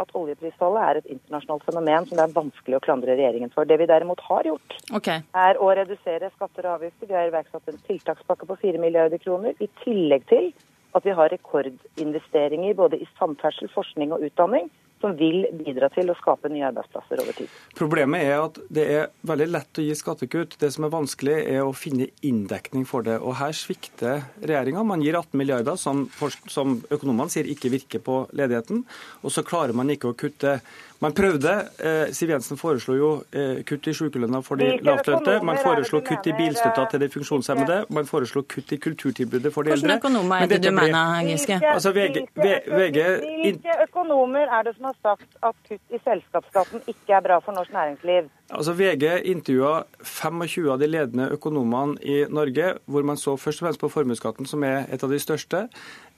[0.00, 3.68] at oljeprisfallet er et internasjonalt fenomen som det er vanskelig å klandre regjeringen for.
[3.68, 5.22] Det vi derimot har gjort, okay.
[5.36, 7.10] er å redusere skatter og avgifter.
[7.10, 10.50] Vi har iverksatt en tiltakspakke på 4 milliarder kroner, i tillegg til
[10.96, 14.70] at vi har rekordinvesteringer både i samferdsel, forskning og utdanning
[15.00, 17.52] som vil bidra til å skape nye arbeidsplasser over tid.
[17.78, 20.56] Problemet er at det er veldig lett å gi skattekutt.
[20.60, 23.18] Det som er vanskelig, er å finne inndekning for det.
[23.22, 24.84] Og Her svikter regjeringa.
[24.86, 26.06] Man gir 18 milliarder, som,
[26.50, 28.84] som økonomene sier ikke virker på ledigheten.
[29.22, 30.58] Og så klarer man ikke å kutte
[31.00, 31.52] man prøvde.
[31.78, 35.38] Eh, Siv Jensen foreslo jo eh, kutt i sykelønna for de lavtlønte.
[35.46, 37.78] Man foreslo kutt i bilstøtta til de funksjonshemmede.
[37.94, 39.86] Man foreslo kutt i kulturtilbudet for de eldre.
[39.86, 41.60] Hvilke økonomer er det du mener, Giske?
[41.74, 42.98] Altså, VG, VG,
[43.44, 47.54] Hvilke økonomer er det som har sagt at kutt i selskapsskatten ikke er bra for
[47.56, 48.32] norsk næringsliv?
[48.50, 53.66] Altså VG intervjua 25 av de ledende økonomene i Norge, hvor man så først og
[53.66, 55.66] fremst på formuesskatten, som er et av de største.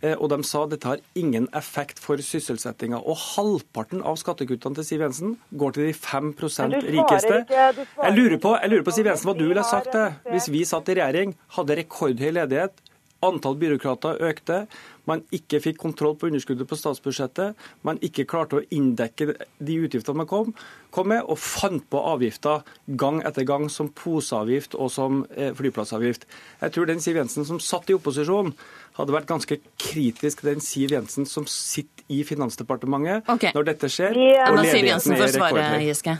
[0.00, 3.02] Eh, og de sa at dette har ingen effekt for sysselsettinga.
[3.04, 7.42] Og halvparten av skattekuttene til Siv Jensen går til de 5% rikeste.
[7.50, 10.64] Jeg lurer, på, jeg lurer på Siv Jensen, hva du ville sagt det hvis vi
[10.68, 12.80] satt i regjering, hadde rekordhøy ledighet,
[13.24, 14.64] antall byråkrater økte,
[15.08, 17.56] man ikke fikk kontroll på underskuddet på statsbudsjettet,
[17.86, 20.52] man ikke klarte å inndekke de utgiftene man kom,
[20.94, 22.64] kom med, og fant på avgifter
[23.00, 26.26] gang etter gang som poseavgift og som eh, flyplassavgift.
[26.62, 28.54] Jeg tror den Siv Jensen som satt i opposisjon,
[29.02, 33.54] hadde vært ganske kritisk til den Siv Jensen som sitter i Finansdepartementet okay.
[33.56, 34.18] når dette skjer.
[34.18, 34.50] Ja.
[34.50, 36.18] og ledigheten er rekordhøy.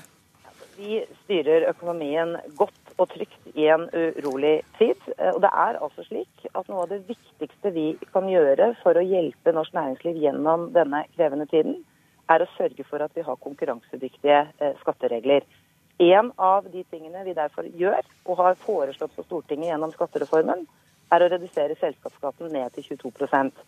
[0.80, 4.98] Vi styrer økonomien godt og trygt i en urolig tid.
[5.16, 8.96] Eh, og det er altså slik at noe av det viktigste vi kan gjøre for
[8.96, 11.80] å hjelpe norsk næringsliv gjennom denne krevende tiden,
[12.30, 15.46] er å sørge for at vi har konkurransedyktige eh, skatteregler.
[16.00, 20.64] En av de tingene vi derfor gjør, og har foreslått for Stortinget gjennom skattereformen,
[21.10, 23.66] er å redusere selskapsskatten ned til 22%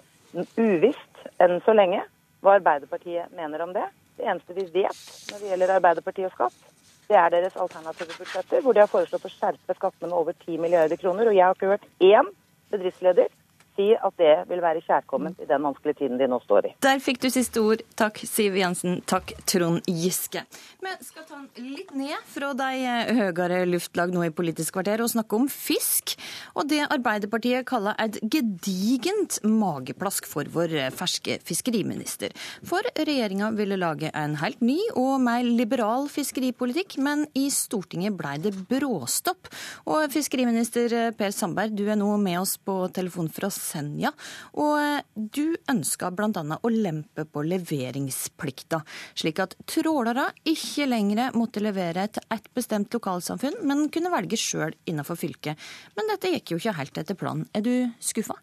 [0.56, 2.00] Uvisst enn så lenge
[2.42, 3.84] hva Arbeiderpartiet mener om det.
[4.16, 6.70] Det eneste vi vet når det gjelder Arbeiderpartiet og skatt,
[7.10, 10.62] det er deres alternative budsjetter, hvor de har foreslått å skjerpe skattene med over 10
[10.62, 11.28] milliarder kroner.
[11.28, 12.30] Og jeg har ikke hørt én
[12.72, 13.28] bedriftsleder
[13.76, 16.74] si at det vil være kjærkomment i den vanskelige tiden de nå står i.
[16.84, 17.82] Der fikk du siste ord.
[17.98, 19.00] Takk Siv Jensen.
[19.08, 20.44] Takk Trond Giske.
[20.82, 22.70] Vi skal ta den litt ned fra de
[23.16, 26.16] høyere luftlag nå i Politisk kvarter og snakke om fisk.
[26.56, 32.34] Og det Arbeiderpartiet kaller et gedigent mageplask for vår ferske fiskeriminister.
[32.66, 38.36] For regjeringa ville lage en helt ny og mer liberal fiskeripolitikk, men i Stortinget blei
[38.42, 39.50] det bråstopp.
[39.88, 44.12] Og fiskeriminister Per Sandberg, du er nå med oss på telefon fra Senja.
[44.58, 46.42] Og eh, du ønska bl.a.
[46.58, 48.82] å lempe på leveringsplikta,
[49.18, 54.74] slik at trålere ikke lenger måtte levere til ett bestemt lokalsamfunn, men kunne velge sjøl
[54.88, 55.60] innenfor fylket.
[55.96, 57.46] Men dette gikk jo ikke helt etter planen.
[57.54, 58.38] Er du skuffa?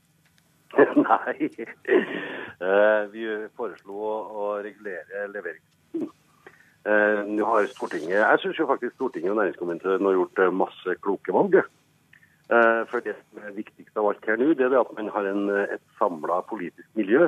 [0.80, 1.50] Nei.
[2.60, 3.26] Eh, vi
[3.58, 6.10] foreslo å regulere leveringsplikten.
[6.88, 11.58] Uh, nå har Stortinget, Jeg syns faktisk Stortinget og næringskomiteen har gjort masse kloke valg.
[12.50, 15.28] Eh, for det som er viktigst av alt her nå, det er at man har
[15.30, 17.28] en, et samla politisk miljø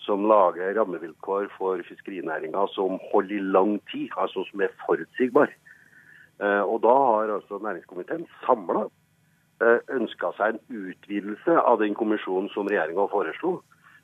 [0.00, 5.52] som lager rammevilkår for fiskerinæringa som holder i lang tid, altså som er forutsigbar.
[6.42, 8.88] Eh, og da har altså næringskomiteen samla
[9.62, 13.60] eh, ønska seg en utvidelse av den kommisjonen som regjeringa foreslo.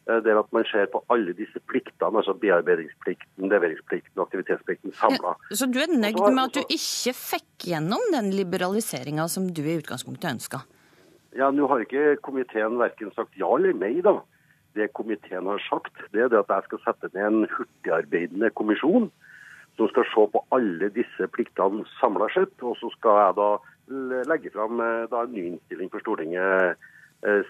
[0.07, 5.35] Eh, det at man ser på alle disse pliktene, altså bearbeidingsplikten, leveringsplikten og aktivitetsplikten samla.
[5.51, 9.65] Ja, så du er nøyd med at du ikke fikk gjennom den liberaliseringa som du
[9.65, 10.63] i utgangspunktet ønska?
[11.37, 14.21] Ja, nå har ikke komiteen verken sagt ja eller nei, da.
[14.77, 19.11] Det komiteen har sagt, det er at jeg skal sette ned en hurtigarbeidende kommisjon
[19.77, 22.55] som skal se på alle disse pliktene samla sett.
[22.63, 23.51] Og så skal jeg da
[24.31, 26.87] legge fram eh, da, en ny innstilling for Stortinget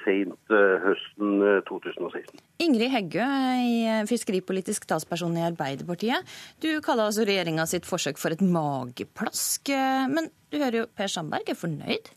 [0.05, 2.36] sent eh, høsten 2016.
[2.36, 3.26] Eh, Ingrid Heggø,
[4.09, 6.36] fiskeripolitisk talsperson i Arbeiderpartiet.
[6.62, 9.72] Du kaller altså regjeringa sitt forsøk for et mageplask.
[10.12, 12.12] Men du hører jo Per Sandberg er fornøyd?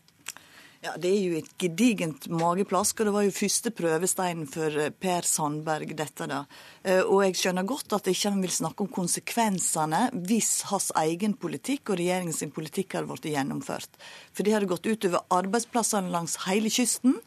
[0.80, 4.88] Ja, Det er jo et gedigent mageplask, og det var jo første prøvesteinen for eh,
[4.88, 6.38] Per Sandberg, dette da.
[6.80, 11.92] Eh, og jeg skjønner godt at ikke vil snakke om konsekvensene hvis hans egen politikk
[11.92, 14.00] og regjeringens politikk hadde blitt gjennomført.
[14.32, 17.18] For det hadde gått utover arbeidsplassene langs hele kysten.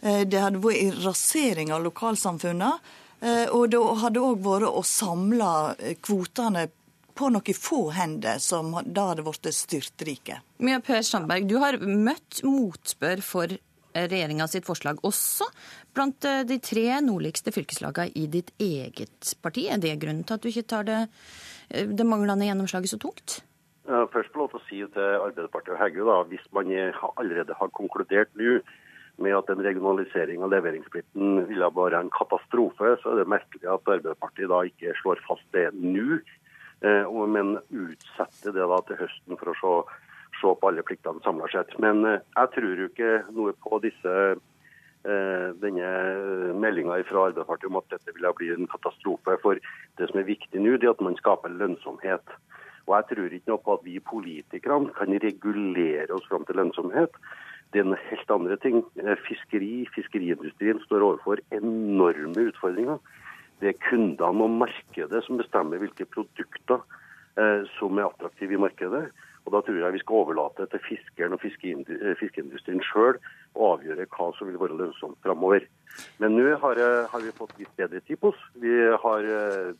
[0.00, 2.76] Eh, det hadde vært en rasering av lokalsamfunnene.
[3.24, 5.46] Og det hadde òg vært å samle
[6.04, 6.66] kvotene
[7.14, 10.40] på noen få hender, som da hadde blitt styrtrike.
[10.64, 13.56] Mia Per Sandberg, du har møtt motspør for
[13.94, 15.46] regjeringa sitt forslag, også
[15.94, 19.68] blant eh, de tre nordligste fylkeslagene i ditt eget parti.
[19.70, 21.00] Er det grunnen til at du ikke tar det,
[21.70, 23.40] eh, det manglende gjennomslaget så tungt?
[23.84, 26.70] Først få lov til å si til Arbeiderpartiet og Heggø, da, hvis man
[27.20, 28.62] allerede har konkludert nå
[29.20, 33.76] med at en regionalisering av leveringsplikten ville være en katastrofe, så er det merkelig at
[33.76, 36.43] Arbeiderpartiet da ikke slår fast det nå Eh,
[36.84, 40.00] men utsette det da til høsten for å se,
[40.40, 41.72] se på alle pliktene samla sett.
[41.82, 45.92] Men eh, jeg tror jo ikke noe på disse eh, denne
[46.60, 49.38] meldinga fra Arbeiderpartiet om at dette vil bli en katastrofe.
[49.44, 49.62] For
[49.98, 52.36] det som er viktig nå, er at man skaper lønnsomhet.
[52.84, 57.16] Og jeg tror ikke noe på at vi politikerne kan regulere oss fram til lønnsomhet.
[57.72, 58.82] Det er en helt andre ting.
[59.24, 63.00] Fiskeri, fiskeriindustrien står overfor enorme utfordringer
[63.62, 66.82] det er kundene og markedet som bestemmer hvilke produkter
[67.38, 69.06] eh, som er attraktive i markedet.
[69.44, 73.18] Og Da tror jeg vi skal overlate til fiskeren og eh, fiskeindustrien sjøl
[73.54, 75.66] å avgjøre hva som vil være lønnsomt framover.
[76.18, 78.40] Men nå har, har, vi fått litt bedre tid på oss.
[78.58, 78.72] Vi
[79.04, 79.74] har, eh,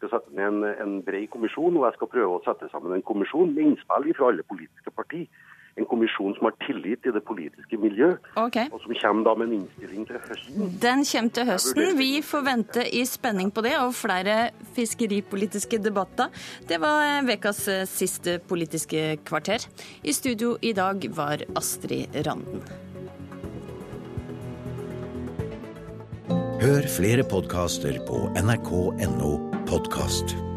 [0.00, 3.06] skal sette ned en, en bred kommisjon, og jeg skal prøve å sette sammen en
[3.06, 5.28] kommisjon med innspill fra alle politiske partier
[5.78, 8.68] en kommisjon som har tillit i det politiske miljø, okay.
[8.72, 10.74] og som kommer da med en innstilling til høsten.
[10.82, 11.94] Den kommer til høsten.
[12.00, 14.38] Vi får vente i spenning på det, og flere
[14.76, 16.30] fiskeripolitiske debatter.
[16.68, 19.66] Det var ukas siste Politiske kvarter.
[20.02, 22.62] I studio i dag var Astrid Randen.
[26.60, 29.32] Hør flere podkaster på nrk.no
[29.70, 30.49] podkast.